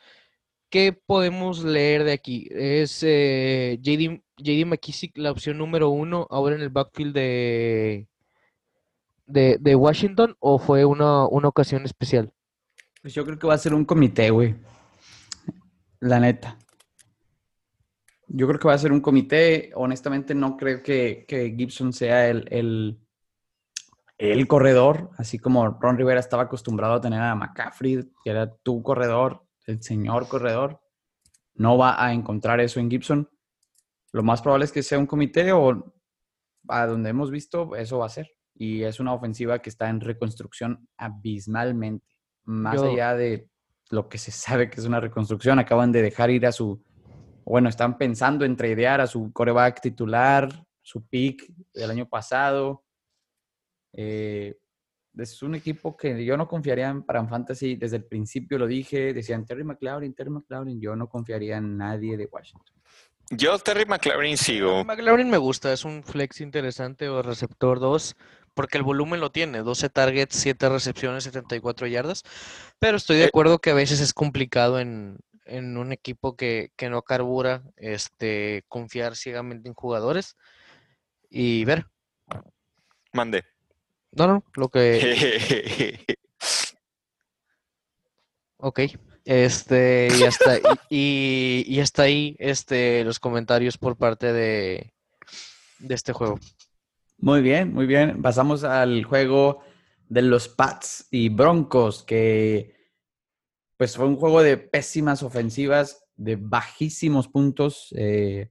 ¿Qué 0.71 0.93
podemos 0.93 1.63
leer 1.63 2.05
de 2.05 2.13
aquí? 2.13 2.49
¿Es 2.51 3.03
eh, 3.03 3.79
JD, 3.81 4.67
McKissick 4.67 5.17
la 5.19 5.31
opción 5.31 5.59
número 5.59 5.91
uno 5.91 6.27
ahora 6.31 6.57
en 6.57 6.63
el 6.63 6.71
backfield 6.71 7.15
de, 7.15 8.09
de, 9.27 9.75
Washington 9.77 10.37
o 10.41 10.59
fue 10.59 10.85
una, 10.85 11.27
ocasión 11.27 11.85
especial? 11.85 12.33
Pues 13.03 13.15
yo 13.15 13.25
creo 13.25 13.39
que 13.39 13.47
va 13.47 13.55
a 13.55 13.59
ser 13.59 13.75
un 13.75 13.85
comité, 13.85 14.31
güey. 14.31 14.57
La 16.01 16.19
neta. 16.19 16.59
Yo 18.27 18.49
creo 18.49 18.59
que 18.59 18.69
va 18.69 18.75
a 18.75 18.79
ser 18.79 18.93
un 18.93 19.01
comité. 19.01 19.71
Honestamente, 19.77 20.35
no 20.35 20.57
creo 20.57 20.83
que, 20.83 21.55
Gibson 21.57 21.93
sea 21.93 22.29
el, 22.29 22.49
el, 22.51 22.99
el, 24.19 24.49
corredor, 24.49 25.11
así 25.19 25.39
como 25.39 25.69
Ron 25.69 25.99
Rivera 25.99 26.19
estaba 26.19 26.45
acostumbrado 26.45 26.95
a 26.95 27.01
tener 27.01 27.21
a 27.21 27.35
McCaffrey, 27.35 28.11
que 28.25 28.31
era 28.31 28.53
tu 28.57 28.83
corredor 28.83 29.44
el 29.67 29.83
señor 29.83 30.29
corredor, 30.29 30.81
no 31.55 31.79
va 31.79 32.03
a 32.05 32.13
encontrar 32.13 32.61
eso 32.61 32.81
en 32.81 32.91
Gibson. 32.91 33.29
Lo 34.13 34.23
más 34.23 34.43
probable 34.43 34.65
es 34.65 34.73
que 34.73 34.83
sea 34.83 34.99
un 34.99 35.07
comité 35.07 35.53
o 35.53 35.95
a 36.69 36.87
donde 36.87 37.11
hemos 37.11 37.31
visto, 37.31 37.75
eso 37.77 37.99
va 37.99 38.07
a 38.07 38.11
ser. 38.11 38.31
Y 38.55 38.83
es 38.83 39.01
una 39.01 39.13
ofensiva 39.13 39.61
que 39.61 39.71
está 39.71 39.89
en 39.89 40.01
reconstrucción 40.01 40.89
abismalmente. 40.97 42.07
más 42.45 42.81
allá 42.83 43.15
de 43.15 43.49
lo 43.91 44.09
que 44.09 44.19
se 44.19 44.31
sabe 44.31 44.71
que 44.71 44.81
es 44.81 44.87
una 44.87 45.01
reconstrucción, 45.01 45.59
acaban 45.59 45.93
de 45.93 46.03
dejar 46.03 46.31
ir 46.31 46.47
a 46.47 46.53
su, 46.53 46.83
bueno, 47.45 47.69
están 47.69 47.99
pensando 47.99 48.45
en 48.45 48.57
tradear 48.57 49.01
a 49.01 49.07
su 49.07 49.33
coreback 49.33 49.81
titular, 49.81 50.49
su 50.83 51.07
pick 51.07 51.47
del 51.73 51.91
año 51.91 52.09
pasado. 52.09 52.85
Eh, 53.93 54.57
es 55.17 55.43
un 55.43 55.55
equipo 55.55 55.97
que 55.97 56.25
yo 56.25 56.37
no 56.37 56.49
confiaría 56.49 56.89
en 56.89 57.03
para 57.03 57.27
fantasy. 57.27 57.77
Desde 57.77 57.97
el 57.97 58.05
principio 58.05 58.59
lo 58.59 58.67
dije, 58.67 59.13
decían 59.13 59.45
Terry 59.45 59.65
McLaurin, 59.65 60.15
Terry 60.15 60.31
McLaurin. 60.31 60.81
Yo 60.81 60.97
no 60.97 61.09
confiaría 61.09 61.59
en 61.59 61.77
nadie 61.77 62.17
de 62.17 62.29
Washington. 62.31 62.75
Yo 63.31 63.59
Terry 63.59 63.87
McLaurin 63.87 64.37
sigo. 64.37 64.85
McLaurin 64.85 65.31
me 65.31 65.39
gusta, 65.39 65.73
es 65.73 65.85
un 65.85 66.03
flex 66.03 66.41
interesante 66.41 67.09
o 67.09 67.23
receptor 67.23 67.81
2, 67.81 68.17
porque 68.53 68.77
el 68.77 68.85
volumen 68.85 69.21
lo 69.21 69.31
tiene, 69.31 69.63
12 69.63 69.89
targets, 69.89 70.37
7 70.37 70.69
recepciones, 70.69 71.25
74 71.25 71.87
yardas, 71.87 72.23
pero 72.79 72.99
estoy 72.99 73.17
de 73.17 73.25
eh, 73.25 73.27
acuerdo 73.29 73.61
que 73.61 73.71
a 73.71 73.75
veces 73.75 74.01
es 74.01 74.13
complicado 74.13 74.79
en, 74.79 75.19
un 75.47 75.93
equipo 75.93 76.37
que, 76.37 76.71
no 76.91 77.03
carbura, 77.03 77.63
este, 77.77 78.65
confiar 78.69 79.17
ciegamente 79.17 79.69
en 79.69 79.75
jugadores 79.75 80.37
y 81.31 81.65
ver. 81.65 81.87
Mande. 83.13 83.54
No, 84.17 84.27
no, 84.27 84.45
lo 84.55 84.69
que... 84.69 86.05
ok. 88.59 88.81
Este, 89.25 90.09
y 90.19 90.23
hasta, 90.25 90.59
y, 90.91 91.65
y 91.67 91.81
hasta 91.81 92.03
ahí 92.03 92.37
este, 92.39 93.05
los 93.05 93.19
comentarios 93.19 93.79
por 93.79 93.97
parte 93.97 94.33
de, 94.33 94.93
de 95.79 95.95
este 95.95 96.13
juego. 96.13 96.39
Muy 97.19 97.41
bien, 97.41 97.73
muy 97.73 97.87
bien. 97.87 98.21
Pasamos 98.21 98.65
al 98.65 99.05
juego 99.05 99.63
de 100.09 100.23
los 100.23 100.49
Pats 100.49 101.09
y 101.11 101.31
Broncos, 101.31 102.03
que 102.03 102.75
pues 103.77 103.97
fue 103.97 104.07
un 104.07 104.17
juego 104.17 104.43
de 104.43 104.59
pésimas 104.59 105.23
ofensivas, 105.23 106.05
de 106.17 106.37
bajísimos 106.37 107.29
puntos. 107.29 107.95
Eh, 107.97 108.51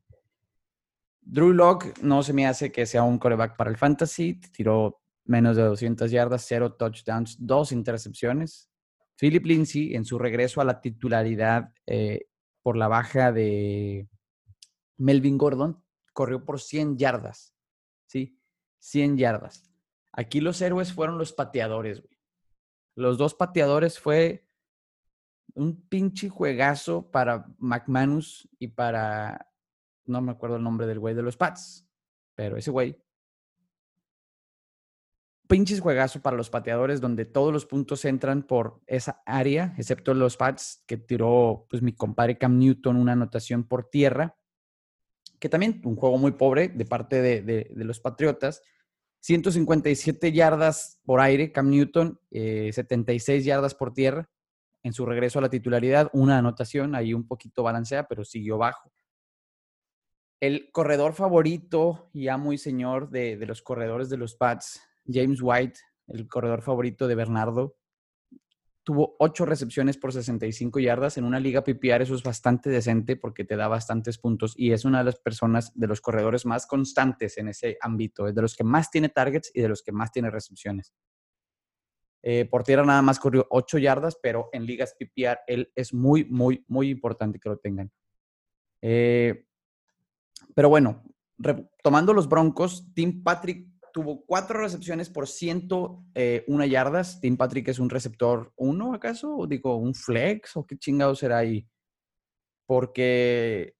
Drew 1.21 1.53
Locke 1.53 1.93
no 2.01 2.23
se 2.23 2.33
me 2.33 2.47
hace 2.47 2.71
que 2.71 2.85
sea 2.85 3.03
un 3.03 3.19
coreback 3.19 3.55
para 3.55 3.69
el 3.69 3.77
fantasy. 3.77 4.39
Tiró 4.51 5.02
menos 5.25 5.55
de 5.55 5.63
200 5.63 6.11
yardas, 6.11 6.45
cero 6.47 6.73
touchdowns, 6.73 7.37
dos 7.39 7.71
intercepciones. 7.71 8.69
Philip 9.17 9.45
Lindsay, 9.45 9.95
en 9.95 10.05
su 10.05 10.19
regreso 10.19 10.61
a 10.61 10.65
la 10.65 10.81
titularidad 10.81 11.73
eh, 11.85 12.27
por 12.61 12.77
la 12.77 12.87
baja 12.87 13.31
de 13.31 14.07
Melvin 14.97 15.37
Gordon, 15.37 15.83
corrió 16.13 16.43
por 16.45 16.59
100 16.59 16.97
yardas, 16.97 17.53
¿sí? 18.07 18.39
100 18.79 19.17
yardas. 19.17 19.69
Aquí 20.11 20.41
los 20.41 20.61
héroes 20.61 20.93
fueron 20.93 21.17
los 21.17 21.33
pateadores, 21.33 22.01
güey. 22.01 22.17
Los 22.95 23.17
dos 23.17 23.33
pateadores 23.33 23.99
fue 23.99 24.47
un 25.55 25.87
pinche 25.87 26.29
juegazo 26.29 27.09
para 27.09 27.47
McManus 27.57 28.47
y 28.59 28.67
para, 28.69 29.51
no 30.05 30.21
me 30.21 30.31
acuerdo 30.31 30.57
el 30.57 30.63
nombre 30.63 30.85
del 30.85 30.99
güey 30.99 31.15
de 31.15 31.23
los 31.23 31.37
Pats, 31.37 31.87
pero 32.35 32.57
ese 32.57 32.71
güey 32.71 33.02
pinches 35.47 35.81
juegazo 35.81 36.21
para 36.21 36.37
los 36.37 36.49
pateadores 36.49 37.01
donde 37.01 37.25
todos 37.25 37.51
los 37.51 37.65
puntos 37.65 38.05
entran 38.05 38.43
por 38.43 38.81
esa 38.87 39.21
área, 39.25 39.73
excepto 39.77 40.13
los 40.13 40.37
pads 40.37 40.83
que 40.87 40.97
tiró 40.97 41.67
pues 41.69 41.81
mi 41.81 41.93
compadre 41.93 42.37
Cam 42.37 42.57
Newton 42.57 42.95
una 42.95 43.13
anotación 43.13 43.63
por 43.67 43.89
tierra, 43.89 44.37
que 45.39 45.49
también 45.49 45.81
un 45.83 45.95
juego 45.95 46.17
muy 46.17 46.31
pobre 46.31 46.69
de 46.69 46.85
parte 46.85 47.21
de, 47.21 47.69
los 47.75 47.99
Patriotas. 47.99 48.61
157 49.19 50.31
yardas 50.33 50.99
por 51.05 51.21
aire, 51.21 51.51
Cam 51.51 51.69
Newton, 51.69 52.19
76 52.31 53.29
eh, 53.29 53.45
yardas 53.45 53.75
por 53.75 53.93
tierra 53.93 54.29
en 54.83 54.91
su 54.91 55.05
regreso 55.05 55.39
a 55.39 55.41
la 55.41 55.49
titularidad, 55.49 56.09
una 56.11 56.37
anotación, 56.37 56.93
ahí 56.93 57.13
un 57.13 57.25
poquito 57.25 57.63
balancea, 57.63 58.05
pero 58.07 58.25
siguió 58.25 58.57
bajo. 58.57 58.91
El 60.41 60.71
corredor 60.73 61.13
favorito, 61.13 62.09
ya 62.13 62.35
muy 62.37 62.57
señor 62.57 63.09
de, 63.09 63.37
de 63.37 63.45
los 63.45 63.61
corredores 63.61 64.09
de 64.09 64.17
los 64.17 64.35
Pats, 64.35 64.81
James 65.07 65.39
White, 65.41 65.79
el 66.07 66.27
corredor 66.27 66.61
favorito 66.61 67.07
de 67.07 67.15
Bernardo, 67.15 67.77
tuvo 68.83 69.15
ocho 69.19 69.45
recepciones 69.45 69.97
por 69.97 70.11
65 70.11 70.79
yardas. 70.79 71.17
En 71.17 71.23
una 71.23 71.39
liga 71.39 71.63
PPR 71.63 72.03
eso 72.03 72.15
es 72.15 72.23
bastante 72.23 72.69
decente 72.69 73.15
porque 73.15 73.45
te 73.45 73.55
da 73.55 73.67
bastantes 73.67 74.17
puntos 74.17 74.53
y 74.57 74.71
es 74.71 74.85
una 74.85 74.99
de 74.99 75.05
las 75.05 75.19
personas, 75.19 75.71
de 75.77 75.87
los 75.87 76.01
corredores 76.01 76.45
más 76.45 76.67
constantes 76.67 77.37
en 77.37 77.47
ese 77.47 77.77
ámbito, 77.81 78.27
es 78.27 78.35
de 78.35 78.41
los 78.41 78.55
que 78.55 78.63
más 78.63 78.91
tiene 78.91 79.09
targets 79.09 79.51
y 79.53 79.61
de 79.61 79.69
los 79.69 79.81
que 79.83 79.91
más 79.91 80.11
tiene 80.11 80.29
recepciones. 80.29 80.93
Eh, 82.25 82.45
por 82.45 82.63
tierra 82.63 82.85
nada 82.85 83.01
más 83.01 83.19
corrió 83.19 83.47
ocho 83.49 83.77
yardas, 83.77 84.17
pero 84.21 84.49
en 84.53 84.65
ligas 84.65 84.95
PPR 84.97 85.39
él 85.47 85.71
es 85.75 85.93
muy, 85.93 86.25
muy, 86.25 86.63
muy 86.67 86.89
importante 86.89 87.39
que 87.39 87.49
lo 87.49 87.57
tengan. 87.57 87.91
Eh, 88.81 89.45
pero 90.55 90.69
bueno, 90.69 91.03
tomando 91.81 92.13
los 92.13 92.29
Broncos, 92.29 92.93
Tim 92.93 93.23
Patrick 93.23 93.72
tuvo 93.93 94.25
cuatro 94.25 94.59
recepciones 94.59 95.09
por 95.09 95.27
101 95.27 96.03
eh, 96.15 96.69
yardas. 96.69 97.21
Tim 97.21 97.37
Patrick 97.37 97.69
es 97.69 97.79
un 97.79 97.89
receptor 97.89 98.51
uno, 98.57 98.93
¿acaso? 98.93 99.37
¿O 99.37 99.47
digo, 99.47 99.77
un 99.77 99.93
flex? 99.93 100.57
¿O 100.57 100.65
qué 100.65 100.77
chingado 100.77 101.15
será 101.15 101.37
ahí? 101.37 101.69
Porque, 102.65 103.75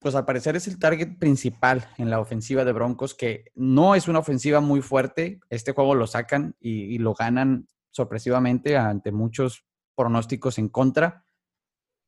pues 0.00 0.14
al 0.14 0.24
parecer 0.24 0.56
es 0.56 0.66
el 0.66 0.78
target 0.78 1.18
principal 1.18 1.86
en 1.98 2.08
la 2.08 2.18
ofensiva 2.18 2.64
de 2.64 2.72
Broncos, 2.72 3.14
que 3.14 3.44
no 3.54 3.94
es 3.94 4.08
una 4.08 4.20
ofensiva 4.20 4.60
muy 4.60 4.80
fuerte. 4.80 5.38
Este 5.50 5.72
juego 5.72 5.94
lo 5.94 6.06
sacan 6.06 6.56
y, 6.58 6.98
lo 6.98 7.12
ganan 7.12 7.68
sorpresivamente 7.90 8.76
ante 8.76 9.12
muchos 9.12 9.66
pronósticos 9.94 10.58
en 10.58 10.70
contra. 10.70 11.26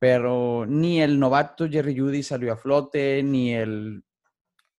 Pero 0.00 0.64
ni 0.66 1.02
el 1.02 1.20
novato 1.20 1.68
Jerry 1.68 1.98
Judy 1.98 2.22
salió 2.22 2.54
a 2.54 2.56
flote, 2.56 3.22
ni 3.22 3.52
el 3.52 4.02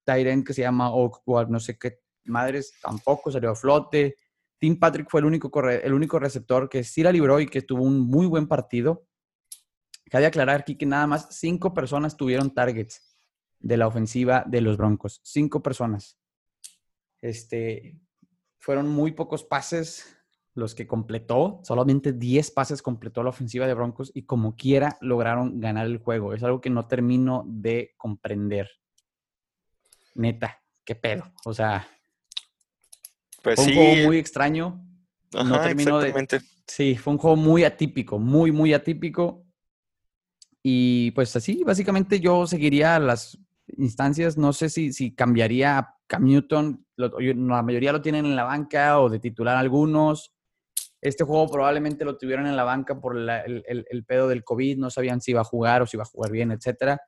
Tyrant 0.03 0.47
que 0.47 0.53
se 0.53 0.61
llama 0.61 0.91
Oakward, 0.91 1.49
no 1.49 1.59
sé 1.59 1.77
qué 1.77 1.99
Madres 2.29 2.73
tampoco 2.81 3.31
salió 3.31 3.51
a 3.51 3.55
flote. 3.55 4.15
Tim 4.57 4.77
Patrick 4.79 5.09
fue 5.09 5.21
el 5.21 5.25
único, 5.25 5.51
el 5.69 5.93
único 5.93 6.19
receptor 6.19 6.69
que 6.69 6.83
sí 6.83 7.03
la 7.03 7.11
libró 7.11 7.39
y 7.39 7.47
que 7.47 7.61
tuvo 7.61 7.83
un 7.83 7.99
muy 7.99 8.25
buen 8.25 8.47
partido. 8.47 9.05
Cabe 10.09 10.25
aclarar 10.25 10.61
aquí 10.61 10.75
que 10.75 10.85
nada 10.85 11.07
más 11.07 11.27
cinco 11.31 11.73
personas 11.73 12.17
tuvieron 12.17 12.53
targets 12.53 13.17
de 13.59 13.77
la 13.77 13.87
ofensiva 13.87 14.43
de 14.47 14.61
los 14.61 14.77
Broncos. 14.77 15.21
Cinco 15.23 15.61
personas. 15.61 16.19
Este, 17.21 17.99
fueron 18.59 18.89
muy 18.89 19.11
pocos 19.11 19.43
pases 19.43 20.15
los 20.55 20.75
que 20.75 20.87
completó. 20.87 21.61
Solamente 21.63 22.13
10 22.13 22.51
pases 22.51 22.81
completó 22.81 23.23
la 23.23 23.29
ofensiva 23.29 23.67
de 23.67 23.73
Broncos 23.73 24.11
y 24.13 24.23
como 24.23 24.55
quiera 24.55 24.97
lograron 25.01 25.59
ganar 25.59 25.85
el 25.85 25.97
juego. 25.97 26.33
Es 26.33 26.43
algo 26.43 26.61
que 26.61 26.69
no 26.69 26.87
termino 26.87 27.43
de 27.47 27.93
comprender. 27.97 28.69
Neta, 30.15 30.61
qué 30.83 30.95
pedo. 30.95 31.23
O 31.45 31.53
sea, 31.53 31.87
pues 33.41 33.55
fue 33.55 33.65
un 33.67 33.73
juego 33.73 34.07
muy 34.07 34.17
extraño. 34.17 34.85
no 35.33 35.61
terminó 35.61 35.99
de. 35.99 36.41
Sí, 36.67 36.95
fue 36.95 37.13
un 37.13 37.19
juego 37.19 37.35
muy 37.35 37.63
atípico, 37.63 38.19
muy, 38.19 38.51
muy 38.51 38.73
atípico. 38.73 39.45
Y 40.61 41.11
pues 41.11 41.35
así, 41.35 41.63
básicamente 41.63 42.19
yo 42.19 42.45
seguiría 42.45 42.99
las 42.99 43.39
instancias. 43.77 44.37
No 44.37 44.53
sé 44.53 44.69
si, 44.69 44.93
si 44.93 45.15
cambiaría 45.15 45.79
a 45.79 45.97
Cam 46.07 46.25
Newton. 46.25 46.85
la 46.95 47.63
mayoría 47.63 47.91
lo 47.91 48.01
tienen 48.01 48.25
en 48.25 48.35
la 48.35 48.43
banca 48.43 48.99
o 48.99 49.09
de 49.09 49.19
titular 49.19 49.55
algunos. 49.55 50.31
Este 51.01 51.23
juego 51.23 51.49
probablemente 51.49 52.03
lo 52.03 52.17
tuvieron 52.17 52.45
en 52.45 52.57
la 52.57 52.65
banca 52.65 52.99
por 52.99 53.17
el, 53.17 54.05
pedo 54.05 54.27
del 54.27 54.43
COVID. 54.43 54.77
No 54.77 54.89
sabían 54.89 55.21
si 55.21 55.31
iba 55.31 55.41
a 55.41 55.45
jugar 55.45 55.81
o 55.81 55.87
si 55.87 55.97
iba 55.97 56.03
a 56.03 56.07
jugar 56.07 56.31
bien, 56.31 56.51
etcétera. 56.51 57.01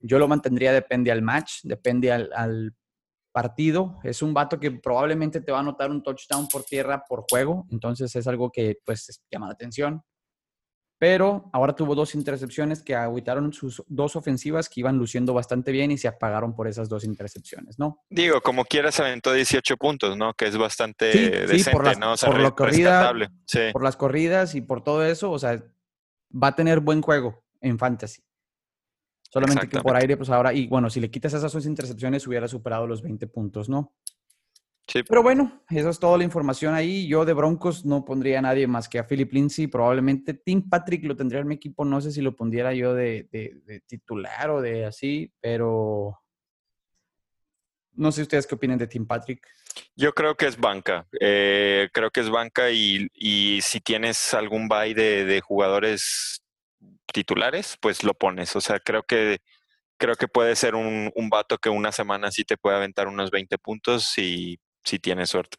Yo 0.00 0.18
lo 0.18 0.26
mantendría, 0.26 0.72
depende 0.72 1.12
al 1.12 1.20
match, 1.20 1.60
depende 1.62 2.10
al, 2.10 2.30
al 2.34 2.74
partido. 3.32 3.98
Es 4.02 4.22
un 4.22 4.34
vato 4.34 4.58
que 4.58 4.70
probablemente 4.70 5.40
te 5.40 5.52
va 5.52 5.58
a 5.58 5.60
anotar 5.62 5.90
un 5.90 6.02
touchdown 6.02 6.48
por 6.48 6.64
tierra 6.64 7.04
por 7.08 7.24
juego, 7.28 7.66
entonces 7.70 8.14
es 8.14 8.26
algo 8.26 8.50
que 8.50 8.78
pues 8.84 9.22
llama 9.30 9.46
la 9.46 9.52
atención. 9.52 10.02
Pero 10.98 11.48
ahora 11.54 11.74
tuvo 11.74 11.94
dos 11.94 12.14
intercepciones 12.14 12.82
que 12.82 12.94
agüitaron 12.94 13.54
sus 13.54 13.82
dos 13.86 14.16
ofensivas 14.16 14.68
que 14.68 14.80
iban 14.80 14.98
luciendo 14.98 15.32
bastante 15.32 15.72
bien 15.72 15.90
y 15.90 15.96
se 15.96 16.08
apagaron 16.08 16.54
por 16.54 16.68
esas 16.68 16.90
dos 16.90 17.04
intercepciones, 17.04 17.78
¿no? 17.78 18.04
Digo, 18.10 18.42
como 18.42 18.66
quiera 18.66 18.92
se 18.92 19.00
aventó 19.02 19.32
18 19.32 19.78
puntos, 19.78 20.18
¿no? 20.18 20.34
Que 20.34 20.44
es 20.46 20.58
bastante 20.58 21.06
decente, 21.46 21.70
por 21.70 21.98
¿no? 21.98 22.14
por, 22.16 22.38
lo 22.38 22.54
corrida, 22.54 23.14
por 23.72 23.82
las 23.82 23.96
corridas 23.96 24.54
y 24.54 24.60
por 24.60 24.84
todo 24.84 25.02
eso, 25.02 25.30
o 25.30 25.38
sea, 25.38 25.64
va 26.30 26.48
a 26.48 26.54
tener 26.54 26.80
buen 26.80 27.00
juego 27.00 27.44
en 27.62 27.78
fantasy. 27.78 28.20
Solamente 29.30 29.68
que 29.68 29.80
por 29.80 29.96
aire, 29.96 30.16
pues 30.16 30.28
ahora, 30.28 30.52
y 30.52 30.66
bueno, 30.66 30.90
si 30.90 30.98
le 30.98 31.08
quitas 31.08 31.32
esas 31.32 31.52
dos 31.52 31.64
intercepciones, 31.64 32.26
hubiera 32.26 32.48
superado 32.48 32.86
los 32.86 33.00
20 33.00 33.28
puntos, 33.28 33.68
¿no? 33.68 33.94
Sí. 34.88 35.04
Pero 35.04 35.22
bueno, 35.22 35.62
esa 35.70 35.88
es 35.90 36.00
toda 36.00 36.18
la 36.18 36.24
información 36.24 36.74
ahí. 36.74 37.06
Yo 37.06 37.24
de 37.24 37.32
Broncos 37.32 37.84
no 37.84 38.04
pondría 38.04 38.40
a 38.40 38.42
nadie 38.42 38.66
más 38.66 38.88
que 38.88 38.98
a 38.98 39.06
Philip 39.06 39.32
Lindsay. 39.32 39.68
Probablemente 39.68 40.34
Tim 40.34 40.68
Patrick 40.68 41.04
lo 41.04 41.14
tendría 41.14 41.42
en 41.42 41.46
mi 41.46 41.54
equipo. 41.54 41.84
No 41.84 42.00
sé 42.00 42.10
si 42.10 42.20
lo 42.20 42.34
pondría 42.34 42.74
yo 42.74 42.92
de, 42.92 43.28
titular 43.86 44.50
o 44.50 44.60
de 44.60 44.86
así, 44.86 45.32
pero 45.40 46.18
No 47.92 48.10
sé 48.10 48.22
ustedes 48.22 48.48
qué 48.48 48.56
opinan 48.56 48.78
de 48.78 48.88
Tim 48.88 49.06
Patrick. 49.06 49.46
Yo 49.94 50.12
creo 50.12 50.36
que 50.36 50.46
es 50.46 50.58
banca. 50.58 51.06
Eh, 51.20 51.88
creo 51.92 52.10
que 52.10 52.20
es 52.20 52.30
banca 52.30 52.72
y, 52.72 53.60
si 53.62 53.80
tienes 53.80 54.34
algún 54.34 54.66
buy 54.66 54.92
de, 54.92 55.40
jugadores 55.40 56.42
titulares, 57.12 57.76
pues 57.80 58.04
lo 58.04 58.14
pones. 58.14 58.56
O 58.56 58.60
sea, 58.60 58.80
creo 58.80 59.02
que 59.02 59.38
creo 60.00 60.16
que 60.16 60.28
puede 60.28 60.56
ser 60.56 60.74
un, 60.74 61.12
un 61.14 61.28
vato 61.28 61.58
que 61.58 61.68
una 61.68 61.92
semana 61.92 62.30
sí 62.30 62.44
te 62.44 62.56
puede 62.56 62.76
aventar 62.76 63.06
unos 63.06 63.30
20 63.30 63.58
puntos 63.58 64.04
si, 64.04 64.58
si 64.82 64.98
tiene 64.98 65.26
suerte. 65.26 65.58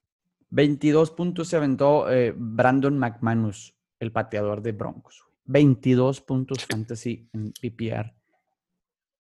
22 0.50 1.12
puntos 1.12 1.48
se 1.48 1.56
aventó 1.56 2.12
eh, 2.12 2.34
Brandon 2.36 2.98
McManus, 2.98 3.74
el 4.00 4.12
pateador 4.12 4.62
de 4.62 4.74
Broncos. 4.74 5.24
22 5.46 6.22
puntos 6.22 6.66
fantasy 6.66 7.30
en 7.34 7.52
PPR. 7.54 8.14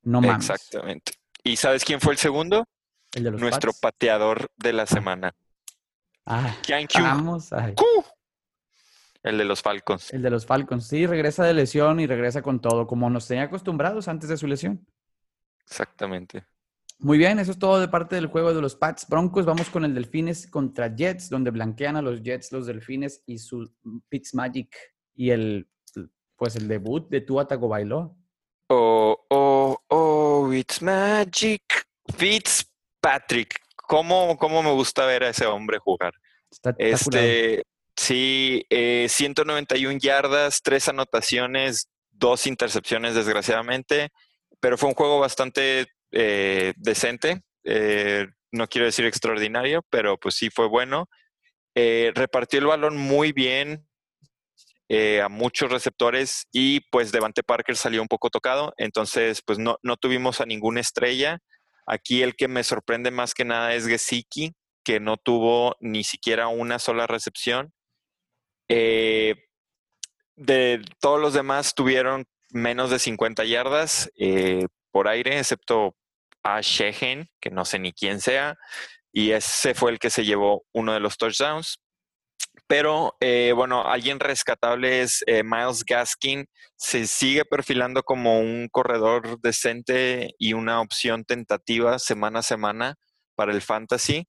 No 0.04 0.22
mames. 0.22 0.50
Exactamente. 0.50 1.14
¿Y 1.44 1.56
sabes 1.56 1.86
quién 1.86 2.02
fue 2.02 2.14
el 2.14 2.20
segundo? 2.20 2.66
El 3.14 3.24
de 3.24 3.32
los 3.32 3.42
Nuestro 3.42 3.72
pateador 3.80 4.50
de 4.58 4.74
la 4.74 4.86
semana. 4.86 5.34
Ah, 6.26 6.56
vamos. 6.94 7.50
El 9.24 9.38
de 9.38 9.46
los 9.46 9.62
Falcons. 9.62 10.12
El 10.14 10.22
de 10.22 10.30
los 10.30 10.46
Falcons. 10.46 10.88
Sí, 10.88 11.06
regresa 11.06 11.44
de 11.44 11.54
lesión 11.54 12.00
y 12.00 12.08
regresa 12.08 12.42
con 12.42 12.60
todo, 12.60 12.88
como 12.88 13.10
nos 13.10 13.28
tenía 13.28 13.44
acostumbrados 13.44 14.08
antes 14.08 14.30
de 14.30 14.38
su 14.38 14.48
lesión. 14.48 14.86
Exactamente. 15.64 16.46
Muy 17.00 17.18
bien, 17.18 17.40
eso 17.40 17.52
es 17.52 17.60
todo 17.60 17.80
de 17.80 17.88
parte 17.88 18.16
del 18.16 18.28
juego 18.28 18.54
de 18.54 18.62
los 18.62 18.76
Pats 18.76 19.08
Broncos. 19.08 19.46
Vamos 19.46 19.70
con 19.70 19.86
el 19.86 19.94
Delfines 19.94 20.48
contra 20.48 20.96
Jets, 20.96 21.30
donde 21.30 21.50
blanquean 21.50 21.96
a 21.96 22.02
los 22.02 22.22
Jets, 22.22 22.52
los 22.52 22.68
Delfines 22.68 23.24
y 23.26 23.40
su 23.40 23.72
Pitts 24.10 24.36
Magic 24.36 24.76
y 25.16 25.32
el 25.32 25.68
pues 26.36 26.56
el 26.56 26.68
debut 26.68 27.08
de 27.08 27.22
Tua 27.22 27.48
Tagovailoa. 27.48 28.16
Oh, 28.70 29.26
oh, 29.30 29.78
oh, 29.90 30.54
it's 30.54 30.82
magic. 30.82 31.62
Fitzpatrick. 32.16 33.60
¿Cómo, 33.76 34.36
¿Cómo 34.38 34.64
me 34.64 34.72
gusta 34.72 35.06
ver 35.06 35.24
a 35.24 35.30
ese 35.30 35.46
hombre 35.46 35.78
jugar? 35.78 36.14
este, 36.80 37.64
sí, 38.02 38.66
191 38.70 39.92
eh, 39.92 40.00
yardas, 40.00 40.62
tres 40.62 40.88
anotaciones, 40.88 41.90
dos 42.12 42.48
intercepciones, 42.48 43.16
desgraciadamente, 43.16 44.10
pero 44.60 44.78
fue 44.78 44.90
un 44.90 44.96
juego 44.96 45.20
bastante 45.20 45.88
eh, 46.12 46.74
decente. 46.78 47.42
Eh, 47.64 48.28
no 48.52 48.68
quiero 48.68 48.86
decir 48.86 49.06
extraordinario, 49.06 49.86
pero 49.90 50.18
pues 50.18 50.36
sí 50.36 50.50
fue 50.50 50.68
bueno. 50.68 51.08
repartió 51.74 52.60
el 52.60 52.66
balón 52.66 52.98
muy 52.98 53.32
bien, 53.32 53.88
eh, 54.94 55.22
a 55.22 55.30
muchos 55.30 55.72
receptores 55.72 56.48
y 56.52 56.82
pues 56.92 57.14
Devante 57.14 57.44
Parker 57.44 57.78
salió 57.78 58.02
un 58.02 58.10
poco 58.10 58.30
tocado, 58.30 58.74
entonces 58.76 59.42
pues 59.42 59.58
no, 59.58 59.78
no 59.84 59.96
tuvimos 59.96 60.42
a 60.42 60.46
ninguna 60.46 60.82
estrella. 60.82 61.40
Aquí 61.88 62.24
el 62.24 62.36
que 62.36 62.50
me 62.50 62.62
sorprende 62.66 63.10
más 63.10 63.34
que 63.34 63.46
nada 63.46 63.74
es 63.74 63.88
Gesicki, 63.88 64.52
que 64.84 65.00
no 65.00 65.16
tuvo 65.16 65.78
ni 65.80 66.04
siquiera 66.04 66.50
una 66.50 66.78
sola 66.78 67.08
recepción. 67.08 67.72
Eh, 68.74 69.36
de 70.38 70.82
todos 71.02 71.20
los 71.20 71.34
demás 71.34 71.76
tuvieron 71.76 72.26
menos 72.52 72.90
de 72.90 73.00
50 73.00 73.44
yardas 73.44 74.10
eh, 74.18 74.66
por 74.92 75.10
aire, 75.10 75.38
excepto 75.40 75.98
a 76.42 76.62
Shehen, 76.62 77.30
que 77.42 77.50
no 77.50 77.66
sé 77.66 77.80
ni 77.80 77.92
quién 77.92 78.22
sea, 78.22 78.58
y 79.12 79.32
ese 79.32 79.74
fue 79.74 79.92
el 79.92 80.00
que 80.00 80.10
se 80.10 80.24
llevó 80.24 80.64
uno 80.74 80.94
de 80.94 81.02
los 81.02 81.18
touchdowns. 81.18 81.80
Pero 82.66 83.18
eh, 83.20 83.52
bueno, 83.54 83.86
alguien 83.86 84.22
rescatable 84.22 85.02
es 85.02 85.22
Miles 85.28 85.84
Gaskin. 85.84 86.46
Se 86.78 87.06
sigue 87.08 87.44
perfilando 87.44 88.04
como 88.04 88.40
un 88.40 88.70
corredor 88.72 89.38
decente 89.42 90.34
y 90.40 90.54
una 90.54 90.80
opción 90.80 91.26
tentativa 91.26 92.00
semana 92.00 92.40
a 92.40 92.44
semana 92.44 92.96
para 93.36 93.52
el 93.52 93.62
fantasy. 93.62 94.26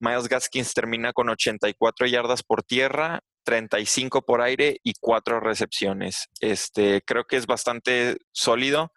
Miles 0.00 0.28
Gaskins 0.28 0.74
termina 0.74 1.12
con 1.12 1.28
84 1.28 2.06
yardas 2.08 2.42
por 2.42 2.64
tierra, 2.64 3.20
35 3.44 4.22
por 4.22 4.40
aire 4.42 4.78
y 4.82 4.94
4 5.00 5.40
recepciones. 5.40 6.28
Este, 6.40 7.02
creo 7.02 7.24
que 7.24 7.36
es 7.36 7.46
bastante 7.46 8.16
sólido 8.32 8.92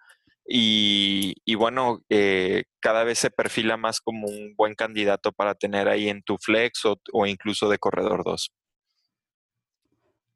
y, 0.49 1.55
bueno, 1.55 1.99
eh, 2.09 2.63
cada 2.79 3.03
vez 3.03 3.19
se 3.19 3.29
perfila 3.29 3.75
más 3.75 3.99
como 3.99 4.27
un 4.27 4.55
buen 4.55 4.75
candidato 4.75 5.33
para 5.33 5.55
tener 5.55 5.89
ahí 5.89 6.07
en 6.07 6.23
tu 6.23 6.37
flex 6.37 6.85
o, 6.85 6.99
o 7.11 7.25
incluso 7.25 7.67
de 7.69 7.77
corredor 7.77 8.23
2. 8.23 8.51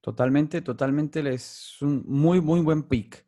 Totalmente, 0.01 0.61
totalmente. 0.61 1.21
Es 1.33 1.77
un 1.81 2.03
muy, 2.07 2.41
muy 2.41 2.59
buen 2.59 2.83
pick. 2.83 3.25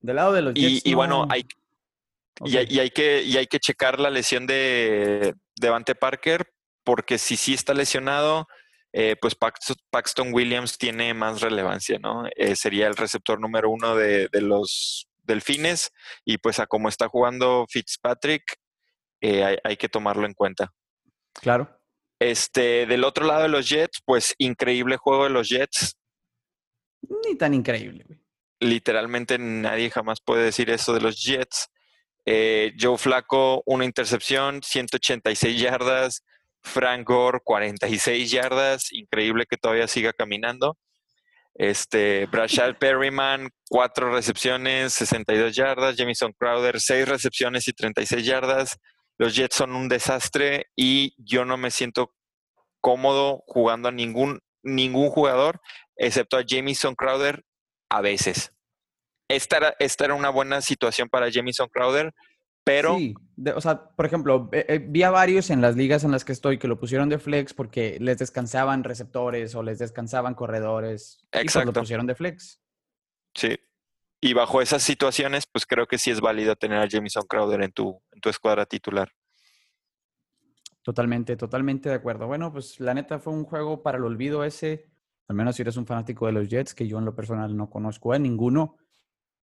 Del 0.00 0.16
lado 0.16 0.32
de 0.32 0.42
los 0.42 0.54
Jets. 0.54 0.82
Y, 0.84 0.94
bueno, 0.94 1.26
hay, 1.28 1.46
y, 2.44 2.56
hay 2.56 2.90
que, 2.90 3.22
y 3.22 3.36
hay 3.36 3.46
que 3.46 3.58
checar 3.58 3.98
la 3.98 4.10
lesión 4.10 4.46
de 4.46 5.34
Devante 5.58 5.94
Parker, 5.94 6.46
porque 6.84 7.18
si 7.18 7.36
sí 7.36 7.54
está 7.54 7.74
lesionado, 7.74 8.46
eh, 8.92 9.16
pues 9.20 9.36
Paxton 9.36 10.32
Williams 10.32 10.76
tiene 10.76 11.14
más 11.14 11.40
relevancia, 11.40 11.98
¿no? 11.98 12.24
Eh, 12.36 12.56
sería 12.56 12.88
el 12.88 12.96
receptor 12.96 13.40
número 13.40 13.70
uno 13.70 13.94
de, 13.94 14.28
los 14.32 15.08
Delfines, 15.22 15.92
y 16.24 16.38
pues 16.38 16.58
a 16.58 16.66
cómo 16.66 16.88
está 16.88 17.08
jugando 17.08 17.66
Fitzpatrick, 17.68 18.42
eh, 19.20 19.44
hay, 19.44 19.56
hay, 19.62 19.76
que 19.76 19.88
tomarlo 19.88 20.26
en 20.26 20.34
cuenta. 20.34 20.72
Claro. 21.34 21.78
Este, 22.18 22.86
del 22.86 23.04
otro 23.04 23.26
lado 23.26 23.42
de 23.42 23.48
los 23.48 23.68
Jets, 23.68 24.00
pues 24.04 24.34
increíble 24.38 24.96
juego 24.96 25.24
de 25.24 25.30
los 25.30 25.48
Jets 25.48 25.96
ni 27.26 27.34
tan 27.36 27.54
increíble, 27.54 28.04
güey. 28.06 28.20
Literalmente 28.60 29.38
nadie 29.38 29.90
jamás 29.90 30.20
puede 30.20 30.44
decir 30.44 30.68
eso 30.68 30.92
de 30.92 31.00
los 31.00 31.22
Jets. 31.22 31.70
Joe 32.78 32.98
Flaco, 32.98 33.62
una 33.64 33.86
intercepción, 33.86 34.60
186 34.62 35.58
yardas. 35.58 36.22
Frank 36.62 37.06
Gore, 37.06 37.40
46 37.42 38.30
yardas. 38.30 38.92
Increíble 38.92 39.46
que 39.48 39.56
todavía 39.56 39.88
siga 39.88 40.12
caminando. 40.12 40.78
Este, 41.54 42.26
Brashad 42.26 42.76
Perryman, 42.78 43.50
cuatro 43.68 44.12
recepciones, 44.12 44.94
62 44.94 45.54
yardas. 45.54 45.96
Jamison 45.96 46.32
Crowder, 46.32 46.80
seis 46.80 47.08
recepciones 47.08 47.68
y 47.68 47.72
36 47.72 48.24
yardas. 48.24 48.78
Los 49.18 49.34
Jets 49.36 49.56
son 49.56 49.74
un 49.74 49.88
desastre 49.88 50.66
y 50.74 51.14
yo 51.18 51.44
no 51.44 51.56
me 51.56 51.70
siento 51.70 52.14
cómodo 52.80 53.42
jugando 53.46 53.88
a 53.88 53.92
ningún, 53.92 54.40
ningún 54.62 55.10
jugador 55.10 55.60
excepto 55.96 56.38
a 56.38 56.44
Jamison 56.46 56.94
Crowder 56.94 57.44
a 57.90 58.00
veces. 58.00 58.52
Esta 59.28 59.76
esta 59.78 60.06
era 60.06 60.14
una 60.14 60.30
buena 60.30 60.60
situación 60.60 61.08
para 61.08 61.30
Jamison 61.30 61.68
Crowder, 61.68 62.12
pero... 62.64 62.96
Sí, 62.96 63.14
o 63.54 63.60
sea, 63.60 63.90
por 63.90 64.06
ejemplo, 64.06 64.48
eh, 64.52 64.66
eh, 64.68 64.78
vi 64.86 65.02
a 65.02 65.10
varios 65.10 65.50
en 65.50 65.60
las 65.60 65.76
ligas 65.76 66.04
en 66.04 66.10
las 66.10 66.24
que 66.24 66.32
estoy 66.32 66.58
que 66.58 66.68
lo 66.68 66.78
pusieron 66.78 67.08
de 67.08 67.18
flex 67.18 67.54
porque 67.54 67.98
les 68.00 68.18
descansaban 68.18 68.84
receptores 68.84 69.54
o 69.54 69.62
les 69.62 69.78
descansaban 69.78 70.34
corredores. 70.34 71.24
Pues 71.30 71.44
Exacto. 71.44 71.70
Y 71.70 71.74
lo 71.74 71.80
pusieron 71.80 72.06
de 72.06 72.14
flex. 72.14 72.60
Sí. 73.34 73.58
Y 74.20 74.34
bajo 74.34 74.60
esas 74.60 74.82
situaciones, 74.82 75.44
pues 75.50 75.64
creo 75.64 75.86
que 75.86 75.98
sí 75.98 76.10
es 76.10 76.20
válido 76.20 76.54
tener 76.56 76.78
a 76.78 76.88
Jamison 76.88 77.24
Crowder 77.26 77.62
en 77.62 77.72
tu, 77.72 78.02
en 78.12 78.20
tu 78.20 78.28
escuadra 78.28 78.66
titular. 78.66 79.10
Totalmente, 80.82 81.36
totalmente 81.36 81.88
de 81.88 81.94
acuerdo. 81.94 82.26
Bueno, 82.26 82.52
pues 82.52 82.80
la 82.80 82.94
neta 82.94 83.18
fue 83.18 83.32
un 83.32 83.44
juego 83.44 83.82
para 83.82 83.98
el 83.98 84.04
olvido 84.04 84.44
ese 84.44 84.90
al 85.30 85.36
menos 85.36 85.54
si 85.54 85.62
eres 85.62 85.76
un 85.76 85.86
fanático 85.86 86.26
de 86.26 86.32
los 86.32 86.48
Jets, 86.48 86.74
que 86.74 86.88
yo 86.88 86.98
en 86.98 87.04
lo 87.04 87.14
personal 87.14 87.56
no 87.56 87.70
conozco 87.70 88.12
a 88.12 88.18
ninguno. 88.18 88.78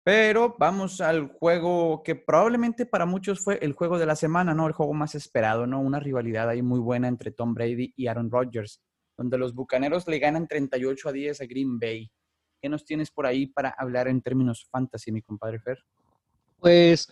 Pero 0.03 0.55
vamos 0.59 0.99
al 0.99 1.29
juego 1.29 2.03
que 2.03 2.15
probablemente 2.15 2.85
para 2.85 3.05
muchos 3.05 3.39
fue 3.39 3.57
el 3.61 3.71
juego 3.71 3.97
de 3.97 4.05
la 4.05 4.17
semana, 4.17 4.53
¿no? 4.53 4.67
El 4.67 4.73
juego 4.73 4.93
más 4.93 5.15
esperado, 5.15 5.65
¿no? 5.65 5.79
Una 5.79 5.99
rivalidad 5.99 6.49
ahí 6.49 6.61
muy 6.61 6.79
buena 6.79 7.07
entre 7.07 7.31
Tom 7.31 7.53
Brady 7.53 7.93
y 7.95 8.07
Aaron 8.07 8.29
Rodgers, 8.29 8.81
donde 9.17 9.37
los 9.37 9.53
Bucaneros 9.53 10.05
le 10.07 10.19
ganan 10.19 10.47
38 10.47 11.07
a 11.07 11.11
10 11.13 11.41
a 11.41 11.45
Green 11.45 11.79
Bay. 11.79 12.11
¿Qué 12.61 12.67
nos 12.67 12.83
tienes 12.83 13.11
por 13.11 13.25
ahí 13.25 13.47
para 13.47 13.69
hablar 13.69 14.09
en 14.09 14.21
términos 14.21 14.67
fantasy, 14.69 15.11
mi 15.13 15.21
compadre 15.21 15.59
Fer? 15.59 15.79
Pues 16.59 17.09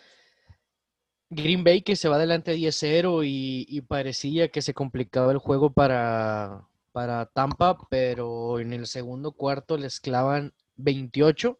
Green 1.29 1.63
Bay 1.63 1.81
que 1.81 1.95
se 1.95 2.09
va 2.09 2.17
adelante 2.17 2.55
10-0 2.55 3.25
y, 3.25 3.65
y 3.69 3.81
parecía 3.81 4.49
que 4.49 4.61
se 4.61 4.73
complicaba 4.73 5.31
el 5.31 5.37
juego 5.37 5.71
para, 5.71 6.67
para 6.91 7.25
Tampa, 7.27 7.77
pero 7.89 8.59
en 8.59 8.73
el 8.73 8.85
segundo 8.85 9.31
cuarto 9.31 9.77
les 9.77 10.01
clavan 10.01 10.53
28, 10.75 11.57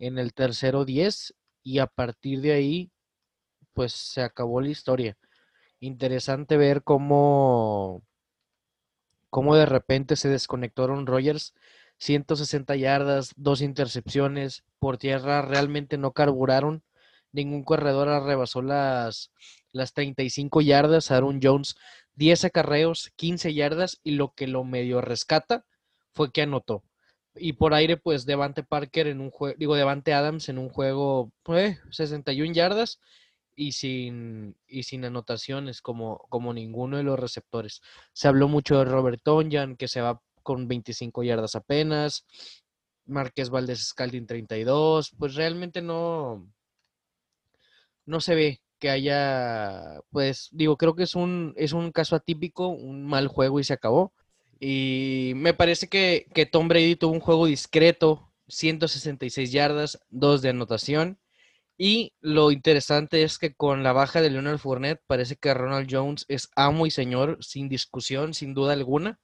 en 0.00 0.18
el 0.18 0.34
tercero 0.34 0.84
10 0.84 1.34
y 1.62 1.78
a 1.78 1.86
partir 1.86 2.40
de 2.40 2.52
ahí 2.52 2.90
pues 3.72 3.92
se 3.92 4.22
acabó 4.22 4.60
la 4.60 4.70
historia. 4.70 5.16
Interesante 5.78 6.56
ver 6.56 6.82
cómo, 6.82 8.02
cómo 9.28 9.54
de 9.54 9.66
repente 9.66 10.16
se 10.16 10.28
desconectaron 10.28 11.06
Rogers, 11.06 11.54
160 11.98 12.74
yardas, 12.76 13.32
dos 13.36 13.60
intercepciones, 13.60 14.64
por 14.78 14.98
tierra 14.98 15.42
realmente 15.42 15.98
no 15.98 16.12
carburaron, 16.12 16.82
ningún 17.30 17.62
corredor 17.62 18.08
rebasó 18.24 18.62
las, 18.62 19.30
las 19.72 19.92
35 19.92 20.62
yardas, 20.62 21.10
Aaron 21.10 21.40
Jones 21.42 21.76
10 22.14 22.46
acarreos, 22.46 23.12
15 23.16 23.54
yardas 23.54 24.00
y 24.02 24.12
lo 24.12 24.34
que 24.34 24.46
lo 24.46 24.64
medio 24.64 25.00
rescata 25.00 25.64
fue 26.12 26.32
que 26.32 26.42
anotó. 26.42 26.82
Y 27.40 27.54
por 27.54 27.74
aire, 27.74 27.96
pues 27.96 28.26
Devante 28.26 28.62
Parker 28.62 29.06
en 29.06 29.20
un 29.20 29.30
juego, 29.30 29.56
digo, 29.58 29.74
Devante 29.76 30.12
Adams 30.12 30.48
en 30.48 30.58
un 30.58 30.68
juego, 30.68 31.32
pues, 31.42 31.78
61 31.90 32.52
yardas 32.52 33.00
y 33.56 33.72
sin, 33.72 34.56
y 34.66 34.84
sin 34.84 35.04
anotaciones 35.04 35.82
como, 35.82 36.18
como 36.28 36.52
ninguno 36.52 36.98
de 36.98 37.02
los 37.02 37.18
receptores. 37.18 37.80
Se 38.12 38.28
habló 38.28 38.48
mucho 38.48 38.78
de 38.78 38.84
Robert 38.84 39.20
Tonyan, 39.22 39.76
que 39.76 39.88
se 39.88 40.00
va 40.00 40.20
con 40.42 40.68
25 40.68 41.22
yardas 41.22 41.54
apenas. 41.54 42.26
Márquez 43.06 43.50
Valdés 43.50 43.88
Scalding 43.88 44.26
32. 44.26 45.12
Pues 45.18 45.34
realmente 45.34 45.82
no, 45.82 46.46
no 48.06 48.20
se 48.20 48.34
ve 48.34 48.60
que 48.78 48.90
haya, 48.90 50.00
pues 50.10 50.48
digo, 50.52 50.76
creo 50.76 50.94
que 50.94 51.02
es 51.04 51.14
un, 51.14 51.52
es 51.56 51.72
un 51.72 51.92
caso 51.92 52.16
atípico, 52.16 52.68
un 52.68 53.06
mal 53.06 53.28
juego 53.28 53.60
y 53.60 53.64
se 53.64 53.74
acabó. 53.74 54.12
Y 54.60 55.32
me 55.36 55.54
parece 55.54 55.88
que, 55.88 56.26
que 56.34 56.44
Tom 56.44 56.68
Brady 56.68 56.94
tuvo 56.94 57.12
un 57.12 57.20
juego 57.20 57.46
discreto, 57.46 58.30
166 58.48 59.50
yardas, 59.50 59.98
2 60.10 60.42
de 60.42 60.50
anotación. 60.50 61.18
Y 61.78 62.12
lo 62.20 62.50
interesante 62.50 63.22
es 63.22 63.38
que 63.38 63.54
con 63.54 63.82
la 63.82 63.94
baja 63.94 64.20
de 64.20 64.28
Leonard 64.28 64.58
Fournette 64.58 65.02
parece 65.06 65.36
que 65.36 65.54
Ronald 65.54 65.88
Jones 65.90 66.26
es 66.28 66.50
amo 66.54 66.86
y 66.86 66.90
señor, 66.90 67.38
sin 67.40 67.70
discusión, 67.70 68.34
sin 68.34 68.52
duda 68.52 68.74
alguna, 68.74 69.18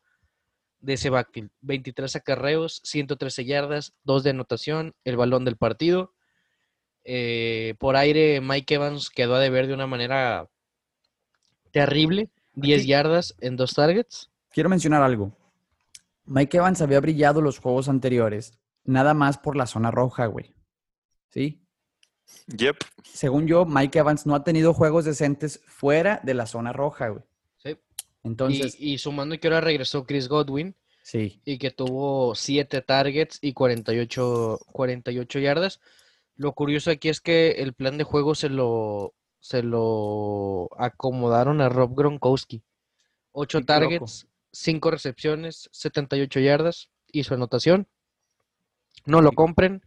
de 0.80 0.94
ese 0.94 1.10
backfield. 1.10 1.50
23 1.60 2.16
acarreos, 2.16 2.80
113 2.84 3.44
yardas, 3.44 3.94
2 4.04 4.24
de 4.24 4.30
anotación, 4.30 4.94
el 5.04 5.18
balón 5.18 5.44
del 5.44 5.58
partido. 5.58 6.14
Eh, 7.04 7.74
por 7.78 7.96
aire, 7.96 8.40
Mike 8.40 8.76
Evans 8.76 9.10
quedó 9.10 9.34
a 9.34 9.40
deber 9.40 9.66
de 9.66 9.74
una 9.74 9.86
manera 9.86 10.48
terrible. 11.72 12.30
10 12.54 12.86
yardas 12.86 13.34
en 13.40 13.56
dos 13.56 13.74
targets. 13.74 14.30
Quiero 14.56 14.70
mencionar 14.70 15.02
algo. 15.02 15.36
Mike 16.24 16.56
Evans 16.56 16.80
había 16.80 16.98
brillado 16.98 17.42
los 17.42 17.58
juegos 17.58 17.90
anteriores, 17.90 18.58
nada 18.84 19.12
más 19.12 19.36
por 19.36 19.54
la 19.54 19.66
zona 19.66 19.90
roja, 19.90 20.24
güey. 20.24 20.54
¿Sí? 21.28 21.62
Yep. 22.56 22.76
Según 23.04 23.46
yo, 23.46 23.66
Mike 23.66 23.98
Evans 23.98 24.24
no 24.24 24.34
ha 24.34 24.44
tenido 24.44 24.72
juegos 24.72 25.04
decentes 25.04 25.60
fuera 25.66 26.22
de 26.24 26.32
la 26.32 26.46
zona 26.46 26.72
roja, 26.72 27.08
güey. 27.08 27.22
Sí. 27.58 27.76
Entonces. 28.22 28.74
Y, 28.80 28.96
sumando 28.96 29.38
que 29.38 29.46
ahora 29.46 29.60
regresó 29.60 30.06
Chris 30.06 30.26
Godwin. 30.26 30.74
Sí. 31.02 31.42
Y 31.44 31.58
que 31.58 31.70
tuvo 31.70 32.34
7 32.34 32.80
targets 32.80 33.38
y 33.42 33.52
48, 33.52 34.60
48 34.72 35.38
yardas. 35.38 35.80
Lo 36.34 36.54
curioso 36.54 36.90
aquí 36.90 37.10
es 37.10 37.20
que 37.20 37.50
el 37.58 37.74
plan 37.74 37.98
de 37.98 38.04
juego 38.04 38.34
se 38.34 38.48
lo, 38.48 39.12
se 39.38 39.62
lo 39.62 40.70
acomodaron 40.78 41.60
a 41.60 41.68
Rob 41.68 41.94
Gronkowski. 41.94 42.62
Ocho 43.32 43.60
targets, 43.60 44.26
cinco 44.56 44.90
recepciones, 44.90 45.68
78 45.72 46.40
yardas 46.40 46.90
y 47.06 47.24
su 47.24 47.34
anotación. 47.34 47.88
No 49.04 49.20
lo 49.20 49.32
compren. 49.32 49.82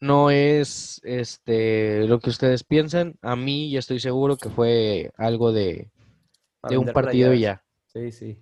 No 0.00 0.30
es 0.30 1.00
este 1.04 2.06
lo 2.06 2.20
que 2.20 2.30
ustedes 2.30 2.64
piensan. 2.64 3.18
A 3.22 3.36
mí 3.36 3.70
ya 3.70 3.78
estoy 3.78 4.00
seguro 4.00 4.36
que 4.36 4.48
fue 4.48 5.10
algo 5.16 5.52
de, 5.52 5.90
de 6.68 6.78
un 6.78 6.86
partido 6.92 7.34
y 7.34 7.40
ya. 7.40 7.64
Sí, 7.86 8.12
sí. 8.12 8.38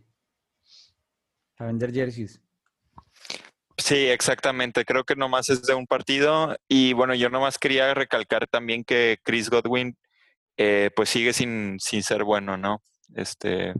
A 1.56 1.66
vender 1.66 1.92
jerseys. 1.92 2.40
Sí, 3.76 4.06
exactamente. 4.06 4.84
Creo 4.84 5.04
que 5.04 5.16
nomás 5.16 5.48
es 5.48 5.62
de 5.62 5.74
un 5.74 5.86
partido. 5.86 6.56
Y 6.68 6.92
bueno, 6.92 7.14
yo 7.14 7.30
nomás 7.30 7.58
quería 7.58 7.94
recalcar 7.94 8.46
también 8.46 8.84
que 8.84 9.18
Chris 9.24 9.50
Godwin, 9.50 9.96
eh, 10.56 10.90
pues 10.94 11.08
sigue 11.08 11.32
sin, 11.32 11.78
sin 11.80 12.02
ser 12.02 12.24
bueno, 12.24 12.56
¿no? 12.56 12.82
Este 13.14 13.72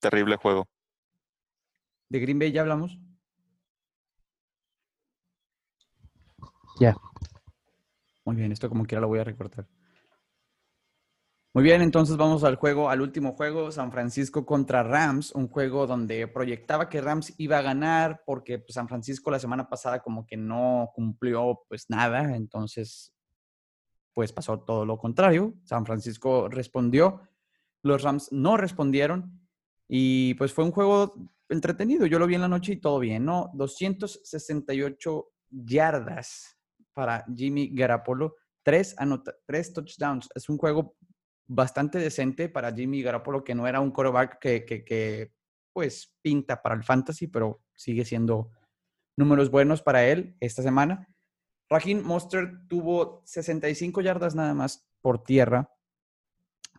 terrible 0.00 0.36
juego. 0.36 0.68
¿De 2.08 2.20
Green 2.20 2.38
Bay 2.38 2.52
ya 2.52 2.62
hablamos? 2.62 2.98
Ya. 6.80 6.96
Muy 8.24 8.36
bien, 8.36 8.52
esto 8.52 8.68
como 8.68 8.86
quiera 8.86 9.00
lo 9.00 9.08
voy 9.08 9.18
a 9.18 9.24
recortar. 9.24 9.66
Muy 11.54 11.64
bien, 11.64 11.82
entonces 11.82 12.16
vamos 12.16 12.44
al 12.44 12.56
juego, 12.56 12.88
al 12.88 13.00
último 13.00 13.32
juego, 13.32 13.72
San 13.72 13.90
Francisco 13.90 14.46
contra 14.46 14.82
Rams, 14.82 15.32
un 15.32 15.48
juego 15.48 15.86
donde 15.86 16.28
proyectaba 16.28 16.88
que 16.88 17.00
Rams 17.00 17.34
iba 17.38 17.58
a 17.58 17.62
ganar 17.62 18.22
porque 18.24 18.58
pues, 18.58 18.74
San 18.74 18.86
Francisco 18.86 19.30
la 19.30 19.40
semana 19.40 19.68
pasada 19.68 20.00
como 20.00 20.26
que 20.26 20.36
no 20.36 20.90
cumplió 20.94 21.64
pues 21.68 21.90
nada, 21.90 22.36
entonces 22.36 23.12
pues 24.12 24.32
pasó 24.32 24.60
todo 24.60 24.84
lo 24.84 24.98
contrario. 24.98 25.54
San 25.64 25.84
Francisco 25.86 26.48
respondió, 26.48 27.22
los 27.82 28.02
Rams 28.02 28.30
no 28.30 28.56
respondieron 28.56 29.40
y 29.88 30.34
pues 30.34 30.52
fue 30.52 30.64
un 30.64 30.70
juego 30.70 31.14
entretenido. 31.48 32.06
Yo 32.06 32.18
lo 32.18 32.26
vi 32.26 32.34
en 32.34 32.42
la 32.42 32.48
noche 32.48 32.72
y 32.72 32.80
todo 32.80 32.98
bien, 32.98 33.24
¿no? 33.24 33.50
268 33.54 35.28
yardas 35.50 36.58
para 36.92 37.24
Jimmy 37.34 37.70
Garapolo, 37.72 38.36
tres, 38.62 38.94
tres 39.46 39.72
touchdowns. 39.72 40.28
Es 40.34 40.48
un 40.48 40.58
juego 40.58 40.96
bastante 41.46 41.98
decente 41.98 42.48
para 42.48 42.72
Jimmy 42.72 43.02
Garoppolo, 43.02 43.42
que 43.42 43.54
no 43.54 43.66
era 43.66 43.80
un 43.80 43.90
quarterback 43.90 44.38
que, 44.38 44.64
que, 44.64 45.32
pues 45.72 46.14
pinta 46.22 46.60
para 46.60 46.74
el 46.74 46.84
fantasy, 46.84 47.26
pero 47.26 47.62
sigue 47.74 48.04
siendo 48.04 48.50
números 49.16 49.50
buenos 49.50 49.82
para 49.82 50.06
él 50.06 50.36
esta 50.40 50.62
semana. 50.62 51.08
Raheem 51.70 52.02
Monster 52.02 52.66
tuvo 52.68 53.22
65 53.24 54.00
yardas 54.00 54.34
nada 54.34 54.54
más 54.54 54.88
por 55.00 55.22
tierra 55.22 55.70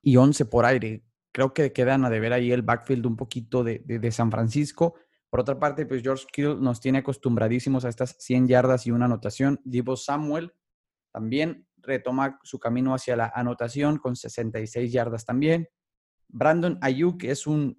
y 0.02 0.18
11 0.18 0.46
por 0.46 0.66
aire. 0.66 1.04
Creo 1.40 1.54
que 1.54 1.72
quedan 1.72 2.04
a 2.04 2.10
deber 2.10 2.34
ahí 2.34 2.52
el 2.52 2.64
backfield 2.64 3.06
un 3.06 3.16
poquito 3.16 3.64
de, 3.64 3.80
de, 3.80 4.12
San 4.12 4.30
Francisco. 4.30 4.96
Por 5.30 5.40
otra 5.40 5.58
parte, 5.58 5.86
pues 5.86 6.04
George 6.04 6.26
Kittle 6.30 6.58
nos 6.60 6.82
tiene 6.82 6.98
acostumbradísimos 6.98 7.86
a 7.86 7.88
estas 7.88 8.18
100 8.20 8.50
yardas 8.50 8.86
y 8.86 8.92
una 8.92 9.06
anotación. 9.06 9.62
Divo 9.64 9.96
Samuel 9.96 10.52
también 11.14 11.66
retoma 11.78 12.42
su 12.44 12.60
camino 12.60 12.94
hacia 12.94 13.16
la 13.16 13.32
anotación 13.34 14.00
con 14.00 14.18
66 14.18 14.92
yardas 14.92 15.24
también. 15.24 15.70
Brandon 16.28 16.78
Ayuk 16.82 17.24
es 17.24 17.48
un, 17.48 17.74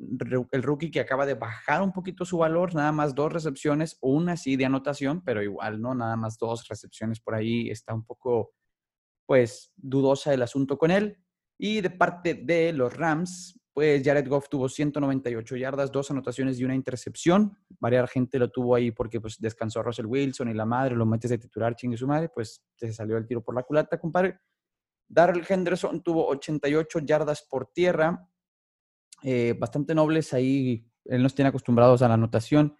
el 0.52 0.62
rookie 0.62 0.90
que 0.90 1.00
acaba 1.00 1.26
de 1.26 1.34
bajar 1.34 1.82
un 1.82 1.92
poquito 1.92 2.24
su 2.24 2.38
valor, 2.38 2.74
nada 2.74 2.92
más 2.92 3.14
dos 3.14 3.30
recepciones, 3.30 3.98
una 4.00 4.38
sí 4.38 4.56
de 4.56 4.64
anotación, 4.64 5.22
pero 5.22 5.42
igual, 5.42 5.82
¿no? 5.82 5.94
Nada 5.94 6.16
más 6.16 6.38
dos 6.38 6.66
recepciones 6.66 7.20
por 7.20 7.34
ahí, 7.34 7.68
está 7.68 7.92
un 7.92 8.06
poco, 8.06 8.54
pues, 9.26 9.70
dudosa 9.76 10.32
el 10.32 10.40
asunto 10.40 10.78
con 10.78 10.90
él. 10.90 11.18
Y 11.62 11.82
de 11.82 11.90
parte 11.90 12.32
de 12.32 12.72
los 12.72 12.96
Rams, 12.96 13.60
pues 13.74 14.02
Jared 14.02 14.26
Goff 14.26 14.48
tuvo 14.48 14.66
198 14.66 15.56
yardas, 15.56 15.92
dos 15.92 16.10
anotaciones 16.10 16.58
y 16.58 16.64
una 16.64 16.74
intercepción. 16.74 17.54
Varias 17.78 18.10
gente 18.10 18.38
lo 18.38 18.50
tuvo 18.50 18.74
ahí 18.74 18.92
porque 18.92 19.20
pues 19.20 19.38
descansó 19.38 19.82
Russell 19.82 20.06
Wilson 20.06 20.48
y 20.48 20.54
la 20.54 20.64
madre, 20.64 20.96
lo 20.96 21.04
metes 21.04 21.30
de 21.30 21.36
titular, 21.36 21.76
chingue 21.76 21.98
su 21.98 22.06
madre, 22.06 22.30
pues 22.34 22.62
se 22.76 22.90
salió 22.94 23.18
el 23.18 23.26
tiro 23.26 23.44
por 23.44 23.54
la 23.54 23.62
culata, 23.62 24.00
compadre. 24.00 24.38
Darrell 25.06 25.44
Henderson 25.46 26.02
tuvo 26.02 26.26
88 26.28 27.00
yardas 27.00 27.42
por 27.42 27.66
tierra, 27.66 28.26
eh, 29.22 29.54
bastante 29.58 29.94
nobles 29.94 30.32
ahí, 30.32 30.90
él 31.04 31.22
nos 31.22 31.34
tiene 31.34 31.50
acostumbrados 31.50 32.00
a 32.00 32.08
la 32.08 32.14
anotación. 32.14 32.74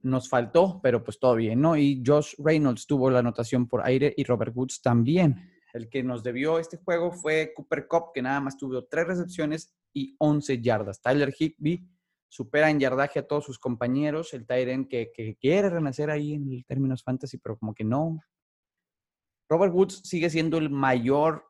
Nos 0.00 0.30
faltó, 0.30 0.80
pero 0.82 1.04
pues 1.04 1.18
todo 1.18 1.34
bien, 1.34 1.60
¿no? 1.60 1.76
Y 1.76 2.02
Josh 2.06 2.32
Reynolds 2.38 2.86
tuvo 2.86 3.10
la 3.10 3.18
anotación 3.18 3.68
por 3.68 3.84
aire 3.84 4.14
y 4.16 4.24
Robert 4.24 4.56
Woods 4.56 4.80
también. 4.80 5.55
El 5.76 5.88
que 5.88 6.02
nos 6.02 6.22
debió 6.22 6.58
este 6.58 6.78
juego 6.78 7.12
fue 7.12 7.52
Cooper 7.54 7.86
Cup, 7.86 8.12
que 8.14 8.22
nada 8.22 8.40
más 8.40 8.56
tuvo 8.56 8.84
tres 8.84 9.06
recepciones 9.06 9.74
y 9.92 10.16
11 10.18 10.60
yardas. 10.60 11.00
Tyler 11.00 11.34
Higby 11.38 11.86
supera 12.28 12.70
en 12.70 12.80
yardaje 12.80 13.18
a 13.18 13.26
todos 13.26 13.44
sus 13.44 13.58
compañeros. 13.58 14.32
El 14.34 14.46
Tyren 14.46 14.88
que, 14.88 15.12
quiere 15.40 15.70
renacer 15.70 16.10
ahí 16.10 16.34
en 16.34 16.64
términos 16.64 17.02
fantasy, 17.02 17.38
pero 17.38 17.58
como 17.58 17.74
que 17.74 17.84
no. 17.84 18.18
Robert 19.48 19.72
Woods 19.72 20.02
sigue 20.04 20.30
siendo 20.30 20.58
el 20.58 20.70
mayor 20.70 21.46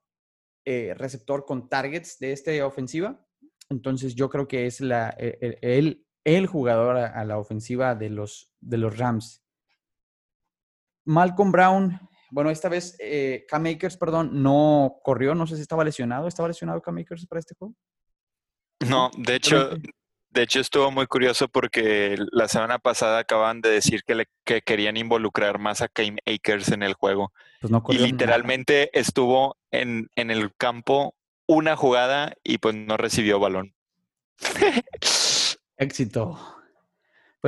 eh, 0.64 0.94
receptor 0.96 1.44
con 1.44 1.68
targets 1.68 2.18
de 2.18 2.32
esta 2.32 2.66
ofensiva. 2.66 3.24
Entonces 3.68 4.14
yo 4.14 4.28
creo 4.28 4.46
que 4.46 4.66
es 4.66 4.80
la, 4.80 5.14
e, 5.18 5.38
e, 5.40 5.78
el, 5.78 6.06
el, 6.24 6.46
jugador 6.46 6.96
a, 6.96 7.24
la 7.24 7.38
ofensiva 7.38 7.94
de 7.94 8.10
los, 8.10 8.52
de 8.60 8.78
los 8.78 8.98
Rams. 8.98 9.42
Malcolm 11.04 11.52
Brown, 11.52 12.00
bueno, 12.30 12.50
esta 12.50 12.68
vez 12.68 12.96
eh, 12.98 13.44
Cam 13.48 13.66
Akers, 13.66 13.96
perdón, 13.96 14.42
no 14.42 14.96
corrió, 15.02 15.34
no 15.34 15.46
sé 15.46 15.56
si 15.56 15.62
estaba 15.62 15.84
lesionado. 15.84 16.28
¿Estaba 16.28 16.48
lesionado 16.48 16.82
Cam 16.82 16.98
Akers 16.98 17.26
para 17.26 17.38
este 17.38 17.54
juego? 17.54 17.74
No, 18.88 19.10
de 19.16 19.36
hecho, 19.36 19.70
de 20.30 20.42
hecho 20.42 20.60
estuvo 20.60 20.90
muy 20.90 21.06
curioso 21.06 21.48
porque 21.48 22.16
la 22.32 22.48
semana 22.48 22.78
pasada 22.78 23.20
acaban 23.20 23.60
de 23.60 23.70
decir 23.70 24.02
que, 24.04 24.14
le, 24.14 24.26
que 24.44 24.60
querían 24.60 24.96
involucrar 24.96 25.58
más 25.58 25.80
a 25.82 25.88
Cam 25.88 26.16
Akers 26.26 26.72
en 26.72 26.82
el 26.82 26.94
juego. 26.94 27.32
Pues 27.60 27.98
y 27.98 28.02
literalmente 28.02 28.90
estuvo 28.98 29.56
en, 29.70 30.08
en 30.14 30.30
el 30.30 30.54
campo 30.54 31.14
una 31.46 31.76
jugada 31.76 32.34
y 32.42 32.58
pues 32.58 32.74
no 32.74 32.96
recibió 32.96 33.38
balón. 33.38 33.74
Éxito. 35.76 36.55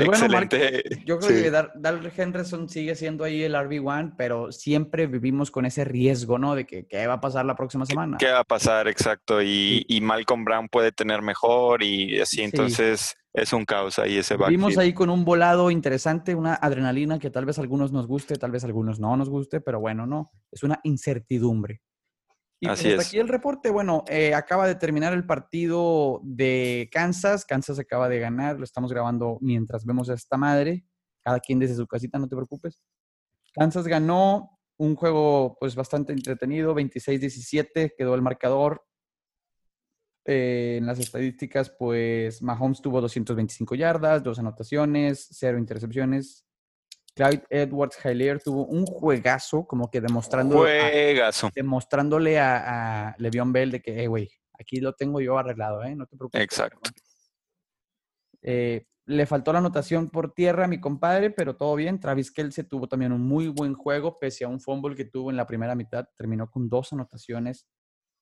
Pues 0.04 0.22
Excelente. 0.22 0.82
yo 1.04 1.18
creo 1.18 1.42
que 1.42 1.50
Dar 1.50 2.12
Henderson 2.16 2.68
sigue 2.68 2.94
siendo 2.94 3.24
ahí 3.24 3.42
el 3.42 3.54
RB1, 3.54 4.14
pero 4.16 4.52
siempre 4.52 5.06
vivimos 5.06 5.50
con 5.50 5.66
ese 5.66 5.84
riesgo, 5.84 6.38
¿no? 6.38 6.54
De 6.54 6.66
que 6.66 6.86
qué 6.86 7.06
va 7.06 7.14
a 7.14 7.20
pasar 7.20 7.44
la 7.44 7.56
próxima 7.56 7.86
semana. 7.86 8.16
¿Qué, 8.18 8.30
va 8.30 8.40
a 8.40 8.44
pasar? 8.44 8.88
Exacto. 8.88 9.42
Y, 9.42 9.84
y, 9.88 10.00
Malcolm 10.00 10.44
Brown 10.44 10.68
puede 10.68 10.92
tener 10.92 11.22
mejor 11.22 11.82
y 11.82 12.20
así, 12.20 12.42
entonces 12.42 13.16
es 13.32 13.52
un 13.52 13.64
caos 13.64 13.98
ahí 13.98 14.18
ese 14.18 14.34
backfield. 14.34 14.58
Vimos 14.60 14.78
ahí 14.78 14.92
con 14.92 15.10
un 15.10 15.24
volado 15.24 15.70
interesante, 15.70 16.34
una 16.34 16.54
adrenalina 16.54 17.18
que 17.18 17.30
tal 17.30 17.44
vez 17.44 17.58
a 17.58 17.62
algunos 17.62 17.92
nos 17.92 18.06
guste, 18.06 18.36
tal 18.36 18.50
vez 18.50 18.64
a 18.64 18.66
algunos 18.66 18.98
no 19.00 19.16
nos 19.16 19.28
guste, 19.28 19.60
pero 19.60 19.80
bueno, 19.80 20.06
no, 20.06 20.30
es 20.50 20.62
una 20.62 20.80
incertidumbre. 20.82 21.80
Y 22.60 22.66
pues 22.66 22.84
hasta 22.84 23.02
aquí 23.02 23.18
el 23.18 23.28
reporte. 23.28 23.70
Bueno, 23.70 24.04
eh, 24.08 24.34
acaba 24.34 24.66
de 24.66 24.74
terminar 24.74 25.12
el 25.12 25.24
partido 25.24 26.20
de 26.24 26.88
Kansas. 26.92 27.44
Kansas 27.44 27.78
acaba 27.78 28.08
de 28.08 28.18
ganar. 28.18 28.58
Lo 28.58 28.64
estamos 28.64 28.92
grabando 28.92 29.38
mientras 29.40 29.84
vemos 29.84 30.10
a 30.10 30.14
esta 30.14 30.36
madre. 30.36 30.84
Cada 31.22 31.40
quien 31.40 31.58
desde 31.58 31.76
su 31.76 31.86
casita, 31.86 32.18
no 32.18 32.28
te 32.28 32.34
preocupes. 32.34 32.82
Kansas 33.54 33.86
ganó 33.86 34.58
un 34.78 34.94
juego 34.94 35.56
pues 35.58 35.74
bastante 35.74 36.12
entretenido, 36.12 36.74
26-17 36.74 37.94
quedó 37.96 38.14
el 38.14 38.22
marcador. 38.22 38.84
Eh, 40.24 40.76
en 40.78 40.86
las 40.86 40.98
estadísticas, 40.98 41.70
pues 41.70 42.42
Mahomes 42.42 42.80
tuvo 42.80 43.00
225 43.00 43.74
yardas, 43.74 44.22
dos 44.22 44.38
anotaciones, 44.38 45.26
cero 45.30 45.58
intercepciones. 45.58 46.47
Clyde 47.18 47.44
Edwards 47.50 47.98
Hilaire 48.04 48.38
tuvo 48.38 48.64
un 48.66 48.86
juegazo, 48.86 49.66
como 49.66 49.90
que 49.90 50.00
demostrando 50.00 50.58
juegazo. 50.58 51.50
demostrándole 51.52 52.38
a, 52.38 53.08
a 53.08 53.16
Le'Veon 53.18 53.52
Bell 53.52 53.72
de 53.72 53.82
que, 53.82 53.98
hey, 53.98 54.06
güey, 54.06 54.30
aquí 54.56 54.78
lo 54.78 54.92
tengo 54.92 55.20
yo 55.20 55.36
arreglado, 55.36 55.82
¿eh? 55.82 55.96
No 55.96 56.06
te 56.06 56.16
preocupes. 56.16 56.40
Exacto. 56.40 56.78
Eh, 58.40 58.86
le 59.06 59.26
faltó 59.26 59.52
la 59.52 59.58
anotación 59.58 60.10
por 60.10 60.32
tierra 60.32 60.66
a 60.66 60.68
mi 60.68 60.78
compadre, 60.78 61.32
pero 61.32 61.56
todo 61.56 61.74
bien. 61.74 61.98
Travis 61.98 62.30
Kelce 62.30 62.62
tuvo 62.62 62.86
también 62.86 63.10
un 63.10 63.22
muy 63.22 63.48
buen 63.48 63.74
juego, 63.74 64.20
pese 64.20 64.44
a 64.44 64.48
un 64.48 64.60
fumble 64.60 64.94
que 64.94 65.06
tuvo 65.06 65.30
en 65.30 65.36
la 65.36 65.46
primera 65.46 65.74
mitad. 65.74 66.06
Terminó 66.16 66.48
con 66.48 66.68
dos 66.68 66.92
anotaciones 66.92 67.66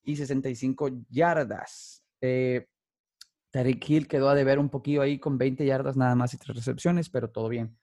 y 0.05 0.16
65 0.16 0.88
yardas. 1.11 2.03
Eh, 2.22 2.66
Tariq 3.51 3.90
Hill 3.90 4.09
quedó 4.09 4.30
a 4.30 4.34
deber 4.34 4.59
un 4.59 4.70
poquillo 4.70 5.03
ahí 5.03 5.18
con 5.18 5.36
20 5.36 5.66
yardas 5.66 5.99
nada 5.99 6.14
más 6.14 6.32
y 6.32 6.38
tres 6.38 6.57
recepciones, 6.57 7.11
pero 7.11 7.28
todo 7.28 7.51
bien. 7.51 7.76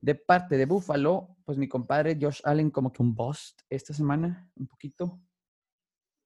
De 0.00 0.14
parte 0.14 0.56
de 0.56 0.66
Buffalo, 0.66 1.36
pues 1.44 1.58
mi 1.58 1.68
compadre 1.68 2.18
Josh 2.20 2.40
Allen 2.44 2.70
como 2.70 2.92
que 2.92 3.02
un 3.02 3.14
bust 3.14 3.60
esta 3.68 3.92
semana, 3.92 4.50
un 4.56 4.66
poquito. 4.66 5.20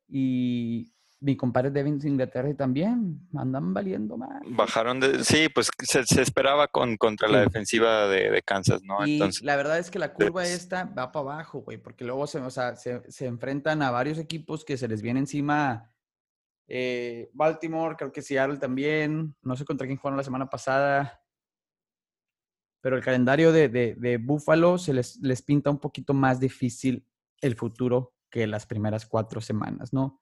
Y 0.06 0.94
mi 1.24 1.36
compadre 1.36 1.70
Devin 1.70 1.98
Inglaterra 2.04 2.54
también 2.54 3.26
andan 3.34 3.72
valiendo 3.72 4.18
más. 4.18 4.42
Bajaron 4.46 5.00
de, 5.00 5.24
sí, 5.24 5.48
pues 5.48 5.70
se, 5.82 6.20
esperaba 6.20 6.68
con, 6.68 6.98
contra 6.98 7.28
la 7.28 7.40
defensiva 7.40 8.06
de, 8.08 8.42
Kansas, 8.42 8.82
¿no? 8.82 9.06
Y 9.06 9.18
la 9.40 9.56
verdad 9.56 9.78
es 9.78 9.90
que 9.90 9.98
la 9.98 10.12
curva 10.12 10.44
esta 10.46 10.84
va 10.84 11.10
para 11.10 11.32
abajo, 11.32 11.60
güey, 11.60 11.78
porque 11.78 12.04
luego 12.04 12.26
se, 12.26 12.40
o 12.40 12.50
sea, 12.50 12.76
se, 12.76 13.00
enfrentan 13.20 13.80
a 13.80 13.90
varios 13.90 14.18
equipos 14.18 14.64
que 14.64 14.76
se 14.76 14.86
les 14.86 15.00
viene 15.00 15.20
encima. 15.20 15.90
Eh, 16.68 17.30
Baltimore, 17.32 17.96
creo 17.96 18.12
que 18.12 18.20
Seattle 18.20 18.58
también, 18.58 19.34
no 19.42 19.56
sé 19.56 19.64
contra 19.64 19.86
quién 19.86 19.98
jugaron 19.98 20.18
la 20.18 20.24
semana 20.24 20.50
pasada, 20.50 21.23
pero 22.84 22.96
el 22.96 23.02
calendario 23.02 23.50
de, 23.50 23.70
de, 23.70 24.18
Buffalo 24.18 24.76
se 24.76 24.92
les, 24.92 25.16
les 25.22 25.40
pinta 25.40 25.70
un 25.70 25.78
poquito 25.78 26.12
más 26.12 26.38
difícil 26.38 27.08
el 27.40 27.56
futuro 27.56 28.12
que 28.30 28.46
las 28.46 28.66
primeras 28.66 29.06
cuatro 29.06 29.40
semanas, 29.40 29.94
¿no? 29.94 30.20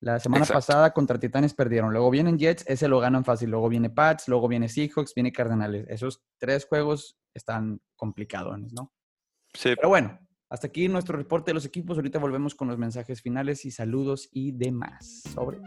La 0.00 0.18
semana 0.18 0.46
pasada 0.46 0.94
contra 0.94 1.18
Titanes 1.18 1.52
perdieron. 1.52 1.92
Luego 1.92 2.10
vienen 2.10 2.38
Jets, 2.38 2.64
ese 2.66 2.88
lo 2.88 3.00
ganan 3.00 3.22
fácil. 3.22 3.50
Luego 3.50 3.68
viene 3.68 3.90
Pats, 3.90 4.28
luego 4.28 4.48
viene 4.48 4.70
Seahawks, 4.70 5.12
viene 5.14 5.30
Cardenales. 5.30 5.84
Esos 5.90 6.24
tres 6.38 6.64
juegos 6.64 7.18
están 7.34 7.82
complicados, 7.96 8.72
¿no? 8.72 8.94
Sí. 9.52 9.74
Pero 9.76 9.90
bueno, 9.90 10.18
hasta 10.48 10.68
aquí 10.68 10.88
nuestro 10.88 11.18
reporte 11.18 11.50
de 11.50 11.54
los 11.54 11.66
equipos. 11.66 11.98
Ahorita 11.98 12.18
volvemos 12.18 12.54
con 12.54 12.66
los 12.66 12.78
mensajes 12.78 13.20
finales 13.20 13.66
y 13.66 13.70
saludos 13.70 14.30
y 14.32 14.52
demás. 14.52 15.22
Sobre. 15.34 15.60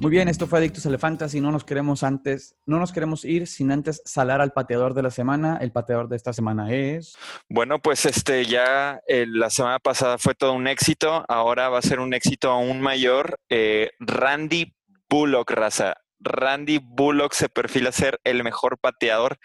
Muy 0.00 0.12
bien, 0.12 0.28
esto 0.28 0.46
fue 0.46 0.60
Adictos 0.60 0.86
Elefantas 0.86 1.34
y 1.34 1.40
no 1.40 1.50
nos 1.50 1.64
queremos 1.64 2.04
antes, 2.04 2.54
no 2.66 2.78
nos 2.78 2.92
queremos 2.92 3.24
ir 3.24 3.48
sin 3.48 3.72
antes 3.72 4.00
salar 4.04 4.40
al 4.40 4.52
pateador 4.52 4.94
de 4.94 5.02
la 5.02 5.10
semana. 5.10 5.58
El 5.60 5.72
pateador 5.72 6.08
de 6.08 6.14
esta 6.14 6.32
semana 6.32 6.72
es. 6.72 7.16
Bueno, 7.48 7.80
pues 7.80 8.06
este 8.06 8.44
ya 8.44 9.00
eh, 9.08 9.26
la 9.28 9.50
semana 9.50 9.80
pasada 9.80 10.16
fue 10.16 10.36
todo 10.36 10.52
un 10.52 10.68
éxito, 10.68 11.24
ahora 11.28 11.68
va 11.68 11.80
a 11.80 11.82
ser 11.82 11.98
un 11.98 12.14
éxito 12.14 12.52
aún 12.52 12.80
mayor. 12.80 13.40
Eh, 13.48 13.90
Randy 13.98 14.72
Bullock, 15.10 15.50
raza. 15.50 15.96
Randy 16.20 16.78
Bullock 16.80 17.32
se 17.32 17.48
perfila 17.48 17.90
ser 17.90 18.20
el 18.22 18.44
mejor 18.44 18.78
pateador 18.78 19.36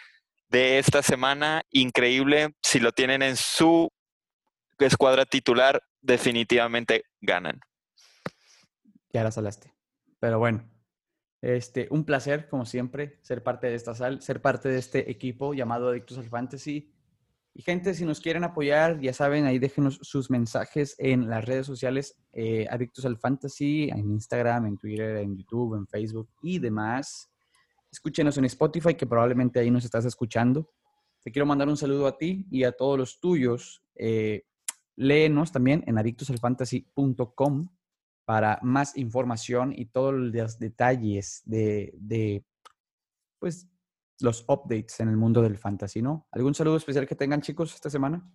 de 0.49 0.78
esta 0.78 1.01
semana. 1.01 1.64
Increíble. 1.72 2.54
Si 2.62 2.80
lo 2.80 2.91
tienen 2.91 3.24
en 3.24 3.38
su 3.38 3.91
escuadra 4.78 5.26
titular, 5.26 5.82
definitivamente 6.01 7.06
ganan. 7.22 7.60
Ya 9.12 9.24
la 9.24 9.32
salaste. 9.32 9.74
Pero 10.24 10.40
bueno, 10.40 10.64
este, 11.42 11.90
un 11.92 12.06
placer, 12.06 12.48
como 12.48 12.66
siempre, 12.66 13.20
ser 13.24 13.44
parte 13.44 13.68
de 13.68 13.76
esta 13.76 13.94
sal, 13.94 14.22
ser 14.22 14.42
parte 14.42 14.70
de 14.70 14.80
este 14.80 15.12
equipo 15.12 15.54
llamado 15.54 15.90
Adictos 15.90 16.18
al 16.18 16.30
Fantasy. 16.30 16.94
Y 17.54 17.62
gente, 17.62 17.94
si 17.94 18.06
nos 18.06 18.22
quieren 18.22 18.46
apoyar, 18.46 19.02
ya 19.02 19.12
saben, 19.12 19.44
ahí 19.44 19.60
déjenos 19.60 20.00
sus 20.02 20.32
mensajes 20.32 20.96
en 20.98 21.30
las 21.30 21.44
redes 21.44 21.66
sociales 21.66 22.16
eh, 22.32 22.68
Adictos 22.70 23.04
al 23.04 23.18
Fantasy, 23.18 23.90
en 23.90 24.12
Instagram, 24.12 24.66
en 24.68 24.78
Twitter, 24.78 25.18
en 25.18 25.36
YouTube, 25.36 25.76
en 25.76 25.88
Facebook 25.88 26.30
y 26.42 26.58
demás. 26.58 27.30
Escúchenos 27.92 28.38
en 28.38 28.46
Spotify, 28.46 28.96
que 28.96 29.06
probablemente 29.06 29.60
ahí 29.60 29.70
nos 29.70 29.84
estás 29.84 30.06
escuchando. 30.06 30.70
Te 31.22 31.34
quiero 31.34 31.46
mandar 31.46 31.68
un 31.68 31.76
saludo 31.76 32.08
a 32.08 32.18
ti 32.18 32.48
y 32.50 32.64
a 32.64 32.72
todos 32.72 32.98
los 32.98 33.20
tuyos. 33.20 33.84
Eh, 33.96 34.46
léenos 34.96 35.52
también 35.52 35.84
en 35.86 35.98
adictosalfantasy.com 35.98 37.68
para 38.26 38.60
más 38.62 38.98
información 38.98 39.74
y 39.76 39.86
todos 39.86 40.14
los 40.14 40.60
detalles 40.60 41.42
de, 41.46 42.44
pues, 43.40 43.68
los 44.20 44.46
updates 44.48 45.00
en 45.00 45.10
el 45.10 45.18
mundo 45.18 45.42
del 45.42 45.58
fantasy, 45.58 46.02
¿no? 46.02 46.28
¿Algún 46.32 46.56
saludo 46.56 46.78
especial 46.78 47.08
que 47.08 47.16
tengan, 47.16 47.42
chicos, 47.42 47.74
esta 47.74 47.90
semana? 47.90 48.26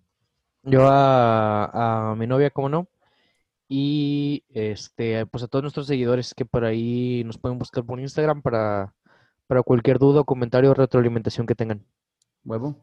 Yo 0.63 0.87
a, 0.87 2.15
mi 2.19 2.27
novia, 2.27 2.51
¿cómo 2.51 2.69
no? 2.69 2.89
Y 3.69 4.45
este, 4.49 5.27
pues 5.27 5.45
a 5.45 5.49
todos 5.49 5.63
nuestros 5.63 5.87
seguidores 5.87 6.35
que 6.35 6.45
por 6.45 6.65
ahí 6.65 7.23
nos 7.25 7.39
pueden 7.39 7.59
buscar 7.59 7.85
por 7.85 8.01
Instagram 8.01 8.43
para, 8.43 8.95
para 9.47 9.63
cualquier 9.63 9.99
duda, 9.99 10.25
comentario 10.25 10.71
o 10.71 10.75
retroalimentación 10.75 11.47
que 11.47 11.55
tengan. 11.55 11.85
Huevo. 12.45 12.77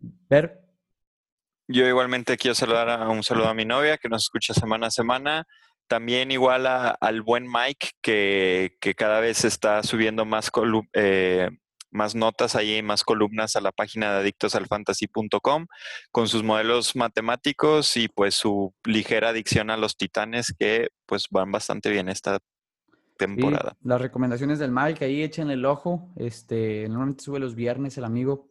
Ver. 0.00 0.64
Yo 1.66 1.86
igualmente 1.86 2.36
quiero 2.36 2.54
saludar 2.54 2.88
a 2.88 3.08
un 3.08 3.22
saludo 3.22 3.48
a 3.48 3.54
mi 3.54 3.64
novia 3.64 3.98
que 3.98 4.08
nos 4.08 4.22
escucha 4.22 4.54
semana 4.54 4.86
a 4.86 4.90
semana 4.90 5.46
también 5.88 6.30
igual 6.30 6.66
al 6.66 7.22
buen 7.22 7.46
Mike, 7.50 7.90
que, 8.00 8.94
cada 8.96 9.20
vez 9.20 9.44
está 9.44 9.82
subiendo 9.82 10.24
más, 10.24 10.50
eh, 10.92 11.48
más 11.90 12.14
notas 12.14 12.54
ahí, 12.54 12.82
más 12.82 13.04
columnas 13.04 13.56
a 13.56 13.60
la 13.60 13.72
página 13.72 14.12
de 14.12 14.20
adictosalfantasy.com 14.20 15.66
con 16.10 16.28
sus 16.28 16.42
modelos 16.42 16.94
matemáticos 16.94 17.96
y 17.96 18.08
pues 18.08 18.34
su 18.34 18.74
ligera 18.84 19.30
adicción 19.30 19.70
a 19.70 19.76
los 19.76 19.96
titanes 19.96 20.54
que 20.58 20.88
pues 21.06 21.26
van 21.30 21.50
bastante 21.50 21.90
bien 21.90 22.08
esta 22.08 22.38
temporada. 23.18 23.76
las 23.82 24.00
recomendaciones 24.00 24.58
del 24.58 24.70
Mike, 24.70 25.04
ahí 25.04 25.22
echen 25.22 25.50
el 25.50 25.64
ojo. 25.64 26.12
Este, 26.16 26.86
normalmente 26.88 27.24
sube 27.24 27.40
los 27.40 27.54
viernes 27.54 27.98
el 27.98 28.04
amigo. 28.04 28.48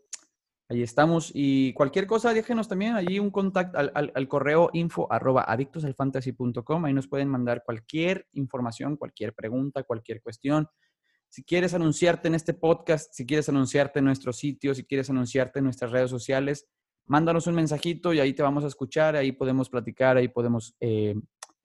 Ahí 0.70 0.84
estamos. 0.84 1.32
Y 1.34 1.72
cualquier 1.74 2.08
cosa, 2.08 2.34
déjenos 2.34 2.68
también 2.68 2.96
allí 2.96 3.20
un 3.20 3.32
contacto 3.32 3.78
al, 3.78 4.28
correo 4.28 4.70
info 4.74 5.12
arroba 5.12 5.46
adictosalfantasy.com. 5.48 6.86
Ahí 6.86 6.94
nos 6.94 7.08
pueden 7.08 7.30
mandar 7.30 7.64
cualquier 7.66 8.28
información, 8.34 8.98
cualquier 8.98 9.34
pregunta, 9.34 9.84
cualquier 9.84 10.22
cuestión. 10.22 10.68
Si 11.30 11.44
quieres 11.44 11.74
anunciarte 11.74 12.28
en 12.28 12.36
este 12.36 12.54
podcast, 12.54 13.14
si 13.14 13.26
quieres 13.26 13.48
anunciarte 13.48 14.00
en 14.00 14.06
nuestro 14.06 14.34
sitio, 14.34 14.76
si 14.76 14.84
quieres 14.84 15.10
anunciarte 15.10 15.60
en 15.60 15.66
nuestras 15.66 15.92
redes 15.92 16.10
sociales, 16.10 16.68
mándanos 17.06 17.48
un 17.48 17.56
mensajito 17.56 18.14
y 18.14 18.20
ahí 18.20 18.34
te 18.34 18.44
vamos 18.44 18.64
a 18.66 18.68
escuchar, 18.68 19.16
ahí 19.16 19.32
podemos 19.32 19.70
platicar, 19.70 20.18
ahí 20.18 20.28
podemos 20.28 20.76
eh, 20.82 21.16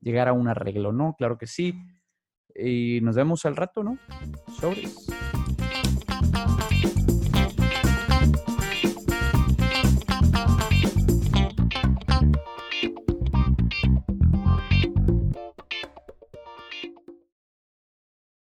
llegar 0.00 0.28
a 0.28 0.32
un 0.32 0.48
arreglo, 0.48 0.92
¿no? 0.92 1.14
Claro 1.18 1.38
que 1.38 1.46
sí. 1.46 1.74
Y 2.54 3.00
nos 3.02 3.16
vemos 3.16 3.44
al 3.46 3.56
rato, 3.56 3.82
¿no? 3.82 3.98
Sobres. 4.60 5.06